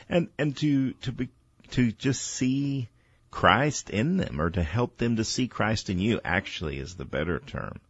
And 0.08 0.28
and 0.38 0.56
to 0.58 0.92
to 0.92 1.12
be 1.12 1.28
to 1.70 1.92
just 1.92 2.22
see 2.22 2.88
Christ 3.30 3.90
in 3.90 4.16
them 4.16 4.40
or 4.40 4.50
to 4.50 4.62
help 4.62 4.96
them 4.98 5.16
to 5.16 5.24
see 5.24 5.48
Christ 5.48 5.90
in 5.90 5.98
you 5.98 6.20
actually 6.24 6.78
is 6.78 6.94
the 6.94 7.04
better 7.04 7.40
term. 7.40 7.80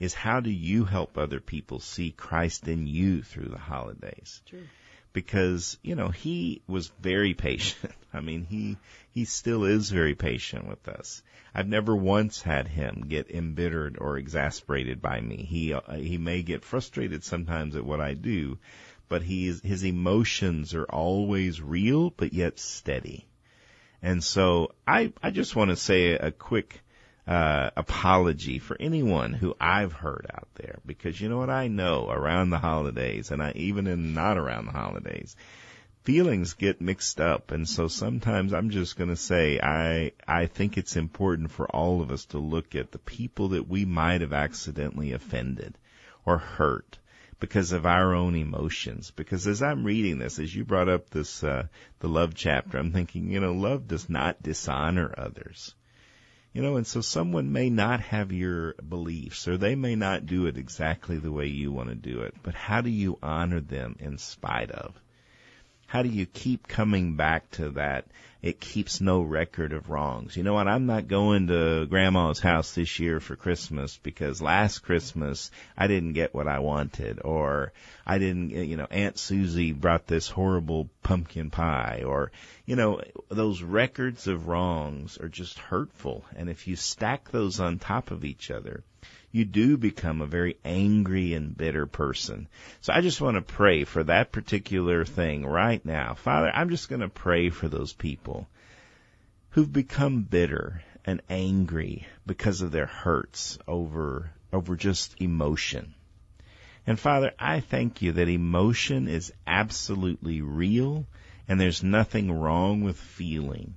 Is 0.00 0.14
how 0.14 0.40
do 0.40 0.50
you 0.50 0.84
help 0.84 1.16
other 1.16 1.40
people 1.40 1.78
see 1.78 2.10
Christ 2.10 2.66
in 2.66 2.88
you 2.88 3.22
through 3.22 3.50
the 3.50 3.58
holidays? 3.58 4.42
True 4.46 4.66
because 5.12 5.78
you 5.82 5.94
know 5.94 6.08
he 6.08 6.62
was 6.66 6.92
very 7.00 7.34
patient. 7.34 7.92
I 8.12 8.20
mean, 8.20 8.44
he 8.44 8.76
he 9.12 9.24
still 9.24 9.64
is 9.64 9.90
very 9.90 10.14
patient 10.14 10.66
with 10.68 10.88
us. 10.88 11.22
I've 11.54 11.68
never 11.68 11.94
once 11.94 12.42
had 12.42 12.68
him 12.68 13.06
get 13.08 13.30
embittered 13.30 13.98
or 14.00 14.18
exasperated 14.18 15.00
by 15.02 15.20
me. 15.20 15.36
He 15.36 15.74
uh, 15.74 15.80
he 15.94 16.18
may 16.18 16.42
get 16.42 16.64
frustrated 16.64 17.24
sometimes 17.24 17.76
at 17.76 17.84
what 17.84 18.00
I 18.00 18.14
do, 18.14 18.58
but 19.08 19.22
he's 19.22 19.60
his 19.62 19.84
emotions 19.84 20.74
are 20.74 20.84
always 20.84 21.60
real 21.60 22.10
but 22.10 22.32
yet 22.32 22.58
steady. 22.58 23.26
And 24.02 24.22
so 24.22 24.74
I 24.86 25.12
I 25.22 25.30
just 25.30 25.56
want 25.56 25.70
to 25.70 25.76
say 25.76 26.12
a 26.12 26.30
quick 26.30 26.80
uh, 27.26 27.70
apology 27.76 28.58
for 28.58 28.76
anyone 28.80 29.32
who 29.32 29.54
I've 29.60 29.92
heard 29.92 30.26
out 30.32 30.48
there. 30.54 30.80
Because 30.84 31.20
you 31.20 31.28
know 31.28 31.38
what 31.38 31.50
I 31.50 31.68
know 31.68 32.08
around 32.10 32.50
the 32.50 32.58
holidays 32.58 33.30
and 33.30 33.42
I 33.42 33.52
even 33.52 33.86
in 33.86 34.14
not 34.14 34.38
around 34.38 34.66
the 34.66 34.72
holidays 34.72 35.36
feelings 36.02 36.54
get 36.54 36.80
mixed 36.80 37.20
up. 37.20 37.50
And 37.50 37.68
so 37.68 37.88
sometimes 37.88 38.52
I'm 38.52 38.70
just 38.70 38.96
going 38.96 39.10
to 39.10 39.16
say 39.16 39.60
I 39.60 40.12
I 40.26 40.46
think 40.46 40.78
it's 40.78 40.96
important 40.96 41.50
for 41.50 41.66
all 41.68 42.02
of 42.02 42.10
us 42.10 42.24
to 42.26 42.38
look 42.38 42.74
at 42.74 42.90
the 42.90 42.98
people 42.98 43.50
that 43.50 43.68
we 43.68 43.84
might 43.84 44.20
have 44.22 44.32
accidentally 44.32 45.12
offended 45.12 45.76
or 46.24 46.38
hurt 46.38 46.98
because 47.38 47.72
of 47.72 47.86
our 47.86 48.14
own 48.14 48.34
emotions. 48.34 49.10
Because 49.10 49.46
as 49.46 49.62
I'm 49.62 49.84
reading 49.84 50.18
this 50.18 50.38
as 50.38 50.54
you 50.54 50.64
brought 50.64 50.88
up 50.88 51.10
this 51.10 51.44
uh 51.44 51.66
the 52.00 52.08
love 52.08 52.34
chapter 52.34 52.78
I'm 52.78 52.92
thinking 52.92 53.30
you 53.30 53.40
know 53.40 53.52
love 53.52 53.86
does 53.86 54.08
not 54.08 54.42
dishonor 54.42 55.14
others 55.16 55.74
you 56.52 56.62
know 56.62 56.76
and 56.76 56.86
so 56.86 57.00
someone 57.00 57.52
may 57.52 57.70
not 57.70 58.00
have 58.00 58.32
your 58.32 58.74
beliefs 58.88 59.46
or 59.46 59.56
they 59.56 59.74
may 59.74 59.94
not 59.94 60.26
do 60.26 60.46
it 60.46 60.56
exactly 60.56 61.18
the 61.18 61.30
way 61.32 61.46
you 61.46 61.70
want 61.72 61.88
to 61.88 61.94
do 61.94 62.22
it 62.22 62.34
but 62.42 62.54
how 62.54 62.80
do 62.80 62.90
you 62.90 63.18
honor 63.22 63.60
them 63.60 63.94
in 64.00 64.18
spite 64.18 64.70
of 64.70 64.94
how 65.90 66.02
do 66.04 66.08
you 66.08 66.24
keep 66.24 66.68
coming 66.68 67.16
back 67.16 67.50
to 67.50 67.70
that? 67.70 68.04
It 68.42 68.60
keeps 68.60 69.00
no 69.00 69.22
record 69.22 69.72
of 69.72 69.90
wrongs. 69.90 70.36
You 70.36 70.44
know 70.44 70.54
what? 70.54 70.68
I'm 70.68 70.86
not 70.86 71.08
going 71.08 71.48
to 71.48 71.84
grandma's 71.86 72.38
house 72.38 72.76
this 72.76 73.00
year 73.00 73.18
for 73.18 73.34
Christmas 73.34 73.98
because 74.00 74.40
last 74.40 74.84
Christmas 74.84 75.50
I 75.76 75.88
didn't 75.88 76.12
get 76.12 76.32
what 76.32 76.46
I 76.46 76.60
wanted 76.60 77.18
or 77.24 77.72
I 78.06 78.18
didn't, 78.18 78.50
you 78.50 78.76
know, 78.76 78.86
Aunt 78.88 79.18
Susie 79.18 79.72
brought 79.72 80.06
this 80.06 80.28
horrible 80.28 80.88
pumpkin 81.02 81.50
pie 81.50 82.04
or, 82.06 82.30
you 82.66 82.76
know, 82.76 83.00
those 83.28 83.60
records 83.60 84.28
of 84.28 84.46
wrongs 84.46 85.18
are 85.18 85.28
just 85.28 85.58
hurtful. 85.58 86.24
And 86.36 86.48
if 86.48 86.68
you 86.68 86.76
stack 86.76 87.32
those 87.32 87.58
on 87.58 87.80
top 87.80 88.12
of 88.12 88.24
each 88.24 88.52
other, 88.52 88.84
you 89.32 89.44
do 89.44 89.76
become 89.76 90.20
a 90.20 90.26
very 90.26 90.56
angry 90.64 91.34
and 91.34 91.56
bitter 91.56 91.86
person. 91.86 92.48
So 92.80 92.92
I 92.92 93.00
just 93.00 93.20
want 93.20 93.36
to 93.36 93.42
pray 93.42 93.84
for 93.84 94.02
that 94.04 94.32
particular 94.32 95.04
thing 95.04 95.46
right 95.46 95.84
now. 95.84 96.14
Father, 96.14 96.50
I'm 96.52 96.70
just 96.70 96.88
going 96.88 97.02
to 97.02 97.08
pray 97.08 97.50
for 97.50 97.68
those 97.68 97.92
people 97.92 98.48
who've 99.50 99.72
become 99.72 100.22
bitter 100.22 100.82
and 101.04 101.22
angry 101.30 102.06
because 102.26 102.60
of 102.60 102.72
their 102.72 102.86
hurts 102.86 103.58
over, 103.68 104.30
over 104.52 104.76
just 104.76 105.20
emotion. 105.20 105.94
And 106.86 106.98
Father, 106.98 107.32
I 107.38 107.60
thank 107.60 108.02
you 108.02 108.12
that 108.12 108.28
emotion 108.28 109.06
is 109.06 109.32
absolutely 109.46 110.40
real 110.40 111.06
and 111.46 111.60
there's 111.60 111.82
nothing 111.82 112.32
wrong 112.32 112.82
with 112.82 112.96
feeling 112.96 113.74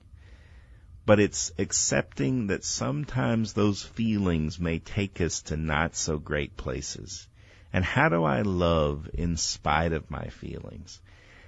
but 1.05 1.19
it's 1.19 1.51
accepting 1.57 2.47
that 2.47 2.63
sometimes 2.63 3.53
those 3.53 3.83
feelings 3.83 4.59
may 4.59 4.79
take 4.79 5.19
us 5.19 5.41
to 5.43 5.57
not 5.57 5.95
so 5.95 6.17
great 6.17 6.55
places. 6.55 7.27
And 7.73 7.83
how 7.83 8.09
do 8.09 8.23
I 8.23 8.43
love 8.43 9.09
in 9.13 9.35
spite 9.35 9.91
of 9.91 10.09
my 10.09 10.27
feelings? 10.27 11.01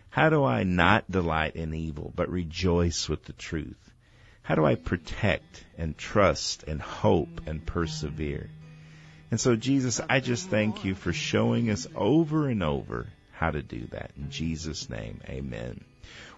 How 0.09 0.29
do 0.29 0.43
I 0.43 0.63
not 0.63 1.09
delight 1.09 1.55
in 1.55 1.73
evil, 1.73 2.11
but 2.15 2.29
rejoice 2.29 3.07
with 3.07 3.23
the 3.25 3.33
truth? 3.33 3.91
How 4.41 4.55
do 4.55 4.65
I 4.65 4.75
protect 4.75 5.65
and 5.77 5.97
trust 5.97 6.63
and 6.63 6.81
hope 6.81 7.41
and 7.47 7.65
persevere? 7.65 8.49
And 9.31 9.39
so, 9.39 9.55
Jesus, 9.55 9.99
I 10.07 10.19
just 10.19 10.49
thank 10.49 10.85
you 10.85 10.95
for 10.95 11.11
showing 11.11 11.69
us 11.69 11.87
over 11.95 12.47
and 12.47 12.61
over 12.61 13.07
how 13.33 13.51
to 13.51 13.61
do 13.61 13.87
that. 13.87 14.11
In 14.17 14.29
Jesus' 14.29 14.89
name, 14.89 15.19
amen. 15.27 15.83